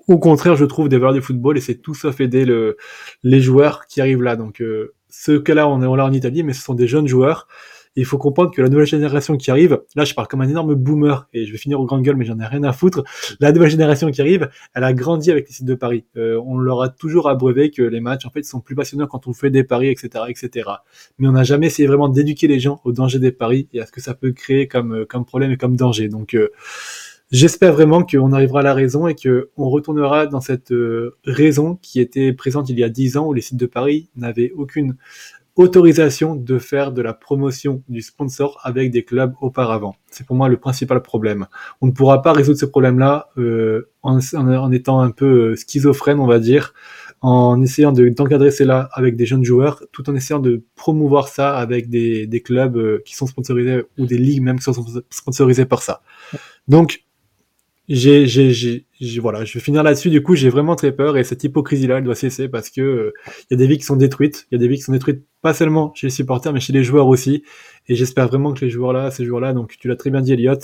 au 0.08 0.18
contraire, 0.18 0.56
je 0.56 0.64
trouve, 0.64 0.88
des 0.88 0.98
valeurs 0.98 1.14
du 1.14 1.20
football, 1.20 1.56
et 1.56 1.60
c'est 1.60 1.76
tout 1.76 1.94
sauf 1.94 2.20
aider 2.20 2.44
le, 2.44 2.76
les 3.22 3.40
joueurs 3.40 3.86
qui 3.86 4.00
arrivent 4.00 4.22
là. 4.22 4.36
Donc, 4.36 4.60
euh, 4.60 4.94
ce 5.08 5.32
cas-là, 5.32 5.68
on 5.68 5.80
est 5.80 5.96
là 5.96 6.04
en 6.04 6.12
Italie, 6.12 6.42
mais 6.42 6.52
ce 6.52 6.62
sont 6.62 6.74
des 6.74 6.88
jeunes 6.88 7.06
joueurs 7.06 7.46
il 7.96 8.04
faut 8.04 8.18
comprendre 8.18 8.50
que 8.50 8.62
la 8.62 8.68
nouvelle 8.68 8.86
génération 8.86 9.36
qui 9.36 9.50
arrive, 9.50 9.80
là 9.96 10.04
je 10.04 10.14
parle 10.14 10.26
comme 10.26 10.40
un 10.40 10.48
énorme 10.48 10.74
boomer, 10.74 11.28
et 11.32 11.44
je 11.44 11.52
vais 11.52 11.58
finir 11.58 11.80
au 11.80 11.84
grand 11.84 12.00
gueule, 12.00 12.16
mais 12.16 12.24
j'en 12.24 12.38
ai 12.38 12.46
rien 12.46 12.62
à 12.62 12.72
foutre. 12.72 13.04
La 13.40 13.52
nouvelle 13.52 13.70
génération 13.70 14.10
qui 14.10 14.20
arrive, 14.20 14.48
elle 14.74 14.84
a 14.84 14.92
grandi 14.92 15.30
avec 15.30 15.48
les 15.48 15.54
sites 15.54 15.66
de 15.66 15.74
paris. 15.74 16.04
Euh, 16.16 16.40
on 16.44 16.56
leur 16.58 16.82
a 16.82 16.88
toujours 16.88 17.28
abreuvé 17.28 17.70
que 17.70 17.82
les 17.82 18.00
matchs, 18.00 18.24
en 18.24 18.30
fait, 18.30 18.42
sont 18.44 18.60
plus 18.60 18.74
passionnants 18.74 19.06
quand 19.06 19.26
on 19.26 19.32
fait 19.32 19.50
des 19.50 19.64
paris, 19.64 19.88
etc., 19.88 20.24
etc. 20.28 20.70
Mais 21.18 21.28
on 21.28 21.32
n'a 21.32 21.44
jamais 21.44 21.66
essayé 21.66 21.86
vraiment 21.86 22.08
d'éduquer 22.08 22.48
les 22.48 22.60
gens 22.60 22.80
au 22.84 22.92
danger 22.92 23.18
des 23.18 23.32
paris 23.32 23.68
et 23.72 23.80
à 23.80 23.86
ce 23.86 23.92
que 23.92 24.00
ça 24.00 24.14
peut 24.14 24.32
créer 24.32 24.68
comme, 24.68 24.94
euh, 24.94 25.04
comme 25.04 25.24
problème 25.24 25.52
et 25.52 25.56
comme 25.56 25.76
danger. 25.76 26.08
Donc, 26.08 26.34
euh, 26.34 26.50
J'espère 27.30 27.72
vraiment 27.72 28.04
qu'on 28.04 28.30
arrivera 28.34 28.60
à 28.60 28.62
la 28.62 28.74
raison 28.74 29.06
et 29.06 29.14
que 29.14 29.48
on 29.56 29.70
retournera 29.70 30.26
dans 30.26 30.42
cette 30.42 30.70
raison 31.24 31.78
qui 31.80 31.98
était 31.98 32.34
présente 32.34 32.68
il 32.68 32.78
y 32.78 32.84
a 32.84 32.90
dix 32.90 33.16
ans 33.16 33.26
où 33.26 33.32
les 33.32 33.40
sites 33.40 33.56
de 33.56 33.64
paris 33.64 34.10
n'avaient 34.16 34.52
aucune 34.54 34.96
autorisation 35.56 36.34
de 36.34 36.58
faire 36.58 36.92
de 36.92 37.02
la 37.02 37.12
promotion 37.12 37.82
du 37.88 38.00
sponsor 38.00 38.58
avec 38.62 38.90
des 38.90 39.04
clubs 39.04 39.34
auparavant. 39.40 39.96
C'est 40.10 40.26
pour 40.26 40.34
moi 40.34 40.48
le 40.48 40.56
principal 40.56 41.02
problème. 41.02 41.46
On 41.80 41.86
ne 41.86 41.92
pourra 41.92 42.22
pas 42.22 42.32
résoudre 42.32 42.58
ce 42.58 42.64
problème-là 42.64 43.28
euh, 43.36 43.90
en, 44.02 44.18
en, 44.34 44.72
étant 44.72 45.00
un 45.00 45.10
peu 45.10 45.52
euh, 45.52 45.56
schizophrène, 45.56 46.20
on 46.20 46.26
va 46.26 46.38
dire, 46.38 46.72
en 47.20 47.60
essayant 47.60 47.92
d'encadrer 47.92 48.50
cela 48.50 48.88
avec 48.92 49.14
des 49.16 49.26
jeunes 49.26 49.44
joueurs, 49.44 49.84
tout 49.92 50.08
en 50.08 50.14
essayant 50.14 50.40
de 50.40 50.64
promouvoir 50.74 51.28
ça 51.28 51.56
avec 51.56 51.90
des, 51.90 52.26
des 52.26 52.40
clubs 52.40 52.76
euh, 52.76 53.02
qui 53.04 53.14
sont 53.14 53.26
sponsorisés 53.26 53.84
ou 53.98 54.06
des 54.06 54.18
ligues 54.18 54.42
même 54.42 54.58
qui 54.58 54.64
sont 54.64 55.02
sponsorisées 55.10 55.66
par 55.66 55.82
ça. 55.82 56.00
Donc, 56.66 57.04
j'ai, 57.94 58.26
j'ai, 58.26 58.86
voilà, 59.20 59.44
je 59.44 59.52
vais 59.52 59.60
finir 59.60 59.82
là-dessus. 59.82 60.08
Du 60.08 60.22
coup, 60.22 60.34
j'ai 60.34 60.48
vraiment 60.48 60.76
très 60.76 60.92
peur 60.92 61.18
et 61.18 61.24
cette 61.24 61.44
hypocrisie-là, 61.44 61.98
elle 61.98 62.04
doit 62.04 62.14
cesser 62.14 62.48
parce 62.48 62.70
que 62.70 62.80
euh, 62.80 63.12
il 63.50 63.52
y 63.52 63.54
a 63.54 63.56
des 63.58 63.66
vies 63.66 63.76
qui 63.76 63.84
sont 63.84 63.96
détruites. 63.96 64.46
Il 64.50 64.54
y 64.54 64.56
a 64.56 64.58
des 64.58 64.68
vies 64.68 64.76
qui 64.76 64.82
sont 64.82 64.92
détruites 64.92 65.24
pas 65.42 65.52
seulement 65.52 65.92
chez 65.94 66.06
les 66.06 66.10
supporters, 66.10 66.54
mais 66.54 66.60
chez 66.60 66.72
les 66.72 66.84
joueurs 66.84 67.08
aussi. 67.08 67.42
Et 67.88 67.94
j'espère 67.94 68.28
vraiment 68.28 68.54
que 68.54 68.64
les 68.64 68.70
joueurs-là, 68.70 69.10
ces 69.10 69.26
joueurs-là, 69.26 69.52
donc 69.52 69.76
tu 69.78 69.88
l'as 69.88 69.96
très 69.96 70.08
bien 70.10 70.22
dit, 70.22 70.32
Elliot, 70.32 70.54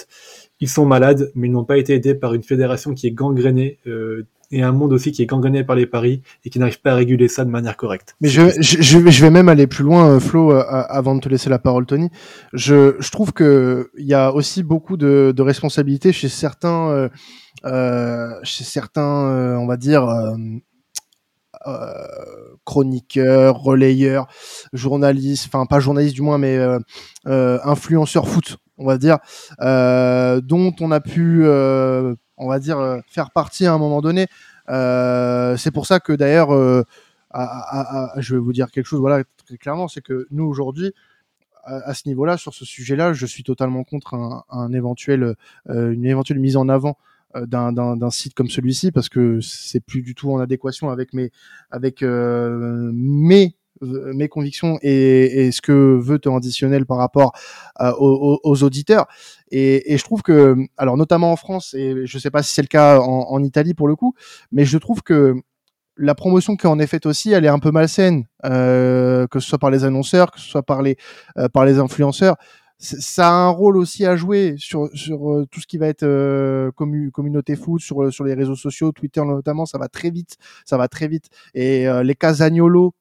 ils 0.60 0.68
sont 0.68 0.86
malades, 0.86 1.30
mais 1.34 1.48
ils 1.48 1.52
n'ont 1.52 1.64
pas 1.64 1.78
été 1.78 1.94
aidés 1.94 2.14
par 2.14 2.34
une 2.34 2.42
fédération 2.42 2.94
qui 2.94 3.06
est 3.06 3.12
gangrénée 3.12 3.78
euh, 3.86 4.26
et 4.50 4.62
un 4.62 4.72
monde 4.72 4.92
aussi 4.92 5.12
qui 5.12 5.22
est 5.22 5.26
gangréné 5.26 5.62
par 5.62 5.76
les 5.76 5.86
paris 5.86 6.22
et 6.44 6.50
qui 6.50 6.58
n'arrive 6.58 6.80
pas 6.80 6.92
à 6.92 6.94
réguler 6.94 7.28
ça 7.28 7.44
de 7.44 7.50
manière 7.50 7.76
correcte. 7.76 8.16
Mais 8.20 8.28
je, 8.28 8.50
je, 8.60 8.80
je 8.80 9.22
vais 9.22 9.30
même 9.30 9.48
aller 9.48 9.66
plus 9.66 9.84
loin, 9.84 10.08
euh, 10.08 10.20
Flo, 10.20 10.52
euh, 10.52 10.62
avant 10.66 11.14
de 11.14 11.20
te 11.20 11.28
laisser 11.28 11.50
la 11.50 11.58
parole, 11.58 11.86
Tony. 11.86 12.10
Je, 12.54 12.96
je 12.98 13.10
trouve 13.10 13.32
que 13.32 13.90
il 13.98 14.06
y 14.06 14.14
a 14.14 14.32
aussi 14.32 14.62
beaucoup 14.62 14.96
de, 14.96 15.32
de 15.36 15.42
responsabilités 15.42 16.12
chez 16.12 16.28
certains, 16.28 16.90
euh, 16.90 17.08
euh 17.66 18.30
chez 18.42 18.64
certains, 18.64 19.58
on 19.58 19.66
va 19.66 19.76
dire. 19.76 20.08
Euh, 21.66 22.06
chroniqueurs, 22.64 23.58
relayeurs, 23.58 24.28
journalistes, 24.72 25.46
enfin 25.48 25.66
pas 25.66 25.80
journalistes 25.80 26.14
du 26.14 26.22
moins, 26.22 26.38
mais 26.38 26.56
euh, 26.56 26.78
influenceurs 27.64 28.28
foot, 28.28 28.58
on 28.78 28.86
va 28.86 28.98
dire, 28.98 29.18
dont 29.60 30.74
on 30.80 30.90
a 30.90 31.00
pu 31.00 31.44
on 32.38 32.48
va 32.48 32.58
dire, 32.58 32.78
euh, 32.78 33.00
faire 33.06 33.30
partie 33.30 33.66
à 33.66 33.74
un 33.74 33.78
moment 33.78 34.00
donné. 34.00 34.26
Euh, 34.68 35.56
c'est 35.56 35.70
pour 35.70 35.86
ça 35.86 36.00
que 36.00 36.12
d'ailleurs, 36.12 36.54
euh, 36.54 36.84
je 38.16 38.34
vais 38.34 38.40
vous 38.40 38.52
dire 38.52 38.70
quelque 38.70 38.86
chose, 38.86 39.00
voilà, 39.00 39.24
très 39.44 39.58
clairement, 39.58 39.88
c'est 39.88 40.02
que 40.02 40.26
nous 40.30 40.44
aujourd'hui, 40.44 40.92
à, 41.64 41.92
ce 41.92 42.08
niveau-là, 42.08 42.38
sur 42.38 42.54
ce 42.54 42.64
sujet-là, 42.64 43.12
je 43.12 43.26
suis 43.26 43.42
totalement 43.42 43.84
contre 43.84 44.14
un, 44.48 44.72
éventuel, 44.72 45.34
une 45.68 46.06
éventuelle 46.06 46.38
mise 46.38 46.56
en 46.56 46.66
avant 46.66 46.96
d'un 47.34 48.10
site 48.10 48.32
comme 48.32 48.48
celui-ci 48.48 48.90
parce 48.90 49.10
que 49.10 49.40
c'est 49.42 49.80
plus 49.80 50.00
du 50.00 50.14
tout 50.14 50.32
en 50.32 50.38
adéquation 50.38 50.88
avec 50.88 51.12
mes 51.12 51.30
avec 51.70 52.02
euh, 52.02 52.90
mes 52.94 53.54
convictions 54.28 54.78
et, 54.82 55.50
ce 55.52 55.60
que 55.60 55.98
veut 55.98 56.20
additionnel 56.34 56.86
par 56.86 56.98
rapport 56.98 57.32
euh, 57.80 57.92
aux, 57.98 58.62
auditeurs. 58.62 59.06
Et, 59.50 59.96
je 59.96 60.04
trouve 60.04 60.22
que, 60.22 60.56
alors 60.76 60.96
notamment 60.96 61.32
en 61.32 61.36
France, 61.36 61.74
et 61.74 62.06
je 62.06 62.18
sais 62.18 62.30
pas 62.30 62.42
si 62.42 62.54
c'est 62.54 62.62
le 62.62 62.68
cas 62.68 62.98
en, 63.00 63.42
Italie 63.42 63.74
pour 63.74 63.88
le 63.88 63.96
coup, 63.96 64.14
mais 64.52 64.64
je 64.64 64.78
trouve 64.78 65.02
que 65.02 65.34
la 65.98 66.14
promotion 66.14 66.56
qui 66.56 66.66
en 66.66 66.78
est 66.78 66.86
faite 66.86 67.06
aussi, 67.06 67.32
elle 67.32 67.44
est 67.44 67.48
un 67.48 67.58
peu 67.58 67.70
malsaine, 67.70 68.26
euh, 68.46 69.26
que 69.26 69.40
ce 69.40 69.48
soit 69.48 69.58
par 69.58 69.70
les 69.70 69.84
annonceurs, 69.84 70.30
que 70.30 70.40
ce 70.40 70.48
soit 70.48 70.62
par 70.62 70.80
les 70.80 70.96
euh, 71.36 71.48
par 71.48 71.64
les 71.64 71.78
influenceurs. 71.78 72.36
Ça 72.80 73.28
a 73.28 73.32
un 73.32 73.48
rôle 73.48 73.76
aussi 73.76 74.06
à 74.06 74.14
jouer 74.14 74.54
sur 74.56 74.88
sur 74.94 75.44
tout 75.50 75.60
ce 75.60 75.66
qui 75.66 75.78
va 75.78 75.88
être 75.88 76.04
euh, 76.04 76.70
communauté 76.70 77.56
foot, 77.56 77.80
sur 77.80 78.12
sur 78.12 78.24
les 78.24 78.34
réseaux 78.34 78.54
sociaux, 78.54 78.92
Twitter 78.92 79.20
notamment, 79.24 79.66
ça 79.66 79.78
va 79.78 79.88
très 79.88 80.10
vite, 80.10 80.36
ça 80.64 80.76
va 80.76 80.86
très 80.86 81.08
vite. 81.08 81.26
Et 81.54 81.86
les 82.04 82.14
Casagnolo 82.14 82.94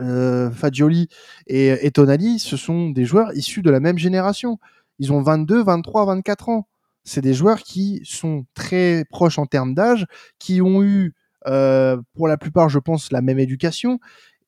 euh, 0.00 0.50
Fagioli 0.50 1.08
et, 1.46 1.90
Tonali, 1.90 2.38
ce 2.38 2.56
sont 2.56 2.90
des 2.90 3.04
joueurs 3.04 3.34
issus 3.34 3.62
de 3.62 3.70
la 3.70 3.80
même 3.80 3.98
génération. 3.98 4.58
Ils 4.98 5.12
ont 5.12 5.20
22, 5.20 5.62
23, 5.62 6.06
24 6.06 6.48
ans. 6.48 6.68
C'est 7.04 7.20
des 7.20 7.34
joueurs 7.34 7.60
qui 7.60 8.00
sont 8.04 8.44
très 8.54 9.04
proches 9.10 9.38
en 9.38 9.46
termes 9.46 9.74
d'âge, 9.74 10.06
qui 10.38 10.62
ont 10.62 10.82
eu, 10.82 11.14
euh, 11.46 12.00
pour 12.14 12.28
la 12.28 12.36
plupart, 12.36 12.68
je 12.68 12.78
pense, 12.78 13.10
la 13.12 13.22
même 13.22 13.38
éducation. 13.38 13.98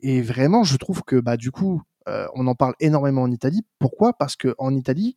Et 0.00 0.22
vraiment, 0.22 0.64
je 0.64 0.76
trouve 0.76 1.02
que, 1.02 1.16
bah, 1.16 1.36
du 1.36 1.50
coup, 1.50 1.82
euh, 2.08 2.26
on 2.34 2.46
en 2.46 2.54
parle 2.54 2.74
énormément 2.80 3.22
en 3.22 3.30
Italie. 3.30 3.62
Pourquoi? 3.78 4.12
Parce 4.12 4.36
que 4.36 4.54
en 4.58 4.74
Italie, 4.74 5.16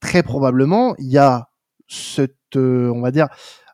très 0.00 0.22
probablement, 0.22 0.94
il 0.98 1.08
y 1.08 1.18
a 1.18 1.48
cette, 1.88 2.56
on 2.56 3.00
va 3.00 3.10
dire, 3.10 3.28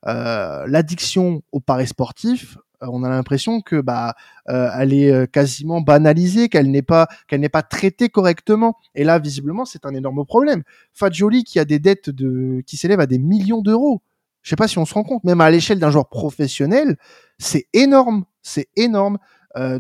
l'addiction 0.05 1.43
au 1.53 1.61
paris 1.61 1.87
sportif, 1.87 2.59
on 2.81 3.03
a 3.03 3.09
l'impression 3.09 3.61
que 3.61 3.81
bah 3.81 4.15
euh, 4.49 4.71
elle 4.79 4.93
est 4.93 5.11
euh, 5.11 5.27
quasiment 5.27 5.81
banalisée, 5.81 6.49
qu'elle 6.49 6.71
n'est 6.71 6.83
pas 6.83 7.09
qu'elle 7.27 7.41
n'est 7.41 7.49
pas 7.49 7.63
traitée 7.63 8.09
correctement. 8.09 8.77
Et 8.95 9.05
là, 9.05 9.19
visiblement, 9.19 9.65
c'est 9.65 9.85
un 9.85 9.95
énorme 9.95 10.25
problème. 10.25 10.63
Fagioli 10.93 11.45
qui 11.45 11.59
a 11.59 11.65
des 11.65 11.79
dettes 11.79 12.11
de 12.11 12.63
qui 12.67 12.77
s'élèvent 12.77 13.01
à 13.01 13.07
des 13.07 13.19
millions 13.19 13.63
d'euros. 13.63 14.03
Je 14.43 14.51
sais 14.51 14.57
pas 14.57 14.69
si 14.69 14.79
on 14.79 14.85
se 14.85 14.95
rend 14.95 15.05
compte, 15.05 15.25
même 15.25 15.41
à 15.41 15.51
l'échelle 15.51 15.79
d'un 15.79 15.91
joueur 15.91 16.09
professionnel, 16.09 16.97
c'est 17.39 17.67
énorme, 17.73 18.25
c'est 18.43 18.69
énorme. 18.77 19.19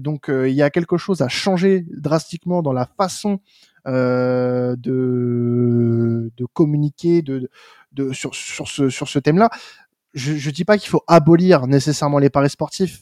donc 0.01 0.27
il 0.29 0.53
y 0.53 0.63
a 0.63 0.71
quelque 0.71 0.97
chose 0.97 1.23
à 1.23 1.29
changer 1.29 1.87
drastiquement 1.97 2.61
dans 2.61 2.73
la 2.73 2.85
façon 2.85 3.39
de, 3.87 4.77
de 6.37 6.47
communiquer 6.53 7.23
de, 7.23 7.49
de 7.93 8.13
sur, 8.13 8.35
sur 8.35 8.69
ce, 8.69 8.91
sur 8.91 9.09
ce 9.09 9.19
thème-là 9.19 9.49
je, 10.15 10.35
je 10.35 10.51
dis 10.51 10.65
pas 10.65 10.79
qu'il 10.79 10.89
faut 10.89 11.03
abolir 11.07 11.67
nécessairement 11.67 12.19
les 12.19 12.31
paris 12.31 12.51
sportifs. 12.51 13.01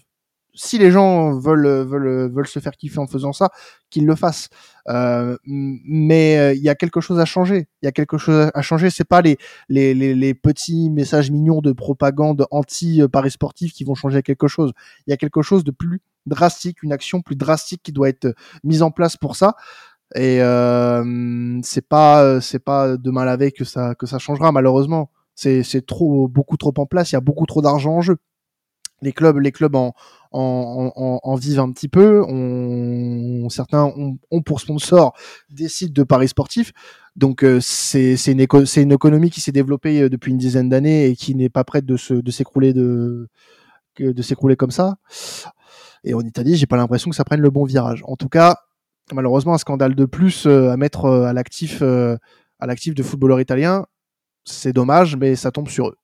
si 0.55 0.79
les 0.79 0.91
gens 0.91 1.33
veulent 1.39 1.67
veulent 1.67 2.33
veulent 2.33 2.47
se 2.47 2.59
faire 2.61 2.73
kiffer 2.73 2.99
en 2.99 3.07
faisant 3.07 3.33
ça, 3.33 3.51
qu'ils 3.91 4.07
le 4.07 4.15
fassent. 4.17 4.49
Euh, 4.89 5.37
mais 5.45 6.39
euh, 6.39 6.55
il 6.55 6.63
y 6.63 6.69
a 6.69 6.75
quelque 6.75 7.01
chose 7.01 7.19
à 7.21 7.25
changer. 7.25 7.69
Il 7.83 7.87
y 7.87 7.89
a 7.89 7.93
quelque 7.93 8.19
chose 8.19 8.51
à 8.55 8.63
changer. 8.63 8.91
C'est 8.91 9.05
pas 9.05 9.21
les, 9.21 9.37
les, 9.69 9.95
les, 9.95 10.15
les, 10.15 10.35
petits 10.35 10.91
messages 10.91 11.31
mignons 11.31 11.61
de 11.61 11.73
propagande 11.73 12.47
anti 12.51 13.03
paris 13.13 13.31
sportif 13.31 13.73
qui 13.73 13.85
vont 13.85 13.95
changer 13.95 14.23
quelque 14.23 14.49
chose. 14.49 14.73
Il 15.07 15.11
y 15.11 15.15
a 15.15 15.17
quelque 15.17 15.43
chose 15.43 15.65
de 15.65 15.73
plus 15.73 16.01
drastique, 16.27 16.83
une 16.83 16.93
action 16.93 17.21
plus 17.23 17.37
drastique 17.37 17.83
qui 17.83 17.93
doit 17.93 18.09
être 18.09 18.35
mise 18.65 18.83
en 18.83 18.91
place 18.91 19.17
pour 19.17 19.37
ça. 19.37 19.57
Et 20.15 20.41
euh, 20.41 21.61
c'est 21.63 21.87
pas 21.87 22.41
c'est 22.41 22.61
pas 22.61 22.97
demain 22.97 23.25
la 23.25 23.37
veille 23.37 23.53
que 23.53 23.65
ça 23.65 23.95
que 23.95 24.07
ça 24.07 24.19
changera 24.19 24.53
malheureusement. 24.53 25.11
C'est 25.37 25.87
trop 25.87 26.27
beaucoup 26.29 26.57
trop 26.57 26.75
en 26.79 26.87
place. 26.87 27.13
Il 27.13 27.15
y 27.15 27.17
a 27.17 27.21
beaucoup 27.21 27.47
trop 27.47 27.63
d'argent 27.63 27.93
en 27.97 28.01
jeu. 28.01 28.17
Les 29.03 29.13
clubs 29.13 29.39
les 29.39 29.53
clubs 29.53 29.75
en 29.75 29.95
en, 30.33 31.21
en, 31.23 31.35
vivent 31.37 31.61
un 31.61 31.71
petit 31.71 31.89
peu. 31.89 32.23
On, 32.29 33.49
certains 33.49 33.85
ont, 33.85 34.19
ont, 34.31 34.43
pour 34.43 34.61
sponsor 34.61 35.15
des 35.51 35.69
sites 35.69 35.93
de 35.93 36.03
paris 36.03 36.29
sportifs. 36.29 36.73
Donc 37.15 37.43
euh, 37.43 37.61
c'est 37.61 38.15
une, 38.27 38.47
une 38.77 38.93
économie 38.93 39.31
qui 39.31 39.41
s'est 39.41 39.53
développée 39.53 40.03
euh, 40.03 40.09
depuis 40.09 40.33
une 40.33 40.39
dizaine 40.39 40.69
d'années 40.69 41.07
et 41.07 41.17
qui 41.17 41.35
n'est 41.35 41.49
pas 41.49 41.65
prête 41.65 41.87
de 41.87 41.97
se 41.97 42.15
de 42.15 42.31
s'écrouler 42.31 42.73
de 42.73 43.29
de 43.99 44.23
s'écrouler 44.23 44.57
comme 44.57 44.71
ça. 44.71 44.97
Et 46.05 46.13
en 46.13 46.21
Italie, 46.21 46.57
j'ai 46.57 46.67
pas 46.67 46.77
l'impression 46.77 47.09
que 47.11 47.17
ça 47.17 47.25
prenne 47.25 47.41
le 47.41 47.51
bon 47.51 47.65
virage. 47.65 48.03
En 48.07 48.17
tout 48.17 48.29
cas, 48.29 48.59
malheureusement, 49.13 49.55
un 49.55 49.59
scandale 49.59 49.95
de 49.95 50.05
plus 50.05 50.47
euh, 50.47 50.71
à 50.71 50.77
mettre 50.77 51.07
à 51.07 51.33
l'actif 51.33 51.83
à 51.83 52.67
l'actif 52.67 52.95
de 52.95 53.03
footballeurs 53.03 53.41
italiens. 53.41 53.87
C'est 54.47 54.73
dommage, 54.73 55.17
mais 55.17 55.37
ça 55.37 55.51
tombe 55.51 55.69
sur 55.69 55.89
eux. 55.89 55.97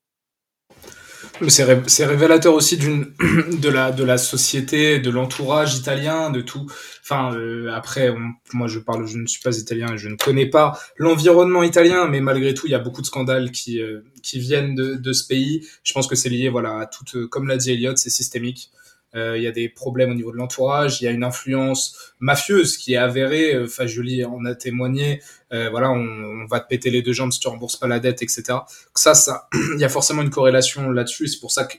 C'est 1.47 2.05
révélateur 2.05 2.53
aussi 2.53 2.77
de 2.77 4.03
la 4.03 4.17
société, 4.17 4.99
de 4.99 5.09
l'entourage 5.09 5.75
italien, 5.75 6.29
de 6.29 6.41
tout. 6.41 6.67
Enfin, 7.01 7.35
euh, 7.35 7.73
après, 7.73 8.13
moi 8.53 8.67
je 8.67 8.79
parle, 8.79 9.07
je 9.07 9.17
ne 9.17 9.25
suis 9.25 9.41
pas 9.41 9.57
italien 9.57 9.93
et 9.93 9.97
je 9.97 10.09
ne 10.09 10.15
connais 10.15 10.45
pas 10.45 10.79
l'environnement 10.97 11.63
italien, 11.63 12.07
mais 12.07 12.21
malgré 12.21 12.53
tout, 12.53 12.67
il 12.67 12.71
y 12.71 12.75
a 12.75 12.79
beaucoup 12.79 13.01
de 13.01 13.07
scandales 13.07 13.51
qui 13.51 13.81
euh, 13.81 14.01
viennent 14.33 14.75
de, 14.75 15.13
ce 15.13 15.25
pays. 15.25 15.67
Je 15.83 15.93
pense 15.93 16.07
que 16.07 16.15
c'est 16.15 16.29
lié, 16.29 16.49
voilà, 16.49 16.79
à 16.79 16.85
toute, 16.85 17.27
comme 17.27 17.47
l'a 17.47 17.57
dit 17.57 17.71
Elliot, 17.71 17.95
c'est 17.95 18.09
systémique. 18.09 18.71
Euh, 19.15 19.37
il 19.37 19.43
y 19.43 19.47
a 19.47 19.51
des 19.51 19.69
problèmes 19.69 20.11
au 20.11 20.13
niveau 20.15 20.31
de 20.31 20.37
l'entourage, 20.37 21.01
il 21.01 21.05
y 21.05 21.07
a 21.07 21.11
une 21.11 21.23
influence 21.23 22.13
mafieuse 22.19 22.77
qui 22.77 22.93
est 22.93 22.97
avérée. 22.97 23.53
Euh, 23.53 23.65
enfin, 23.65 23.85
Julie 23.85 24.25
en 24.25 24.43
a 24.45 24.55
témoigné. 24.55 25.21
Euh, 25.51 25.69
voilà, 25.69 25.91
on, 25.91 25.97
on, 25.97 26.45
va 26.45 26.59
te 26.59 26.67
péter 26.67 26.89
les 26.89 27.01
deux 27.01 27.13
jambes 27.13 27.31
si 27.31 27.39
tu 27.39 27.47
rembourses 27.47 27.75
pas 27.75 27.87
la 27.87 27.99
dette, 27.99 28.23
etc. 28.23 28.43
Ça, 28.95 29.13
ça, 29.13 29.49
il 29.75 29.79
y 29.79 29.83
a 29.83 29.89
forcément 29.89 30.23
une 30.23 30.31
corrélation 30.31 30.89
là-dessus. 30.89 31.27
C'est 31.27 31.39
pour 31.39 31.51
ça 31.51 31.65
que 31.65 31.77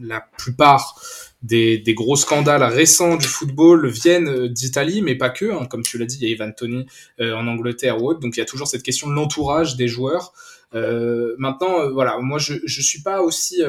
la 0.00 0.26
plupart 0.38 0.98
des, 1.42 1.76
des, 1.78 1.94
gros 1.94 2.16
scandales 2.16 2.62
récents 2.62 3.16
du 3.16 3.26
football 3.26 3.86
viennent 3.88 4.48
d'Italie, 4.48 5.02
mais 5.02 5.16
pas 5.16 5.28
que. 5.28 5.52
Hein. 5.52 5.66
Comme 5.66 5.82
tu 5.82 5.98
l'as 5.98 6.06
dit, 6.06 6.16
il 6.20 6.28
y 6.28 6.30
a 6.30 6.34
Ivan 6.34 6.52
Tony 6.52 6.86
en 7.20 7.46
Angleterre 7.46 8.02
ou 8.02 8.08
autre. 8.08 8.20
Donc 8.20 8.36
il 8.36 8.40
y 8.40 8.42
a 8.42 8.46
toujours 8.46 8.66
cette 8.66 8.82
question 8.82 9.08
de 9.08 9.14
l'entourage 9.14 9.76
des 9.76 9.88
joueurs. 9.88 10.32
Euh, 10.74 11.34
maintenant, 11.38 11.90
voilà, 11.90 12.18
moi 12.20 12.38
je 12.38 12.54
je 12.64 12.80
suis 12.80 13.02
pas 13.02 13.20
aussi 13.20 13.62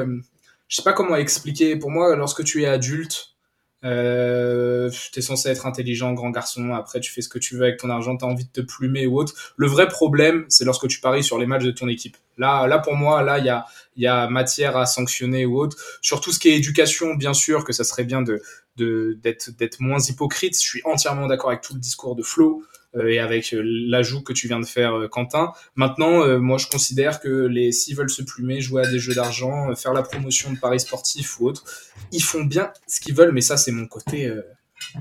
je 0.71 0.77
sais 0.77 0.83
pas 0.83 0.93
comment 0.93 1.17
expliquer. 1.17 1.75
Pour 1.75 1.91
moi, 1.91 2.15
lorsque 2.15 2.45
tu 2.45 2.63
es 2.63 2.65
adulte, 2.65 3.35
euh, 3.83 4.89
tu 5.11 5.19
es 5.19 5.21
censé 5.21 5.49
être 5.49 5.65
intelligent, 5.65 6.13
grand 6.13 6.29
garçon. 6.29 6.73
Après, 6.73 7.01
tu 7.01 7.11
fais 7.11 7.21
ce 7.21 7.27
que 7.27 7.39
tu 7.39 7.57
veux 7.57 7.63
avec 7.63 7.77
ton 7.77 7.89
argent, 7.89 8.15
tu 8.15 8.23
as 8.23 8.27
envie 8.29 8.45
de 8.45 8.49
te 8.49 8.61
plumer 8.61 9.05
ou 9.05 9.19
autre. 9.19 9.53
Le 9.57 9.67
vrai 9.67 9.89
problème, 9.89 10.45
c'est 10.47 10.63
lorsque 10.63 10.87
tu 10.87 11.01
paries 11.01 11.25
sur 11.25 11.37
les 11.37 11.45
matchs 11.45 11.65
de 11.65 11.71
ton 11.71 11.89
équipe. 11.89 12.15
Là, 12.37 12.67
là 12.67 12.79
pour 12.79 12.95
moi, 12.95 13.21
là, 13.21 13.39
il 13.39 14.01
y 14.01 14.07
a, 14.07 14.27
matière 14.29 14.77
à 14.77 14.85
sanctionner 14.85 15.45
ou 15.45 15.59
autre. 15.59 15.75
Sur 16.01 16.21
tout 16.21 16.31
ce 16.31 16.39
qui 16.39 16.47
est 16.47 16.55
éducation, 16.55 17.15
bien 17.15 17.33
sûr, 17.33 17.65
que 17.65 17.73
ça 17.73 17.83
serait 17.83 18.05
bien 18.05 18.21
de 18.21 18.41
d'être 18.77 19.51
d'être 19.57 19.81
moins 19.81 19.99
hypocrite. 19.99 20.55
Je 20.55 20.67
suis 20.67 20.81
entièrement 20.85 21.27
d'accord 21.27 21.49
avec 21.49 21.61
tout 21.61 21.73
le 21.73 21.81
discours 21.81 22.15
de 22.15 22.23
Flo. 22.23 22.63
Euh, 22.95 23.07
et 23.07 23.19
avec 23.19 23.53
euh, 23.53 23.61
l'ajout 23.63 24.21
que 24.21 24.33
tu 24.33 24.47
viens 24.47 24.59
de 24.59 24.65
faire, 24.65 24.95
euh, 24.95 25.07
Quentin. 25.07 25.53
Maintenant, 25.75 26.39
moi, 26.39 26.57
je 26.57 26.67
considère 26.67 27.19
que 27.19 27.45
les 27.45 27.71
s'ils 27.71 27.95
veulent 27.95 28.09
se 28.09 28.21
plumer, 28.21 28.61
jouer 28.61 28.83
à 28.83 28.89
des 28.89 28.99
jeux 28.99 29.15
d'argent, 29.15 29.73
faire 29.75 29.93
la 29.93 30.03
promotion 30.03 30.51
de 30.51 30.57
paris 30.57 30.79
sportifs 30.79 31.39
ou 31.39 31.47
autre, 31.47 31.63
ils 32.11 32.23
font 32.23 32.43
bien 32.43 32.71
ce 32.87 32.99
qu'ils 32.99 33.15
veulent. 33.15 33.31
Mais 33.31 33.41
ça, 33.41 33.57
c'est 33.57 33.71
mon 33.71 33.87
côté 33.87 34.31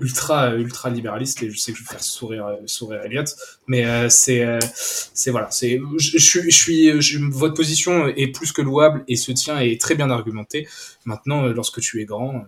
ultra 0.01 0.55
ultra 0.57 0.91
libéraliste 0.91 1.43
et 1.43 1.51
je 1.51 1.59
sais 1.59 1.73
que 1.73 1.79
je 1.79 1.85
vais 1.85 1.89
faire 1.89 2.03
sourire 2.03 2.47
sourire 2.67 3.01
Elliot 3.03 3.25
mais 3.67 4.11
c'est 4.11 4.47
c'est 4.71 5.31
voilà 5.31 5.51
c'est 5.51 5.81
je, 5.97 6.19
suis 6.19 6.53
je 6.53 7.01
suis 7.01 7.19
votre 7.31 7.55
position 7.55 8.07
est 8.09 8.27
plus 8.27 8.53
que 8.53 8.61
louable 8.61 9.05
et 9.09 9.17
se 9.17 9.33
tient 9.33 9.59
et 9.59 9.73
est 9.73 9.81
très 9.81 9.95
bien 9.95 10.11
argumentée 10.11 10.69
maintenant 11.07 11.47
lorsque 11.47 11.81
tu 11.81 12.03
es 12.03 12.05
grand 12.05 12.45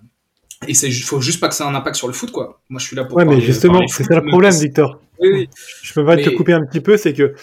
et 0.69 0.75
c'est 0.75 0.91
faut 0.91 1.23
juste 1.23 1.41
pas 1.41 1.49
que 1.49 1.55
ça 1.55 1.65
ait 1.65 1.69
un 1.69 1.75
impact 1.75 1.97
sur 1.97 2.07
le 2.07 2.13
foot 2.13 2.31
quoi 2.31 2.61
moi 2.69 2.79
je 2.79 2.87
suis 2.87 2.97
là 2.97 3.07
pour 3.07 3.17
ouais 3.17 3.25
mais 3.25 3.41
justement 3.41 3.81
c'est 3.89 4.05
ça 4.05 4.15
le 4.15 4.27
problème 4.27 4.53
Victor 4.53 5.01
je 5.21 5.93
peux 5.93 6.05
pas 6.05 6.17
te 6.17 6.31
couper 6.31 6.53
un 6.53 6.65
petit 6.65 6.81
peu, 6.81 6.97
c'est 6.97 7.13
que 7.13 7.35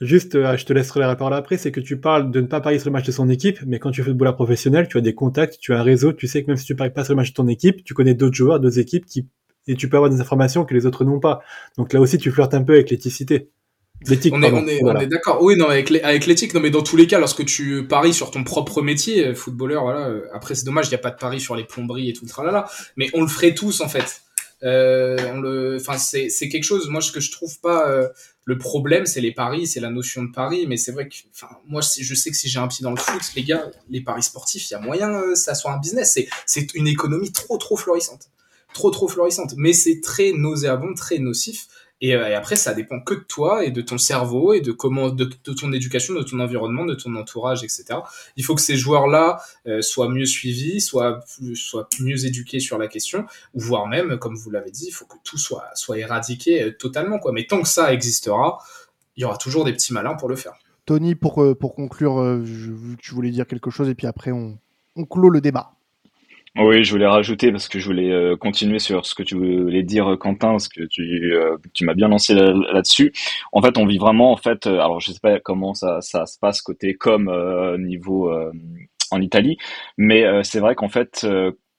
juste, 0.00 0.34
euh, 0.34 0.56
je 0.56 0.64
te 0.64 0.72
laisserai 0.72 1.00
la 1.00 1.16
parole 1.16 1.34
après, 1.34 1.56
c'est 1.56 1.72
que 1.72 1.80
tu 1.80 1.98
parles 1.98 2.30
de 2.30 2.40
ne 2.40 2.46
pas 2.46 2.60
parier 2.60 2.78
sur 2.78 2.88
le 2.88 2.92
match 2.92 3.06
de 3.06 3.12
son 3.12 3.28
équipe, 3.28 3.58
mais 3.66 3.78
quand 3.78 3.90
tu 3.90 4.02
fais 4.02 4.10
footballeur 4.10 4.36
professionnel, 4.36 4.88
tu 4.88 4.98
as 4.98 5.00
des 5.00 5.14
contacts, 5.14 5.58
tu 5.60 5.74
as 5.74 5.80
un 5.80 5.82
réseau, 5.82 6.12
tu 6.12 6.26
sais 6.26 6.42
que 6.42 6.48
même 6.48 6.56
si 6.56 6.64
tu 6.64 6.76
paries 6.76 6.90
pas 6.90 7.04
sur 7.04 7.14
le 7.14 7.16
match 7.16 7.30
de 7.30 7.34
ton 7.34 7.48
équipe, 7.48 7.84
tu 7.84 7.94
connais 7.94 8.14
d'autres 8.14 8.36
joueurs, 8.36 8.60
d'autres 8.60 8.78
équipes 8.78 9.06
qui 9.06 9.26
et 9.68 9.74
tu 9.74 9.88
peux 9.88 9.96
avoir 9.96 10.10
des 10.10 10.20
informations 10.20 10.64
que 10.64 10.74
les 10.74 10.86
autres 10.86 11.04
n'ont 11.04 11.20
pas. 11.20 11.40
Donc 11.76 11.92
là 11.92 12.00
aussi, 12.00 12.18
tu 12.18 12.30
flirtes 12.30 12.54
un 12.54 12.62
peu 12.62 12.74
avec 12.74 12.90
l'éthicité. 12.90 13.50
L'éthique, 14.06 14.32
on 14.34 14.42
est, 14.42 14.52
on 14.52 14.66
est, 14.66 14.82
on 14.84 14.94
est 15.00 15.06
d'accord. 15.06 15.42
Oui, 15.42 15.56
non, 15.56 15.68
avec, 15.68 15.90
avec 16.04 16.26
l'éthique, 16.26 16.54
non, 16.54 16.60
mais 16.60 16.70
dans 16.70 16.82
tous 16.82 16.96
les 16.96 17.06
cas, 17.06 17.18
lorsque 17.18 17.44
tu 17.46 17.86
paries 17.88 18.12
sur 18.12 18.30
ton 18.30 18.44
propre 18.44 18.82
métier, 18.82 19.34
footballeur, 19.34 19.82
voilà. 19.82 20.08
Euh, 20.08 20.26
après, 20.34 20.54
c'est 20.54 20.64
dommage, 20.64 20.86
il 20.86 20.90
n'y 20.90 20.96
a 20.96 20.98
pas 20.98 21.10
de 21.10 21.16
pari 21.16 21.40
sur 21.40 21.56
les 21.56 21.64
plomberies 21.64 22.10
et 22.10 22.12
tout 22.12 22.24
le 22.24 22.30
tralala. 22.30 22.68
Mais 22.96 23.08
on 23.14 23.22
le 23.22 23.26
ferait 23.26 23.54
tous, 23.54 23.80
en 23.80 23.88
fait. 23.88 24.22
Euh, 24.62 25.78
enfin 25.78 25.98
c'est 25.98 26.48
quelque 26.48 26.64
chose. 26.64 26.88
Moi, 26.88 27.00
ce 27.00 27.12
que 27.12 27.20
je 27.20 27.30
trouve 27.30 27.60
pas 27.60 27.90
euh, 27.90 28.08
le 28.44 28.58
problème, 28.58 29.06
c'est 29.06 29.20
les 29.20 29.32
paris, 29.32 29.66
c'est 29.66 29.80
la 29.80 29.90
notion 29.90 30.22
de 30.22 30.32
paris. 30.32 30.66
Mais 30.66 30.76
c'est 30.76 30.92
vrai 30.92 31.08
que, 31.08 31.14
enfin, 31.34 31.48
moi, 31.66 31.82
je 31.82 32.14
sais 32.14 32.30
que 32.30 32.36
si 32.36 32.48
j'ai 32.48 32.58
un 32.58 32.68
pied 32.68 32.82
dans 32.82 32.90
le 32.90 32.96
foot, 32.96 33.22
les 33.34 33.44
gars, 33.44 33.70
les 33.88 34.00
paris 34.00 34.22
sportifs, 34.22 34.70
il 34.70 34.74
y 34.74 34.76
a 34.76 34.80
moyen 34.80 35.12
euh, 35.14 35.34
ça 35.34 35.54
soit 35.54 35.72
un 35.72 35.78
business. 35.78 36.12
C'est 36.14 36.28
c'est 36.46 36.74
une 36.74 36.86
économie 36.86 37.32
trop 37.32 37.58
trop 37.58 37.76
florissante, 37.76 38.30
trop 38.72 38.90
trop 38.90 39.08
florissante. 39.08 39.54
Mais 39.56 39.72
c'est 39.72 40.00
très 40.00 40.32
nauséabond, 40.32 40.94
très 40.94 41.18
nocif. 41.18 41.66
Euh, 42.04 42.28
et, 42.28 42.34
après, 42.34 42.56
ça 42.56 42.74
dépend 42.74 43.00
que 43.00 43.14
de 43.14 43.20
toi 43.20 43.64
et 43.64 43.70
de 43.70 43.80
ton 43.80 43.98
cerveau 43.98 44.52
et 44.52 44.60
de 44.60 44.72
comment, 44.72 45.08
de, 45.10 45.24
ton 45.24 45.72
éducation, 45.72 46.14
de 46.14 46.22
ton 46.22 46.40
environnement, 46.40 46.84
de 46.84 46.94
ton 46.94 47.14
entourage, 47.16 47.64
etc. 47.64 47.84
Il 48.36 48.44
faut 48.44 48.54
que 48.54 48.60
ces 48.60 48.76
joueurs-là 48.76 49.40
euh, 49.66 49.80
soient 49.82 50.08
mieux 50.08 50.26
suivis, 50.26 50.80
soient, 50.80 51.20
soient 51.54 51.88
mieux 52.00 52.26
éduqués 52.26 52.60
sur 52.60 52.78
la 52.78 52.88
question, 52.88 53.24
ou 53.54 53.60
voire 53.60 53.86
même, 53.86 54.18
comme 54.18 54.36
vous 54.36 54.50
l'avez 54.50 54.70
dit, 54.70 54.86
il 54.88 54.92
faut 54.92 55.06
que 55.06 55.16
tout 55.24 55.38
soit, 55.38 55.64
soit 55.74 55.98
éradiqué 55.98 56.62
euh, 56.62 56.70
totalement, 56.72 57.18
quoi. 57.18 57.32
Mais 57.32 57.46
tant 57.46 57.62
que 57.62 57.68
ça 57.68 57.92
existera, 57.92 58.58
il 59.16 59.22
y 59.22 59.24
aura 59.24 59.38
toujours 59.38 59.64
des 59.64 59.72
petits 59.72 59.92
malins 59.92 60.14
pour 60.14 60.28
le 60.28 60.36
faire. 60.36 60.54
Tony, 60.84 61.14
pour, 61.14 61.44
pour 61.58 61.74
conclure, 61.74 62.40
tu 63.00 63.14
voulais 63.14 63.30
dire 63.30 63.46
quelque 63.48 63.70
chose 63.70 63.88
et 63.88 63.96
puis 63.96 64.06
après 64.06 64.30
on 64.30 64.56
clôt 65.04 65.30
le 65.30 65.40
débat. 65.40 65.75
Oui, 66.58 66.84
je 66.84 66.92
voulais 66.92 67.06
rajouter 67.06 67.52
parce 67.52 67.68
que 67.68 67.78
je 67.78 67.84
voulais 67.86 68.10
euh, 68.10 68.34
continuer 68.36 68.78
sur 68.78 69.04
ce 69.04 69.14
que 69.14 69.22
tu 69.22 69.34
voulais 69.34 69.82
dire, 69.82 70.16
Quentin, 70.18 70.52
parce 70.52 70.68
que 70.68 70.84
tu, 70.84 71.34
euh, 71.34 71.58
tu 71.74 71.84
m'as 71.84 71.92
bien 71.92 72.08
lancé 72.08 72.34
là-dessus. 72.34 73.12
en 73.52 73.60
fait, 73.60 73.76
on 73.76 73.84
vit 73.86 73.98
vraiment, 73.98 74.32
en 74.32 74.38
fait, 74.38 74.66
euh, 74.66 74.80
alors 74.80 75.00
je 75.00 75.12
sais 75.12 75.20
pas 75.20 75.38
comment 75.38 75.74
ça, 75.74 76.00
ça 76.00 76.24
se 76.24 76.38
passe 76.38 76.62
côté 76.62 76.94
com 76.94 77.30
niveau 77.78 78.32
en 79.10 79.20
Italie, 79.20 79.58
mais 79.98 80.24
c'est 80.44 80.60
vrai 80.60 80.74
qu'en 80.74 80.88
fait, 80.88 81.26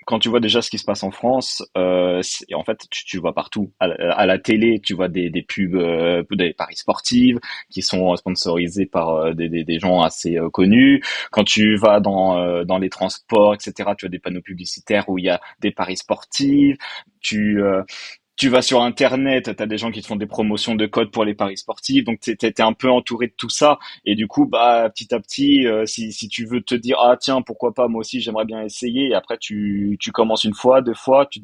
quand 0.08 0.20
tu 0.20 0.30
vois 0.30 0.40
déjà 0.40 0.62
ce 0.62 0.70
qui 0.70 0.78
se 0.78 0.86
passe 0.86 1.04
en 1.04 1.12
France, 1.12 1.62
euh, 1.78 2.22
en 2.54 2.64
fait, 2.64 2.80
tu, 2.90 3.04
tu 3.06 3.18
vois 3.20 3.34
partout. 3.34 3.74
À, 3.82 4.26
la 4.26 4.40
télé, 4.40 4.80
tu 4.80 4.94
vois 4.94 5.10
des, 5.10 5.30
des 5.30 5.42
pubs, 5.42 5.76
euh, 5.76 6.24
des 6.32 6.54
paris 6.54 6.78
sportifs 6.78 7.36
qui 7.70 7.82
sont 7.82 8.16
sponsorisés 8.16 8.86
par 8.86 9.10
euh, 9.10 9.34
des, 9.34 9.50
des, 9.50 9.66
des, 9.66 9.80
gens 9.80 10.02
assez 10.02 10.38
euh, 10.38 10.50
connus. 10.50 11.04
Quand 11.32 11.44
tu 11.44 11.76
vas 11.76 12.00
dans, 12.00 12.38
euh, 12.38 12.64
dans 12.64 12.78
les 12.78 12.90
transports, 12.90 13.54
etc., 13.54 13.92
tu 13.98 14.06
as 14.06 14.10
des 14.10 14.20
panneaux 14.20 14.42
publicitaires 14.42 15.10
où 15.10 15.18
il 15.18 15.26
y 15.26 15.30
a 15.30 15.42
des 15.60 15.72
paris 15.72 15.98
sportifs. 15.98 16.78
Tu 17.20 17.62
tu 18.38 18.50
vas 18.50 18.62
sur 18.62 18.84
internet, 18.84 19.56
tu 19.56 19.64
as 19.64 19.66
des 19.66 19.78
gens 19.80 19.92
qui 19.92 20.02
te 20.02 20.08
font 20.08 20.16
des 20.16 20.28
promotions 20.28 20.76
de 20.76 20.86
codes 20.86 21.12
pour 21.12 21.26
les 21.26 21.34
paris 21.34 21.58
sportifs, 21.58 22.04
donc 22.06 22.20
tu 22.22 22.38
es, 22.40 22.62
un 22.62 22.74
peu 22.74 22.90
entouré 22.90 23.28
de 23.28 23.34
tout 23.36 23.50
ça. 23.50 23.80
Et 24.06 24.16
du 24.16 24.28
coup 24.28 24.46
bah 24.46 24.90
petit 24.92 25.14
à 25.14 25.20
petit 25.20 25.66
euh, 25.66 25.86
si, 25.88 26.12
si 26.14 26.28
tu 26.30 26.46
veux 26.46 26.62
te 26.62 26.76
dire 26.76 26.98
ah 27.02 27.18
tiens 27.20 27.42
pourquoi 27.42 27.74
pas 27.74 27.88
moi 27.88 28.02
aussi 28.02 28.22
j'aimerais 28.22 28.46
bien 28.46 28.62
essayer. 28.64 29.10
Et 29.10 29.16
après 29.16 29.38
tu, 29.40 29.98
tu 30.00 30.12
commences 30.12 30.44
une 30.44 30.54
fois, 30.54 30.82
deux 30.82 30.94
fois, 30.94 31.26
tu 31.26 31.42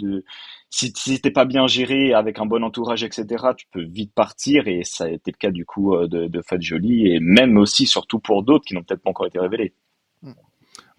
si, 0.70 0.94
si 0.96 1.20
t'es 1.22 1.32
pas 1.32 1.46
bien 1.46 1.68
géré 1.68 2.14
avec 2.14 2.40
un 2.40 2.46
bon 2.46 2.64
entourage 2.64 3.04
etc 3.04 3.46
tu 3.58 3.66
peux 3.72 3.84
vite 3.84 4.14
partir. 4.14 4.68
Et 4.68 4.84
ça 4.84 5.06
a 5.06 5.10
été 5.10 5.32
le 5.32 5.38
cas 5.38 5.52
du 5.52 5.66
coup 5.66 5.96
euh, 5.96 6.08
de, 6.08 6.28
de 6.28 6.42
Fat 6.42 6.60
Jolie 6.62 7.08
et 7.14 7.20
même 7.20 7.58
aussi 7.58 7.88
surtout 7.88 8.20
pour 8.20 8.44
d'autres 8.44 8.66
qui 8.66 8.76
n'ont 8.76 8.84
peut-être 8.84 9.02
pas 9.02 9.10
encore 9.10 9.28
été 9.28 9.40
révélés. 9.40 9.74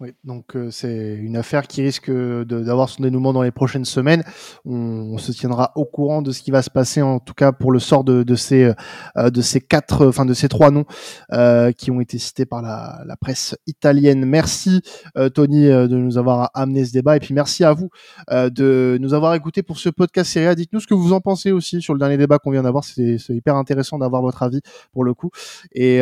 Oui, 0.01 0.09
donc 0.25 0.57
euh, 0.57 0.71
c'est 0.71 1.15
une 1.15 1.37
affaire 1.37 1.67
qui 1.67 1.81
risque 1.81 2.11
d'avoir 2.11 2.89
son 2.89 3.03
dénouement 3.03 3.31
dans 3.31 3.43
les 3.43 3.51
prochaines 3.51 3.85
semaines. 3.85 4.23
On, 4.65 5.17
se 5.17 5.31
tiendra 5.31 5.71
au 5.75 5.85
courant 5.85 6.21
de 6.21 6.33
ce 6.33 6.41
qui 6.41 6.51
va 6.51 6.61
se 6.61 6.69
passer, 6.69 7.01
en 7.01 7.19
tout 7.19 7.33
cas 7.33 7.53
pour 7.53 7.71
le 7.71 7.79
sort 7.79 8.03
de, 8.03 8.35
ces 8.35 8.73
euh, 9.17 9.29
de 9.29 9.41
ces 9.41 9.61
quatre, 9.61 10.05
enfin 10.05 10.25
de 10.25 10.33
ces 10.33 10.49
trois 10.49 10.69
noms 10.69 10.83
euh, 11.31 11.71
qui 11.71 11.91
ont 11.91 12.01
été 12.01 12.17
cités 12.17 12.45
par 12.45 12.61
la, 12.61 13.15
presse 13.21 13.55
italienne. 13.67 14.25
Merci 14.25 14.81
euh, 15.17 15.29
Tony 15.29 15.67
de 15.67 15.87
nous 15.87 16.17
avoir 16.17 16.51
amené 16.53 16.83
ce 16.83 16.91
débat 16.91 17.15
et 17.15 17.19
puis 17.21 17.33
merci 17.33 17.63
à 17.63 17.71
vous 17.71 17.89
de 18.29 18.97
nous 18.99 19.13
avoir 19.13 19.33
écouté 19.35 19.63
pour 19.63 19.79
ce 19.79 19.87
podcast 19.87 20.29
Serie 20.29 20.47
A. 20.47 20.55
Dites-nous 20.55 20.81
ce 20.81 20.87
que 20.87 20.93
vous 20.93 21.13
en 21.13 21.21
pensez 21.21 21.51
aussi 21.51 21.81
sur 21.81 21.93
le 21.93 21.99
dernier 21.99 22.17
débat 22.17 22.37
qu'on 22.39 22.51
vient 22.51 22.63
d'avoir. 22.63 22.83
C'est 22.83 23.17
hyper 23.29 23.55
intéressant 23.55 23.97
d'avoir 23.97 24.21
votre 24.21 24.43
avis 24.43 24.59
pour 24.91 25.05
le 25.05 25.13
coup. 25.13 25.31
Et 25.73 26.01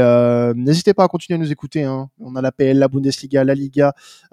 n'hésitez 0.55 0.95
pas 0.95 1.03
à 1.03 1.07
continuer 1.07 1.39
à 1.39 1.43
nous 1.43 1.51
écouter. 1.51 1.83
Hein. 1.83 2.09
On 2.19 2.35
a 2.35 2.41
la 2.41 2.51
PL, 2.51 2.79
la 2.79 2.87
Bundesliga, 2.87 3.43
la 3.43 3.53
Liga 3.53 3.82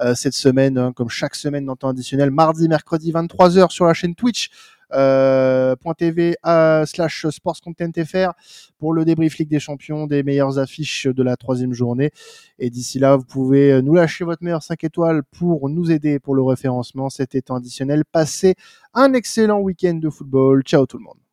euh, 0.01 0.15
cette 0.15 0.35
semaine, 0.35 0.79
hein, 0.79 0.93
comme 0.95 1.09
chaque 1.09 1.35
semaine 1.35 1.65
dans 1.65 1.77
temps 1.77 1.89
additionnel, 1.89 2.31
mardi, 2.31 2.69
mercredi, 2.69 3.13
23h 3.13 3.71
sur 3.71 3.87
la 3.87 3.95
chaîne 3.95 4.15
Twitch. 4.15 4.51
Euh, 4.93 5.77
.tv 5.97 6.37
euh, 6.45 6.85
slash 6.85 7.25
sports 7.29 7.61
content 7.63 7.93
fr 8.05 8.33
pour 8.77 8.93
le 8.93 9.05
débrief 9.05 9.39
Ligue 9.39 9.49
des 9.49 9.61
Champions 9.61 10.09
des 10.09 10.25
meilleures 10.25 10.59
affiches 10.59 11.07
de 11.07 11.23
la 11.23 11.37
troisième 11.37 11.73
journée. 11.73 12.11
Et 12.59 12.71
d'ici 12.71 12.99
là, 12.99 13.17
vous 13.17 13.25
pouvez 13.25 13.81
nous 13.83 13.95
lâcher 13.95 14.25
votre 14.25 14.43
meilleur 14.43 14.65
5 14.65 14.83
étoiles 14.83 15.23
pour 15.23 15.69
nous 15.69 15.93
aider 15.93 16.19
pour 16.19 16.35
le 16.35 16.43
référencement. 16.43 17.09
C'était 17.09 17.53
additionnel. 17.53 18.03
Passez 18.05 18.57
un 18.93 19.13
excellent 19.13 19.61
week-end 19.61 19.95
de 19.95 20.11
football. 20.11 20.65
Ciao 20.65 20.87
tout 20.87 20.99
le 20.99 21.05
monde. 21.05 21.30